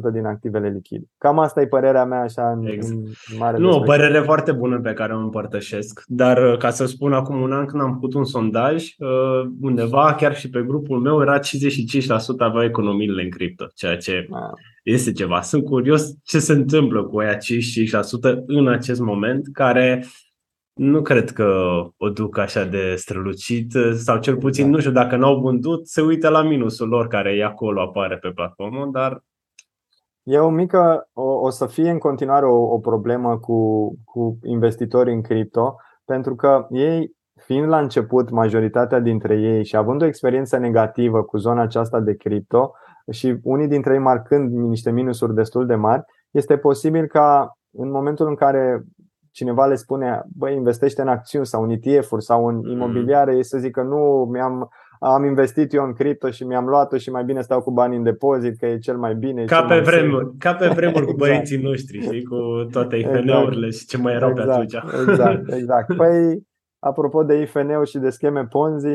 10% 0.10 0.12
din 0.14 0.26
activele 0.26 0.70
lichide. 0.70 1.06
Cam 1.18 1.40
asta 1.40 1.62
e 1.62 1.68
părerea 1.68 2.06
mea 2.06 2.22
așa 2.22 2.52
în, 2.52 2.66
exact. 2.66 2.96
în 3.32 3.38
mare 3.38 3.58
Nu, 3.58 3.72
o 3.72 3.80
părere 3.80 4.20
foarte 4.20 4.52
bună 4.52 4.80
pe 4.80 4.94
care 4.94 5.16
o 5.16 5.20
împărtășesc, 5.20 6.04
dar 6.08 6.52
uh, 6.52 6.58
ca 6.58 6.70
să 6.70 6.86
spun 6.86 7.14
acum 7.14 7.42
un 7.42 7.52
an 7.52 7.66
când 7.66 7.82
am 7.82 7.94
făcut 7.94 8.14
un 8.14 8.26
sondaj, 8.26 8.84
uh, 8.98 9.52
undeva 9.62 10.16
chiar 10.18 10.36
și 10.36 10.50
pe 10.50 10.64
grupul 10.68 11.00
meu 11.00 11.22
era 11.22 11.40
55% 11.40 11.42
avea 12.38 12.64
economiile 12.64 13.24
în 13.24 13.30
cripto, 13.30 13.66
ceea 13.76 13.98
ce 13.98 14.28
ah. 14.32 14.52
este 14.84 15.12
ceva. 15.12 15.42
Sunt 15.42 15.64
curios 15.64 16.14
ce 16.24 16.40
se 16.40 16.54
întâmplă 16.54 17.04
cu 17.04 17.20
aia 17.20 17.38
55% 17.38 17.40
în 18.46 18.68
acest 18.68 19.00
moment, 19.00 19.48
care 19.52 20.06
nu 20.74 21.02
cred 21.02 21.32
că 21.32 21.80
o 21.98 22.10
duc 22.10 22.38
așa 22.38 22.64
de 22.64 22.96
strălucit 22.96 23.72
sau 23.94 24.20
cel 24.20 24.38
puțin, 24.38 24.70
nu 24.70 24.80
știu, 24.80 24.92
dacă 24.92 25.16
n-au 25.16 25.40
vândut, 25.40 25.88
se 25.88 26.02
uită 26.02 26.30
la 26.30 26.42
minusul 26.42 26.88
lor 26.88 27.08
care 27.08 27.36
e 27.36 27.44
acolo, 27.44 27.82
apare 27.82 28.18
pe 28.18 28.30
platformă, 28.30 28.90
dar 28.92 29.24
E 30.24 30.38
o 30.38 30.50
mică, 30.50 31.10
o, 31.14 31.24
o 31.24 31.50
să 31.50 31.66
fie 31.66 31.90
în 31.90 31.98
continuare 31.98 32.46
o, 32.46 32.56
o 32.56 32.80
problemă 32.80 33.38
cu, 33.38 33.88
cu 34.04 34.40
investitorii 34.44 35.14
în 35.14 35.22
cripto, 35.22 35.76
pentru 36.06 36.36
că 36.36 36.68
ei, 36.70 37.16
fiind 37.46 37.68
la 37.68 37.80
început, 37.80 38.30
majoritatea 38.30 39.00
dintre 39.00 39.40
ei 39.40 39.66
și 39.66 39.76
având 39.76 40.02
o 40.02 40.06
experiență 40.06 40.58
negativă 40.58 41.24
cu 41.24 41.38
zona 41.38 41.62
aceasta 41.62 42.00
de 42.00 42.16
cripto 42.16 42.74
și 43.12 43.38
unii 43.44 43.68
dintre 43.68 43.94
ei 43.94 44.00
marcând 44.00 44.52
niște 44.52 44.92
minusuri 44.92 45.34
destul 45.34 45.66
de 45.66 45.76
mari, 45.76 46.04
este 46.32 46.58
posibil 46.58 47.08
ca 47.08 47.58
în 47.72 47.92
momentul 47.92 48.28
în 48.28 48.36
care 48.36 48.84
cineva 49.34 49.66
le 49.66 49.76
spune, 49.76 50.22
băi, 50.36 50.56
investește 50.56 51.02
în 51.02 51.08
acțiuni 51.08 51.46
sau 51.46 51.64
în 51.64 51.70
ETF-uri 51.70 52.24
sau 52.24 52.48
în 52.48 52.56
mm. 52.56 52.72
imobiliare, 52.72 53.36
ei 53.36 53.44
să 53.44 53.58
zică, 53.58 53.82
nu, 53.82 54.30
mi-am, 54.32 54.70
am 55.00 55.24
investit 55.26 55.74
eu 55.74 55.84
în 55.84 55.94
cripto 55.94 56.30
și 56.30 56.44
mi-am 56.44 56.66
luat-o 56.66 56.98
și 56.98 57.10
mai 57.10 57.24
bine 57.24 57.42
stau 57.42 57.62
cu 57.62 57.72
bani 57.72 57.96
în 57.96 58.04
depozit, 58.04 58.58
că 58.58 58.66
e 58.66 58.78
cel 58.78 58.98
mai 58.98 59.16
bine. 59.16 59.46
Ca 59.46 59.64
pe 59.64 59.80
vremuri, 59.80 60.38
ca 60.38 60.54
pe 60.54 60.68
vremuri 60.68 61.06
cu 61.06 61.14
băieții 61.24 61.56
exact. 61.56 61.64
noștri, 61.64 62.02
știi, 62.02 62.24
cu 62.24 62.38
toate 62.72 62.96
IFN-urile 62.96 63.66
exact. 63.66 63.74
și 63.74 63.86
ce 63.86 63.98
mai 63.98 64.14
erau 64.14 64.30
exact, 64.30 64.48
pe 64.48 64.78
atunci. 64.78 65.08
Exact, 65.08 65.52
exact. 65.60 65.96
Păi, 65.96 66.44
apropo 66.80 67.24
de 67.24 67.42
IFN-uri 67.42 67.90
și 67.90 67.98
de 67.98 68.10
scheme 68.10 68.46
Ponzi, 68.46 68.88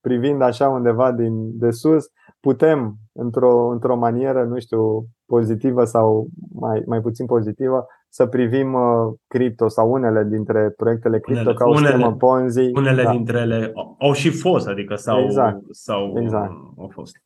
privind 0.00 0.42
așa 0.42 0.68
undeva 0.68 1.12
din 1.12 1.58
de 1.58 1.70
sus, 1.70 2.04
putem, 2.40 2.94
într-o, 3.12 3.68
într-o 3.68 3.96
manieră, 3.96 4.44
nu 4.44 4.58
știu, 4.58 5.04
pozitivă 5.28 5.84
sau 5.84 6.26
mai, 6.52 6.82
mai 6.86 7.00
puțin 7.00 7.26
pozitivă, 7.26 7.86
să 8.08 8.26
privim 8.26 8.72
uh, 8.72 9.14
cripto 9.26 9.68
sau 9.68 9.92
unele 9.92 10.24
dintre 10.30 10.72
proiectele 10.76 11.18
cripto 11.20 11.40
unele, 11.40 11.56
ca 11.56 11.64
o 11.64 11.70
unele, 11.70 11.86
schemă 11.88 12.12
Ponzi. 12.12 12.70
Unele 12.74 13.02
da. 13.02 13.10
dintre 13.10 13.38
ele 13.38 13.72
au 13.98 14.12
și 14.12 14.30
fost, 14.30 14.68
adică 14.68 14.94
s-au, 14.94 15.24
exact. 15.24 15.58
sau 15.70 16.14
exact. 16.22 16.52
au 16.78 16.90
fost. 16.92 17.16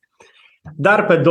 Dar 0.75 1.05
pe 1.05 1.21
24-25 1.21 1.23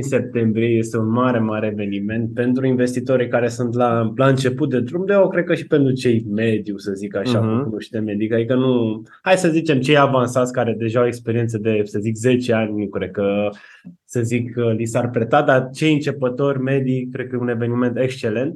septembrie 0.00 0.76
este 0.76 0.98
un 0.98 1.08
mare, 1.08 1.38
mare 1.38 1.66
eveniment 1.66 2.34
pentru 2.34 2.66
investitorii 2.66 3.28
care 3.28 3.48
sunt 3.48 3.74
la, 3.74 4.12
la 4.16 4.26
început 4.26 4.70
de 4.70 4.80
drum, 4.80 5.06
de 5.06 5.12
eu 5.12 5.28
cred 5.28 5.44
că 5.44 5.54
și 5.54 5.66
pentru 5.66 5.92
cei 5.92 6.26
mediu, 6.30 6.76
să 6.76 6.92
zic 6.92 7.16
așa, 7.16 7.40
uh-huh. 7.40 7.62
cu 7.62 7.68
cunoștințe 7.68 8.04
medică. 8.04 8.34
Adică 8.34 8.54
nu, 8.54 9.02
hai 9.22 9.36
să 9.36 9.48
zicem, 9.48 9.80
cei 9.80 9.96
avansați 9.96 10.52
care 10.52 10.74
deja 10.78 11.00
au 11.00 11.06
experiență 11.06 11.58
de, 11.58 11.80
să 11.84 11.98
zic, 11.98 12.14
10 12.14 12.52
ani, 12.52 12.78
nu 12.78 12.86
cred 12.86 13.10
că, 13.10 13.48
să 14.04 14.20
zic, 14.20 14.56
li 14.76 14.84
s-ar 14.84 15.10
preta, 15.10 15.42
dar 15.42 15.70
cei 15.74 15.92
începători 15.92 16.62
medii, 16.62 17.08
cred 17.12 17.26
că 17.26 17.36
e 17.36 17.42
un 17.42 17.48
eveniment 17.48 17.98
excelent. 17.98 18.54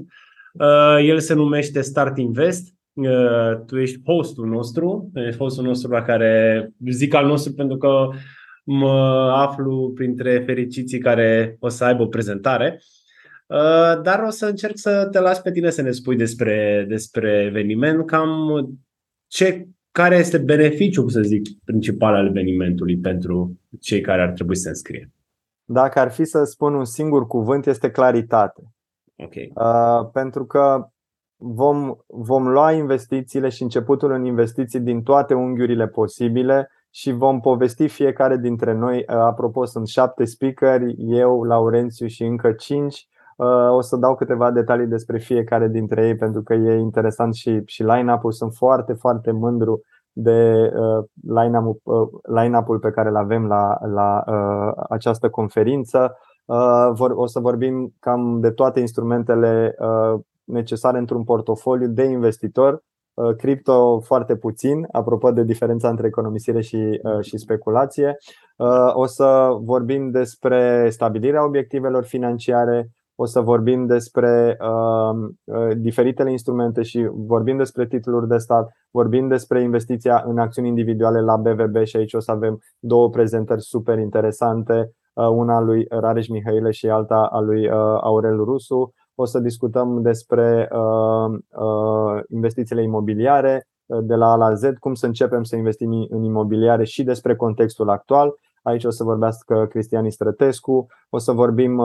Uh, 0.53 1.07
el 1.07 1.19
se 1.19 1.35
numește 1.35 1.81
Start 1.81 2.19
Invest. 2.19 2.75
Uh, 2.93 3.57
tu 3.67 3.79
ești 3.79 4.01
hostul 4.05 4.47
nostru, 4.47 5.11
ești 5.15 5.39
hostul 5.39 5.65
nostru 5.65 5.91
la 5.91 6.03
care 6.03 6.73
zic 6.89 7.15
al 7.15 7.27
nostru 7.27 7.53
pentru 7.53 7.77
că 7.77 8.09
mă 8.65 9.33
aflu 9.37 9.93
printre 9.95 10.39
fericiții 10.39 10.99
care 10.99 11.57
o 11.61 11.69
să 11.69 11.85
aibă 11.85 12.03
o 12.03 12.07
prezentare. 12.07 12.81
Uh, 13.47 14.03
dar 14.03 14.23
o 14.27 14.31
să 14.31 14.47
încerc 14.47 14.79
să 14.79 15.09
te 15.11 15.21
las 15.21 15.41
pe 15.41 15.51
tine 15.51 15.71
să 15.71 15.83
ne 15.83 15.91
spui 15.91 16.17
despre, 16.17 16.85
despre 16.89 17.45
eveniment, 17.49 18.07
cam 18.07 18.29
ce, 19.27 19.69
care 19.93 20.17
este 20.17 20.39
beneficiul, 20.39 21.09
să 21.09 21.21
zic, 21.21 21.47
principal 21.65 22.15
al 22.15 22.27
evenimentului 22.27 22.99
pentru 22.99 23.61
cei 23.81 24.01
care 24.01 24.23
ar 24.23 24.31
trebui 24.31 24.57
să 24.57 24.63
se 24.63 24.69
înscrie. 24.69 25.11
Dacă 25.65 25.99
ar 25.99 26.11
fi 26.11 26.25
să 26.25 26.45
spun 26.45 26.75
un 26.75 26.85
singur 26.85 27.27
cuvânt, 27.27 27.67
este 27.67 27.91
claritate. 27.91 28.63
Okay. 29.17 29.53
Uh, 29.55 30.11
pentru 30.13 30.47
că 30.47 30.89
vom, 31.37 31.97
vom 32.07 32.49
lua 32.49 32.73
investițiile 32.73 33.49
și 33.49 33.63
începutul 33.63 34.13
în 34.13 34.25
investiții 34.25 34.81
din 34.81 35.03
toate 35.03 35.35
unghiurile 35.35 35.89
posibile 35.89 36.71
și 36.91 37.13
vom 37.13 37.41
povesti 37.41 37.89
fiecare 37.89 38.37
dintre 38.37 38.73
noi. 38.73 38.99
Uh, 38.99 39.15
apropo, 39.15 39.65
sunt 39.65 39.89
șapte 39.89 40.25
speakeri, 40.25 40.95
eu, 40.99 41.43
Laurențiu 41.43 42.07
și 42.07 42.25
încă 42.25 42.53
cinci. 42.53 43.09
Uh, 43.37 43.71
o 43.71 43.81
să 43.81 43.97
dau 43.97 44.15
câteva 44.15 44.51
detalii 44.51 44.87
despre 44.87 45.19
fiecare 45.19 45.69
dintre 45.69 46.07
ei 46.07 46.17
pentru 46.17 46.43
că 46.43 46.55
e 46.55 46.79
interesant 46.79 47.35
și, 47.35 47.63
și 47.65 47.83
line-up-ul. 47.83 48.33
Sunt 48.33 48.53
foarte, 48.55 48.93
foarte 48.93 49.31
mândru 49.31 49.83
de 50.13 50.71
uh, 50.75 51.05
line-up-ul, 51.29 52.21
line-up-ul 52.23 52.79
pe 52.79 52.91
care 52.91 53.09
îl 53.09 53.17
avem 53.17 53.47
la, 53.47 53.79
la 53.87 54.25
această 54.89 55.29
conferință. 55.29 56.17
O 57.15 57.27
să 57.27 57.41
vorbim 57.41 57.95
cam 57.99 58.41
de 58.41 58.51
toate 58.51 58.81
instrumentele 58.81 59.77
necesare 60.45 60.99
într-un 60.99 61.25
portofoliu 61.25 61.87
de 61.87 62.05
investitor 62.05 62.73
Uh, 62.73 62.90
cripto 63.37 64.01
foarte 64.01 64.37
puțin, 64.37 64.87
apropo 64.93 65.31
de 65.31 65.43
diferența 65.43 65.89
între 65.89 66.07
economisire 66.07 66.61
și, 66.61 67.01
uh, 67.03 67.21
și 67.21 67.39
speculație. 67.39 68.17
Uh, 68.57 68.91
o 68.93 69.07
să 69.07 69.49
vorbim 69.61 70.11
despre 70.11 70.89
stabilirea 70.91 71.45
obiectivelor 71.45 72.05
financiare, 72.05 72.91
o 73.15 73.25
să 73.25 73.41
vorbim 73.41 73.87
despre 73.87 74.57
uh, 74.61 75.71
diferitele 75.77 76.31
instrumente 76.31 76.83
și 76.83 77.09
vorbim 77.13 77.57
despre 77.57 77.87
titluri 77.87 78.29
de 78.29 78.37
stat, 78.37 78.71
vorbim 78.91 79.29
despre 79.29 79.63
investiția 79.63 80.23
în 80.27 80.39
acțiuni 80.39 80.69
individuale 80.69 81.21
la 81.21 81.37
BVB 81.37 81.85
și 81.85 81.97
aici 81.97 82.15
o 82.15 82.21
să 82.21 82.31
avem 82.31 82.59
două 82.79 83.11
prezentări 83.11 83.63
super 83.63 83.99
interesante, 83.99 84.91
uh, 85.13 85.29
una 85.29 85.57
a 85.57 85.61
lui 85.61 85.87
Rareș 85.89 86.29
Mihaile 86.29 86.71
și 86.71 86.89
alta 86.89 87.29
a 87.33 87.41
lui 87.41 87.67
uh, 87.67 87.73
Aurel 88.01 88.37
Rusu. 88.37 88.95
O 89.15 89.25
să 89.25 89.39
discutăm 89.39 90.03
despre 90.03 90.69
uh, 90.73 91.39
uh, 91.49 92.23
investițiile 92.29 92.83
imobiliare 92.83 93.67
uh, 93.87 93.99
de 94.03 94.15
la 94.15 94.33
A 94.33 94.37
la 94.37 94.55
Z, 94.55 94.63
cum 94.79 94.95
să 94.95 95.07
începem 95.07 95.43
să 95.43 95.57
investim 95.57 96.07
în 96.11 96.23
imobiliare 96.23 96.85
și 96.85 97.03
despre 97.03 97.37
contextul 97.37 97.91
actual. 97.91 98.35
Aici 98.63 98.85
o 98.85 98.91
să 98.91 99.05
vorbească 99.05 99.67
Cristian 99.71 100.05
Istrătescu, 100.05 100.87
o 101.11 101.19
să 101.19 101.33
vorbim, 101.33 101.83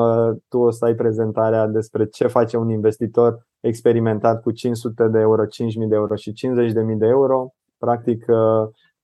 tu 0.49 0.57
o 0.57 0.71
să 0.71 0.85
ai 0.85 0.95
prezentarea 0.95 1.67
despre 1.67 2.05
ce 2.05 2.27
face 2.27 2.57
un 2.57 2.69
investitor 2.69 3.45
experimentat 3.59 4.41
cu 4.41 4.51
500 4.51 5.07
de 5.07 5.19
euro, 5.19 5.43
5.000 5.43 5.49
de 5.87 5.95
euro 5.95 6.15
și 6.15 6.31
50.000 6.31 6.97
de 6.97 7.07
euro. 7.07 7.49
Practic 7.77 8.25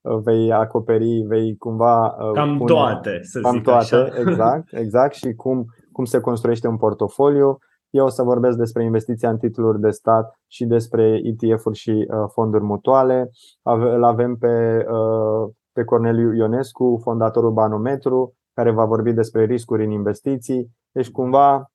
vei 0.01 0.51
acoperi, 0.51 1.23
vei 1.27 1.55
cumva 1.57 2.15
Cam 2.33 2.57
pune, 2.57 2.73
toate, 2.73 3.19
să 3.23 3.39
cam 3.39 3.53
zic 3.53 3.63
toate, 3.63 3.95
așa. 3.95 4.19
exact, 4.19 4.73
exact 4.73 5.13
și 5.13 5.33
cum, 5.33 5.65
cum 5.91 6.05
se 6.05 6.19
construiește 6.19 6.67
un 6.67 6.77
portofoliu, 6.77 7.57
eu 7.91 8.05
o 8.05 8.09
să 8.09 8.23
vorbesc 8.23 8.57
despre 8.57 8.83
investiția 8.83 9.29
în 9.29 9.37
titluri 9.37 9.79
de 9.79 9.89
stat 9.89 10.39
și 10.47 10.65
despre 10.65 11.21
ETF-uri 11.23 11.77
și 11.77 11.89
uh, 11.89 12.29
fonduri 12.33 12.63
mutuale. 12.63 13.29
Îl 13.63 14.03
avem 14.03 14.35
pe, 14.35 14.85
uh, 14.91 15.49
pe 15.71 15.83
Corneliu 15.83 16.33
Ionescu, 16.33 16.99
fondatorul 17.03 17.51
Banometru, 17.51 18.35
care 18.53 18.71
va 18.71 18.85
vorbi 18.85 19.13
despre 19.13 19.45
riscuri 19.45 19.85
în 19.85 19.91
investiții. 19.91 20.69
Deci, 20.91 21.11
cumva, 21.11 21.71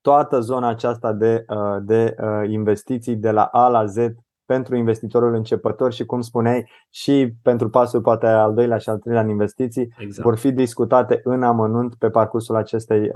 toată 0.00 0.40
zona 0.40 0.68
aceasta 0.68 1.12
de, 1.12 1.44
uh, 1.48 1.76
de 1.82 2.14
investiții 2.46 3.16
de 3.16 3.30
la 3.30 3.44
A 3.44 3.68
la 3.68 3.84
Z 3.84 3.96
pentru 4.44 4.76
investitorul 4.76 5.34
începător 5.34 5.92
și, 5.92 6.04
cum 6.04 6.20
spuneai, 6.20 6.70
și 6.90 7.34
pentru 7.42 7.68
pasul 7.70 8.00
poate 8.00 8.26
al 8.26 8.54
doilea 8.54 8.76
și 8.76 8.88
al 8.88 8.98
treilea 8.98 9.22
în 9.22 9.28
investiții 9.28 9.94
exact. 9.98 10.22
vor 10.22 10.36
fi 10.36 10.52
discutate 10.52 11.20
în 11.24 11.42
amănunt 11.42 11.94
pe 11.94 12.10
parcursul 12.10 12.56
acestei 12.56 13.10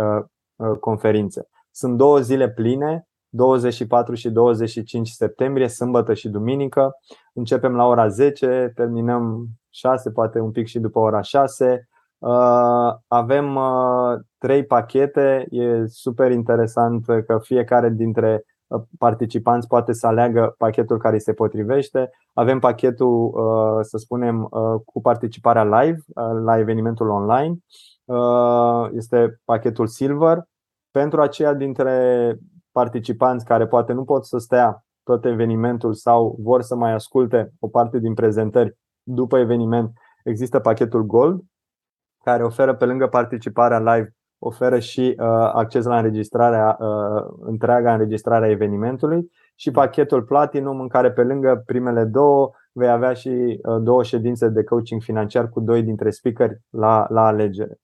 conferințe. 0.81 1.49
Sunt 1.79 1.97
două 1.97 2.19
zile 2.19 2.51
pline, 2.51 3.09
24 3.29 4.15
și 4.15 4.31
25 4.31 5.09
septembrie, 5.09 5.69
sâmbătă 5.69 6.15
și 6.15 6.29
duminică. 6.29 6.91
Începem 7.33 7.75
la 7.75 7.87
ora 7.87 8.09
10, 8.09 8.73
terminăm 8.75 9.47
6, 9.71 10.11
poate 10.11 10.39
un 10.39 10.51
pic 10.51 10.67
și 10.67 10.79
după 10.79 10.99
ora 10.99 11.21
6. 11.21 11.89
Uh, 12.19 12.95
avem 13.07 13.55
uh, 13.55 14.19
trei 14.39 14.65
pachete, 14.65 15.47
e 15.51 15.87
super 15.87 16.31
interesant 16.31 17.05
că 17.27 17.39
fiecare 17.43 17.91
dintre 17.91 18.45
uh, 18.67 18.83
participanți 18.99 19.67
poate 19.67 19.93
să 19.93 20.07
aleagă 20.07 20.55
pachetul 20.57 20.99
care 20.99 21.15
îi 21.15 21.21
se 21.21 21.33
potrivește. 21.33 22.11
Avem 22.33 22.59
pachetul, 22.59 23.33
să 23.83 23.97
spunem, 23.97 24.49
cu 24.85 25.01
participarea 25.01 25.65
live 25.65 25.99
la 26.45 26.59
evenimentul 26.59 27.09
online. 27.09 27.59
Este 28.93 29.41
pachetul 29.45 29.87
Silver, 29.87 30.43
pentru 30.91 31.21
aceia 31.21 31.55
dintre 31.55 32.37
participanți 32.73 33.45
care 33.45 33.67
poate 33.67 33.93
nu 33.93 34.05
pot 34.05 34.27
să 34.27 34.39
stea 34.39 34.85
tot 35.03 35.25
evenimentul 35.25 35.95
sau 35.95 36.37
vor 36.41 36.63
să 36.63 36.75
mai 36.75 36.93
asculte 36.93 37.53
o 37.59 37.69
parte 37.69 37.99
din 37.99 38.15
prezentări 38.15 38.77
după 39.03 39.39
eveniment, 39.39 39.93
există 40.25 40.59
pachetul 40.59 41.03
Gold, 41.03 41.41
care 42.25 42.45
oferă 42.45 42.75
pe 42.75 42.85
lângă 42.85 43.07
participarea 43.07 43.79
live, 43.79 44.17
oferă 44.39 44.79
și 44.79 45.15
uh, 45.19 45.27
acces 45.53 45.85
la 45.85 45.97
înregistrarea, 45.97 46.77
uh, 46.81 47.25
întreaga 47.41 47.93
înregistrare 47.93 48.47
a 48.47 48.51
evenimentului 48.51 49.31
și 49.55 49.71
pachetul 49.71 50.23
Platinum 50.23 50.81
în 50.81 50.89
care 50.89 51.13
pe 51.13 51.23
lângă 51.23 51.63
primele 51.67 52.05
două 52.05 52.51
vei 52.73 52.91
avea 52.91 53.13
și 53.13 53.29
uh, 53.29 53.77
două 53.81 54.03
ședințe 54.03 54.49
de 54.49 54.65
coaching 54.65 55.03
financiar 55.03 55.49
cu 55.49 55.61
doi 55.61 55.83
dintre 55.83 56.11
speakeri 56.11 56.61
la, 56.71 57.07
la 57.11 57.27
alegere. 57.27 57.79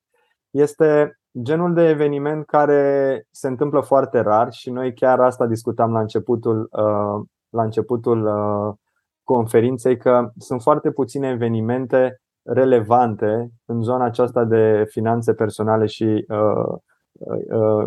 Este 0.50 1.18
genul 1.43 1.74
de 1.74 1.89
eveniment 1.89 2.47
care 2.47 3.26
se 3.30 3.49
întâmplă 3.49 3.80
foarte 3.80 4.20
rar 4.20 4.53
și 4.53 4.70
noi 4.70 4.95
chiar 4.95 5.20
asta 5.20 5.47
discutam 5.47 5.93
la 5.93 6.01
începutul, 6.01 6.68
uh, 6.70 7.26
la 7.49 7.62
începutul 7.62 8.26
uh, 8.26 8.74
conferinței 9.22 9.97
că 9.97 10.30
sunt 10.39 10.62
foarte 10.62 10.91
puține 10.91 11.28
evenimente 11.28 12.20
relevante 12.43 13.51
în 13.64 13.82
zona 13.82 14.05
aceasta 14.05 14.45
de 14.45 14.85
finanțe 14.89 15.35
personale 15.35 15.87
și 15.87 16.26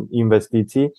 investiții 0.09 0.91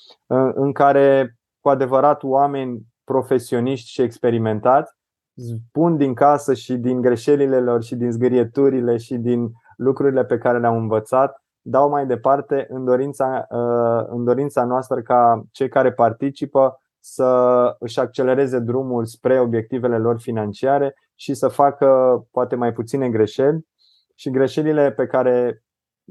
în 0.54 0.72
care 0.72 1.36
cu 1.60 1.68
adevărat 1.68 2.22
oameni 2.22 2.80
profesioniști 3.04 3.90
și 3.90 4.02
experimentați 4.02 4.92
spun 5.38 5.96
din 5.96 6.14
casă 6.14 6.54
și 6.54 6.76
din 6.76 7.00
greșelile 7.00 7.60
lor 7.60 7.82
și 7.82 7.96
din 7.96 8.10
zgârieturile 8.10 8.96
și 8.96 9.16
din 9.16 9.50
lucrurile 9.76 10.24
pe 10.24 10.38
care 10.38 10.58
le-au 10.58 10.76
învățat 10.76 11.42
dau 11.62 11.88
mai 11.88 12.06
departe 12.06 12.66
în 12.68 12.84
dorința, 12.84 13.46
uh, 13.50 14.06
în 14.08 14.24
dorința 14.24 14.64
noastră 14.64 15.02
ca 15.02 15.42
cei 15.52 15.68
care 15.68 15.92
participă 15.92 16.80
să 17.00 17.76
își 17.78 18.00
accelereze 18.00 18.58
drumul 18.58 19.04
spre 19.04 19.40
obiectivele 19.40 19.98
lor 19.98 20.20
financiare 20.20 20.94
și 21.14 21.34
să 21.34 21.48
facă 21.48 22.20
poate 22.30 22.56
mai 22.56 22.72
puține 22.72 23.10
greșeli 23.10 23.66
și 24.14 24.30
greșelile 24.30 24.92
pe 24.92 25.06
care 25.06 25.62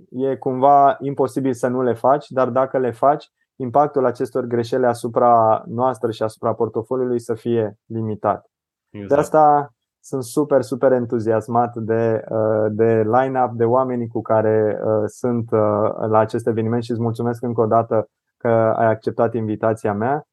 e 0.10 0.36
cumva 0.36 0.98
imposibil 1.00 1.54
să 1.54 1.68
nu 1.68 1.82
le 1.82 1.94
faci, 1.94 2.30
dar 2.30 2.50
dacă 2.50 2.78
le 2.78 2.92
faci, 2.92 3.32
impactul 3.56 4.06
acestor 4.06 4.44
greșeli 4.46 4.86
asupra 4.86 5.64
noastră 5.66 6.12
și 6.12 6.24
asupra 6.24 6.54
portofoliului 6.54 7.20
să 7.20 7.34
fie 7.34 7.80
limitat. 7.86 8.52
Exact. 8.90 9.10
De 9.10 9.16
asta 9.16 9.74
sunt 10.08 10.24
super, 10.24 10.62
super 10.62 10.92
entuziasmat 10.92 11.76
de, 11.76 12.24
uh, 12.30 12.66
de 12.70 13.04
line-up, 13.04 13.52
de 13.52 13.64
oamenii 13.64 14.08
cu 14.08 14.22
care 14.22 14.80
uh, 14.84 15.04
sunt 15.06 15.52
uh, 15.52 15.90
la 16.10 16.20
acest 16.20 16.48
eveniment 16.48 16.84
și 16.84 16.92
îți 16.92 17.02
mulțumesc 17.02 17.44
încă 17.44 17.62
o 17.62 17.66
dată 17.66 18.10
că 18.38 18.48
ai 18.78 18.86
acceptat 18.86 19.34
invitația 19.34 19.94
mea. 19.94 20.24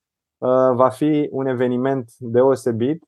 Va 0.75 0.89
fi 0.89 1.29
un 1.31 1.47
eveniment 1.47 2.13
deosebit 2.19 3.05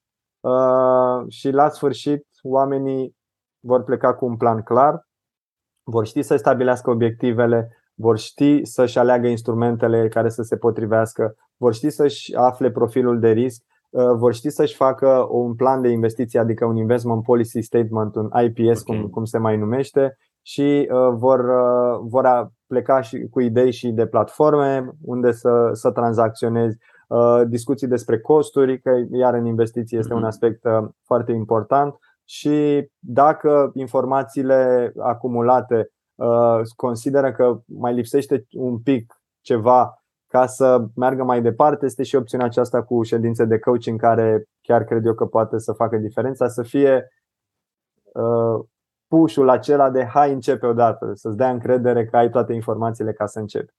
și 1.28 1.50
la 1.50 1.68
sfârșit 1.68 2.26
oamenii 2.42 3.16
vor 3.60 3.82
pleca 3.82 4.14
cu 4.14 4.24
un 4.24 4.36
plan 4.36 4.62
clar, 4.62 5.00
vor 5.82 6.06
ști 6.06 6.22
să 6.22 6.36
stabilească 6.36 6.90
obiectivele, 6.90 7.68
vor 7.94 8.18
ști 8.18 8.64
să-și 8.64 8.98
aleagă 8.98 9.26
instrumentele 9.26 10.08
care 10.08 10.28
să 10.28 10.42
se 10.42 10.56
potrivească, 10.56 11.34
vor 11.56 11.74
ști 11.74 11.90
să-și 11.90 12.34
afle 12.34 12.70
profilul 12.70 13.18
de 13.18 13.30
risc 13.30 13.62
Uh, 13.62 13.75
vor 14.16 14.34
ști 14.34 14.50
să-și 14.50 14.74
facă 14.74 15.26
un 15.30 15.54
plan 15.54 15.80
de 15.80 15.88
investiție, 15.88 16.40
adică 16.40 16.64
un 16.64 16.76
investment 16.76 17.22
policy 17.22 17.60
statement, 17.60 18.14
un 18.14 18.30
IPS, 18.42 18.80
okay. 18.80 19.00
cum, 19.00 19.08
cum 19.08 19.24
se 19.24 19.38
mai 19.38 19.56
numește, 19.56 20.16
și 20.46 20.88
uh, 20.92 21.14
vor, 21.14 21.38
uh, 21.38 22.00
vor 22.02 22.52
pleca 22.66 23.00
și 23.00 23.26
cu 23.30 23.40
idei 23.40 23.72
și 23.72 23.90
de 23.90 24.06
platforme 24.06 24.90
unde 25.02 25.32
să, 25.32 25.70
să 25.72 25.90
tranzacționezi, 25.90 26.78
discuții 27.46 27.86
despre 27.86 28.20
costuri, 28.20 28.80
că 28.80 28.90
iar 29.10 29.34
în 29.34 29.46
investiții 29.46 29.98
este 29.98 30.12
un 30.12 30.18
mhm. 30.18 30.28
aspect 30.28 30.62
foarte 31.04 31.32
important 31.32 31.94
și 32.24 32.88
dacă 32.98 33.70
informațiile 33.74 34.92
acumulate 34.98 35.90
consideră 36.76 37.32
că 37.32 37.60
mai 37.66 37.94
lipsește 37.94 38.46
un 38.50 38.78
pic 38.78 39.20
ceva 39.40 40.05
ca 40.36 40.46
să 40.46 40.84
meargă 40.94 41.24
mai 41.24 41.42
departe. 41.42 41.84
Este 41.84 42.02
și 42.02 42.16
opțiunea 42.16 42.46
aceasta 42.46 42.82
cu 42.82 43.02
ședințe 43.02 43.44
de 43.44 43.58
coaching 43.58 44.00
care 44.00 44.44
chiar 44.62 44.84
cred 44.84 45.06
eu 45.06 45.14
că 45.14 45.24
poate 45.24 45.58
să 45.58 45.72
facă 45.72 45.96
diferența, 45.96 46.48
să 46.48 46.62
fie 46.62 47.08
uh, 48.12 48.64
pușul 49.08 49.48
acela 49.48 49.90
de 49.90 50.04
hai 50.04 50.32
începe 50.32 50.66
odată, 50.66 51.10
să-ți 51.14 51.36
dea 51.36 51.50
încredere 51.50 52.04
că 52.04 52.16
ai 52.16 52.30
toate 52.30 52.52
informațiile 52.52 53.12
ca 53.12 53.26
să 53.26 53.38
începi. 53.38 53.72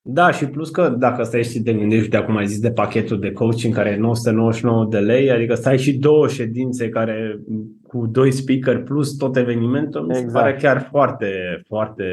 Da, 0.00 0.30
și 0.30 0.46
plus 0.46 0.70
că 0.70 0.88
dacă 0.88 1.22
stai 1.22 1.44
și 1.44 1.62
te 1.62 1.74
gândești 1.74 2.08
de 2.08 2.16
acum 2.16 2.36
ai 2.36 2.46
zis 2.46 2.60
de 2.60 2.72
pachetul 2.72 3.20
de 3.20 3.32
coaching 3.32 3.74
care 3.74 3.90
e 3.90 3.96
999 3.96 4.86
de 4.90 4.98
lei, 4.98 5.30
adică 5.30 5.54
stai 5.54 5.78
și 5.78 5.98
două 5.98 6.28
ședințe 6.28 6.88
care 6.88 7.40
cu 7.86 8.06
doi 8.06 8.32
speaker 8.32 8.82
plus 8.82 9.16
tot 9.16 9.36
evenimentul, 9.36 10.04
exact. 10.04 10.24
mi 10.24 10.30
se 10.30 10.36
pare 10.38 10.52
exact. 10.52 10.74
chiar 10.74 10.88
foarte, 10.90 11.62
foarte 11.66 12.04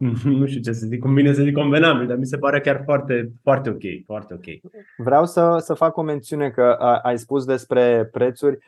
nu 0.24 0.46
știu 0.46 0.60
ce 0.60 0.72
să 0.72 0.86
zic, 0.86 1.00
cum 1.00 1.14
bine 1.14 1.32
să 1.32 1.42
zic 1.42 1.54
convenabil, 1.54 2.06
dar 2.06 2.16
mi 2.16 2.26
se 2.26 2.36
pare 2.36 2.60
chiar 2.60 2.82
foarte, 2.84 3.32
foarte 3.42 3.70
ok, 3.70 3.82
foarte 4.06 4.34
ok. 4.34 4.74
Vreau 4.96 5.26
să, 5.26 5.56
să 5.58 5.74
fac 5.74 5.96
o 5.96 6.02
mențiune 6.02 6.50
că 6.50 6.62
ai 7.02 7.18
spus 7.18 7.44
despre 7.44 8.08
prețuri. 8.12 8.58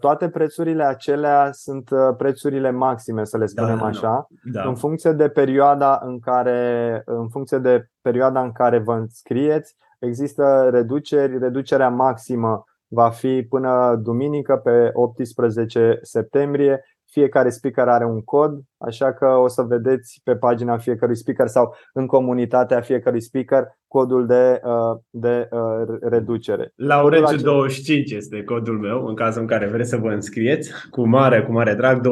Toate 0.00 0.28
prețurile 0.28 0.84
acelea 0.84 1.48
sunt 1.52 1.90
prețurile 2.16 2.70
maxime, 2.70 3.24
să 3.24 3.38
le 3.38 3.44
da, 3.54 3.62
spunem 3.62 3.78
da, 3.78 3.84
așa, 3.84 4.26
da. 4.42 4.62
în 4.62 4.74
funcție 4.74 5.12
de 5.12 5.28
perioada 5.28 6.00
în 6.04 6.18
care 6.18 7.02
în 7.04 7.28
funcție 7.28 7.58
de 7.58 7.86
perioada 8.00 8.42
în 8.42 8.52
care 8.52 8.78
vă 8.78 8.94
înscrieți, 8.94 9.76
există 9.98 10.68
reduceri, 10.72 11.38
reducerea 11.38 11.88
maximă 11.88 12.64
va 12.88 13.10
fi 13.10 13.46
până 13.48 14.00
duminică 14.02 14.56
pe 14.56 14.90
18 14.92 15.98
septembrie 16.02 16.84
fiecare 17.12 17.50
speaker 17.50 17.88
are 17.88 18.04
un 18.04 18.20
cod, 18.20 18.60
așa 18.78 19.12
că 19.12 19.26
o 19.26 19.48
să 19.48 19.62
vedeți 19.62 20.20
pe 20.24 20.36
pagina 20.36 20.78
fiecărui 20.78 21.16
speaker 21.16 21.46
sau 21.46 21.74
în 21.92 22.06
comunitatea 22.06 22.80
fiecărui 22.80 23.20
speaker 23.20 23.78
codul 23.88 24.26
de, 24.26 24.60
uh, 24.64 24.98
de 25.10 25.48
uh, 25.50 25.98
reducere. 26.00 26.72
Laurențiu 26.76 27.36
25 27.36 28.10
este 28.10 28.44
codul 28.44 28.78
meu, 28.78 29.06
în 29.06 29.14
cazul 29.14 29.40
în 29.40 29.46
care 29.46 29.66
vreți 29.66 29.88
să 29.88 29.96
vă 29.96 30.08
înscrieți, 30.08 30.72
cu 30.90 31.08
mare, 31.08 31.42
cu 31.42 31.52
mare 31.52 31.74
drag, 31.74 32.00
25% 32.00 32.02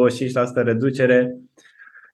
reducere. 0.55 1.37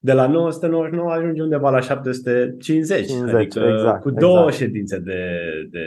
De 0.00 0.12
la 0.12 0.26
999 0.26 1.10
ajunge 1.10 1.42
undeva 1.42 1.70
la 1.70 1.80
750, 1.80 3.06
50, 3.06 3.34
adică 3.34 3.60
exact, 3.60 4.02
cu 4.02 4.10
două 4.10 4.38
exact. 4.38 4.54
ședințe 4.54 4.98
de, 4.98 5.40
de 5.70 5.84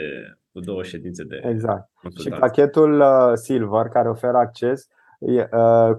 cu 0.52 0.60
două 0.60 0.82
ședințe 0.82 1.24
de 1.24 1.40
Exact. 1.44 1.90
Și 2.18 2.28
pachetul 2.28 3.00
uh, 3.00 3.32
Silver 3.34 3.86
care 3.86 4.08
oferă 4.08 4.36
acces 4.36 4.88
Uh, 4.88 4.99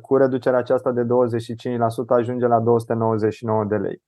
cu 0.02 0.16
reducerea 0.16 0.60
aceasta 0.60 0.92
de 0.92 1.04
25% 1.04 1.06
ajunge 2.08 2.48
la 2.48 2.60
299 2.60 3.66
de 3.66 3.76
lei. 3.76 4.02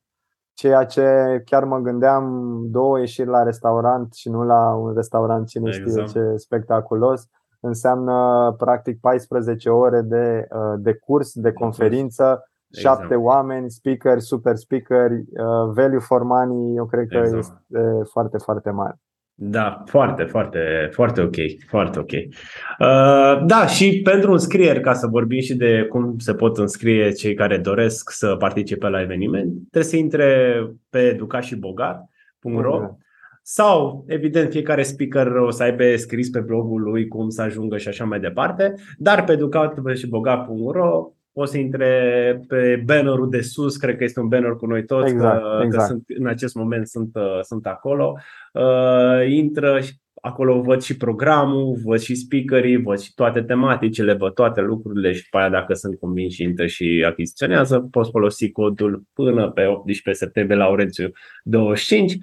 Ceea 0.53 0.85
ce 0.85 1.41
chiar 1.45 1.63
mă 1.63 1.77
gândeam 1.77 2.55
două 2.69 2.99
ieșiri 2.99 3.29
la 3.29 3.43
restaurant 3.43 4.13
și 4.13 4.29
nu 4.29 4.43
la 4.43 4.73
un 4.75 4.93
restaurant 4.93 5.47
cine 5.47 5.67
exact. 5.67 5.89
știe 5.89 6.03
ce 6.05 6.35
spectaculos 6.35 7.27
înseamnă 7.59 8.51
practic 8.57 8.99
14 8.99 9.69
ore 9.69 10.01
de, 10.01 10.47
uh, 10.49 10.73
de 10.77 10.93
curs, 10.93 11.33
de 11.33 11.51
conferință, 11.51 12.23
exact. 12.23 12.97
șapte 12.97 13.15
oameni, 13.15 13.71
speaker, 13.71 14.19
super 14.19 14.55
speaker, 14.55 15.11
uh, 15.11 15.71
value 15.73 15.99
for 15.99 16.23
money, 16.23 16.75
eu 16.75 16.85
cred 16.85 17.07
că 17.07 17.17
exact. 17.17 17.35
este 17.35 18.03
foarte, 18.11 18.37
foarte 18.37 18.69
mare. 18.69 18.99
Da, 19.35 19.83
foarte, 19.85 20.23
foarte, 20.23 20.89
foarte 20.91 21.21
ok, 21.21 21.35
foarte 21.67 21.99
ok. 21.99 22.11
Uh, 22.11 23.45
da, 23.45 23.67
și 23.67 24.01
pentru 24.03 24.31
înscrieri, 24.31 24.81
ca 24.81 24.93
să 24.93 25.07
vorbim 25.07 25.39
și 25.39 25.55
de 25.55 25.85
cum 25.89 26.17
se 26.17 26.33
pot 26.33 26.57
înscrie 26.57 27.11
cei 27.11 27.33
care 27.33 27.57
doresc 27.57 28.11
să 28.11 28.35
participe 28.35 28.87
la 28.87 29.01
eveniment, 29.01 29.51
trebuie 29.69 29.91
să 29.91 29.97
intre 29.97 30.57
pe 30.89 30.99
educașibogat.ro 30.99 32.79
mm-hmm. 32.79 32.97
sau, 33.41 34.05
evident, 34.07 34.51
fiecare 34.51 34.83
speaker 34.83 35.27
o 35.27 35.49
să 35.49 35.63
aibă 35.63 35.95
scris 35.95 36.29
pe 36.29 36.39
blogul 36.39 36.81
lui 36.81 37.07
cum 37.07 37.29
să 37.29 37.41
ajungă 37.41 37.77
și 37.77 37.87
așa 37.87 38.05
mai 38.05 38.19
departe, 38.19 38.73
dar 38.97 39.23
pe 39.23 39.31
educațibogat.ro 39.31 41.11
o 41.33 41.45
să 41.45 41.57
intre 41.57 42.41
pe 42.47 42.81
bannerul 42.85 43.29
de 43.29 43.41
sus, 43.41 43.77
cred 43.77 43.97
că 43.97 44.03
este 44.03 44.19
un 44.19 44.27
banner 44.27 44.51
cu 44.51 44.65
noi 44.65 44.85
toți, 44.85 45.11
exact, 45.11 45.41
că, 45.41 45.61
exact. 45.63 45.87
că 45.87 45.93
sunt, 45.93 46.03
în 46.07 46.27
acest 46.27 46.55
moment 46.55 46.87
sunt, 46.87 47.15
uh, 47.15 47.39
sunt 47.41 47.65
acolo. 47.65 48.17
Uh, 48.53 49.27
intră 49.29 49.79
și 49.79 49.91
acolo 50.21 50.61
văd 50.61 50.81
și 50.81 50.97
programul, 50.97 51.79
văd 51.83 51.99
și 51.99 52.15
speakerii, 52.15 52.81
văd 52.81 52.99
și 52.99 53.13
toate 53.13 53.41
tematicile, 53.41 54.13
văd 54.13 54.33
toate 54.33 54.61
lucrurile 54.61 55.11
și 55.11 55.29
pe 55.29 55.37
aia 55.37 55.49
dacă 55.49 55.73
sunt 55.73 55.99
convins 55.99 56.33
și 56.33 56.43
intră 56.43 56.65
și 56.65 57.05
achiziționează, 57.07 57.87
poți 57.91 58.11
folosi 58.11 58.51
codul 58.51 59.03
până 59.13 59.51
pe 59.51 59.65
18 59.65 60.25
septembrie 60.25 60.57
la 60.57 60.67
Orențiu 60.67 61.11
25 61.43 62.17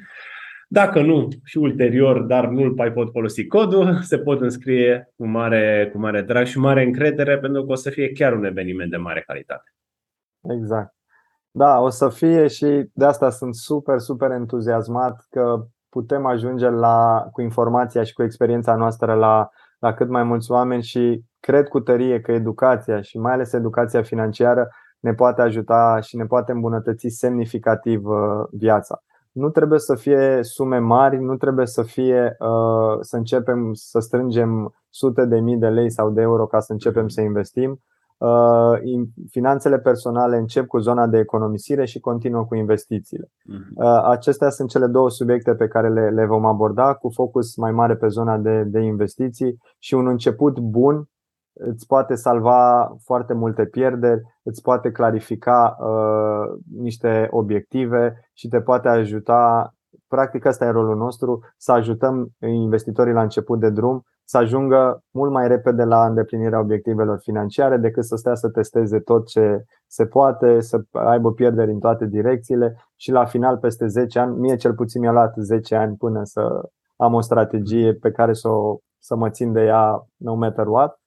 dacă 0.72 1.02
nu, 1.02 1.28
și 1.44 1.58
ulterior, 1.58 2.22
dar 2.22 2.48
nu 2.48 2.72
mai 2.76 2.92
pot 2.92 3.10
folosi 3.10 3.46
codul, 3.46 3.98
se 4.02 4.18
pot 4.18 4.40
înscrie 4.40 5.12
cu 5.16 5.26
mare, 5.26 5.90
cu 5.92 5.98
mare 5.98 6.22
drag 6.22 6.46
și 6.46 6.58
mare 6.58 6.82
încredere 6.84 7.38
pentru 7.38 7.64
că 7.64 7.72
o 7.72 7.74
să 7.74 7.90
fie 7.90 8.12
chiar 8.12 8.32
un 8.32 8.44
eveniment 8.44 8.90
de 8.90 8.96
mare 8.96 9.22
calitate. 9.26 9.74
Exact. 10.42 10.94
Da, 11.50 11.78
o 11.78 11.88
să 11.88 12.08
fie 12.08 12.46
și 12.46 12.90
de 12.92 13.04
asta 13.04 13.30
sunt 13.30 13.54
super, 13.54 13.98
super 13.98 14.30
entuziasmat 14.30 15.26
că 15.30 15.64
putem 15.88 16.26
ajunge 16.26 16.68
la, 16.68 17.28
cu 17.32 17.40
informația 17.40 18.02
și 18.02 18.12
cu 18.12 18.22
experiența 18.22 18.74
noastră 18.74 19.14
la, 19.14 19.48
la 19.78 19.94
cât 19.94 20.08
mai 20.08 20.22
mulți 20.22 20.50
oameni 20.50 20.82
și 20.82 21.22
cred 21.40 21.68
cu 21.68 21.80
tărie 21.80 22.20
că 22.20 22.32
educația 22.32 23.00
și 23.00 23.18
mai 23.18 23.32
ales 23.32 23.52
educația 23.52 24.02
financiară 24.02 24.68
ne 25.00 25.14
poate 25.14 25.42
ajuta 25.42 25.98
și 26.02 26.16
ne 26.16 26.24
poate 26.24 26.52
îmbunătăți 26.52 27.08
semnificativ 27.08 28.02
viața. 28.50 29.02
Nu 29.32 29.50
trebuie 29.50 29.78
să 29.78 29.94
fie 29.94 30.38
sume 30.42 30.78
mari, 30.78 31.18
nu 31.18 31.36
trebuie 31.36 31.66
să 31.66 31.82
fie 31.82 32.36
să 33.00 33.16
începem 33.16 33.72
să 33.72 33.98
strângem 33.98 34.74
sute 34.88 35.24
de 35.24 35.40
mii 35.40 35.56
de 35.56 35.68
lei 35.68 35.90
sau 35.90 36.10
de 36.10 36.20
euro 36.20 36.46
ca 36.46 36.60
să 36.60 36.72
începem 36.72 37.08
să 37.08 37.20
investim. 37.20 37.80
Uh, 38.20 38.78
finanțele 39.30 39.78
personale 39.78 40.36
încep 40.36 40.66
cu 40.66 40.78
zona 40.78 41.06
de 41.06 41.18
economisire 41.18 41.84
și 41.84 42.00
continuă 42.00 42.44
cu 42.44 42.54
investițiile. 42.54 43.30
Mhm. 43.44 43.72
Uh, 43.74 44.02
acestea 44.04 44.50
sunt 44.50 44.68
cele 44.68 44.86
două 44.86 45.10
subiecte 45.10 45.54
pe 45.54 45.68
care 45.68 45.88
le, 45.88 46.10
le 46.10 46.26
vom 46.26 46.44
aborda 46.46 46.94
cu 46.94 47.10
focus 47.14 47.56
mai 47.56 47.72
mare 47.72 47.96
pe 47.96 48.08
zona 48.08 48.38
de, 48.38 48.62
de 48.62 48.80
investiții 48.80 49.58
și 49.78 49.94
un 49.94 50.06
început 50.06 50.58
bun 50.58 51.08
îți 51.52 51.86
poate 51.86 52.14
salva 52.14 52.92
foarte 53.04 53.34
multe 53.34 53.64
pierderi, 53.64 54.22
îți 54.42 54.62
poate 54.62 54.90
clarifica 54.90 55.76
uh, 55.80 56.58
niște 56.76 57.28
obiective 57.30 58.30
și 58.32 58.48
te 58.48 58.60
poate 58.60 58.88
ajuta. 58.88 59.74
Practic, 60.08 60.44
ăsta 60.44 60.64
e 60.64 60.70
rolul 60.70 60.96
nostru, 60.96 61.40
să 61.56 61.72
ajutăm 61.72 62.30
investitorii 62.38 63.12
la 63.12 63.22
început 63.22 63.60
de 63.60 63.70
drum 63.70 64.04
să 64.30 64.36
ajungă 64.36 65.02
mult 65.10 65.30
mai 65.32 65.48
repede 65.48 65.84
la 65.84 66.06
îndeplinirea 66.06 66.60
obiectivelor 66.60 67.18
financiare 67.18 67.76
decât 67.76 68.04
să 68.04 68.16
stea 68.16 68.34
să 68.34 68.48
testeze 68.48 68.98
tot 68.98 69.26
ce 69.26 69.64
se 69.86 70.06
poate, 70.06 70.60
să 70.60 70.80
aibă 70.92 71.32
pierderi 71.32 71.70
în 71.70 71.78
toate 71.78 72.06
direcțiile 72.06 72.84
și 72.96 73.10
la 73.10 73.24
final, 73.24 73.58
peste 73.58 73.86
10 73.86 74.18
ani, 74.18 74.38
mie 74.38 74.56
cel 74.56 74.74
puțin 74.74 75.00
mi-a 75.00 75.12
luat 75.12 75.34
10 75.36 75.74
ani 75.74 75.96
până 75.96 76.20
să 76.24 76.68
am 76.96 77.14
o 77.14 77.20
strategie 77.20 77.94
pe 77.94 78.10
care 78.10 78.32
să, 78.32 78.48
o, 78.48 78.78
să 78.98 79.16
mă 79.16 79.30
țin 79.30 79.52
de 79.52 79.60
ea 79.60 80.06
no 80.16 80.34
matter 80.34 80.66
what. 80.66 80.99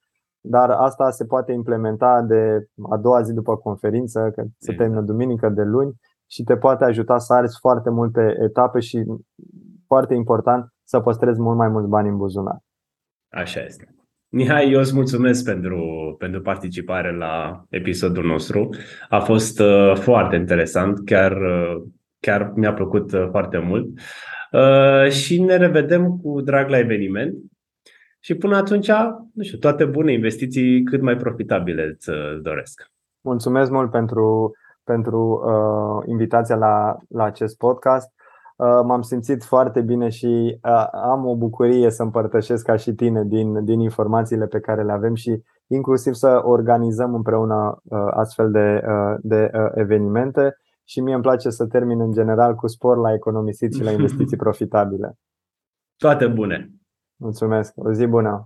Dar 0.46 0.70
asta 0.70 1.10
se 1.10 1.24
poate 1.24 1.52
implementa 1.52 2.22
de 2.28 2.66
a 2.90 2.96
doua 2.96 3.22
zi 3.22 3.32
după 3.32 3.56
conferință, 3.56 4.30
că 4.34 4.44
se 4.58 4.72
termină 4.72 5.00
duminică 5.00 5.48
de 5.48 5.62
luni 5.62 5.92
și 6.30 6.42
te 6.42 6.56
poate 6.56 6.84
ajuta 6.84 7.18
să 7.18 7.32
arzi 7.32 7.58
foarte 7.60 7.90
multe 7.90 8.36
etape 8.42 8.80
și, 8.80 9.04
foarte 9.86 10.14
important, 10.14 10.72
să 10.82 11.00
păstrezi 11.00 11.40
mult 11.40 11.56
mai 11.56 11.68
mulți 11.68 11.88
bani 11.88 12.08
în 12.08 12.16
buzunar. 12.16 12.58
Așa 13.32 13.60
este. 13.60 13.94
Mihai, 14.28 14.70
eu 14.70 14.78
îți 14.78 14.94
mulțumesc 14.94 15.44
pentru, 15.44 16.14
pentru 16.18 16.40
participare 16.40 17.16
la 17.16 17.64
episodul 17.68 18.24
nostru. 18.24 18.68
A 19.08 19.20
fost 19.20 19.60
uh, 19.60 19.96
foarte 19.96 20.36
interesant, 20.36 21.04
chiar, 21.04 21.32
uh, 21.32 21.82
chiar 22.20 22.52
mi-a 22.54 22.72
plăcut 22.72 23.12
uh, 23.12 23.28
foarte 23.30 23.58
mult. 23.58 23.86
Uh, 24.52 25.10
și 25.10 25.42
ne 25.42 25.56
revedem 25.56 26.16
cu 26.16 26.40
drag 26.40 26.68
la 26.68 26.78
eveniment. 26.78 27.34
Și 28.24 28.34
până 28.34 28.56
atunci, 28.56 28.90
nu 29.32 29.42
știu, 29.42 29.58
toate 29.58 29.84
bune 29.84 30.12
investiții 30.12 30.82
cât 30.82 31.02
mai 31.02 31.16
profitabile 31.16 31.82
îți 31.82 32.10
uh, 32.10 32.40
doresc. 32.42 32.90
Mulțumesc 33.20 33.70
mult 33.70 33.90
pentru, 33.90 34.52
pentru 34.84 35.42
uh, 35.46 36.08
invitația 36.08 36.56
la, 36.56 36.96
la 37.08 37.24
acest 37.24 37.56
podcast. 37.56 38.12
Uh, 38.56 38.80
m-am 38.84 39.02
simțit 39.02 39.44
foarte 39.44 39.80
bine 39.80 40.08
și 40.08 40.58
uh, 40.62 40.86
am 40.92 41.26
o 41.26 41.36
bucurie 41.36 41.90
să 41.90 42.02
împărtășesc 42.02 42.64
ca 42.64 42.76
și 42.76 42.92
tine 42.92 43.24
din, 43.24 43.64
din 43.64 43.80
informațiile 43.80 44.46
pe 44.46 44.60
care 44.60 44.82
le 44.82 44.92
avem 44.92 45.14
și 45.14 45.42
inclusiv 45.66 46.12
să 46.12 46.40
organizăm 46.44 47.14
împreună 47.14 47.80
uh, 47.82 47.98
astfel 48.10 48.50
de, 48.50 48.82
de 49.20 49.50
evenimente 49.74 50.56
și 50.84 51.00
mie 51.00 51.14
îmi 51.14 51.22
place 51.22 51.50
să 51.50 51.66
termin 51.66 52.00
în 52.00 52.12
general 52.12 52.54
cu 52.54 52.66
spor 52.66 52.96
la 52.96 53.12
economisit 53.12 53.74
și 53.74 53.82
la 53.82 53.90
investiții 53.98 54.36
profitabile. 54.36 55.18
Toate 55.96 56.26
bune! 56.26 56.73
Mulțumesc! 57.24 57.72
O 57.76 57.92
zi 57.92 58.06
bună! 58.06 58.42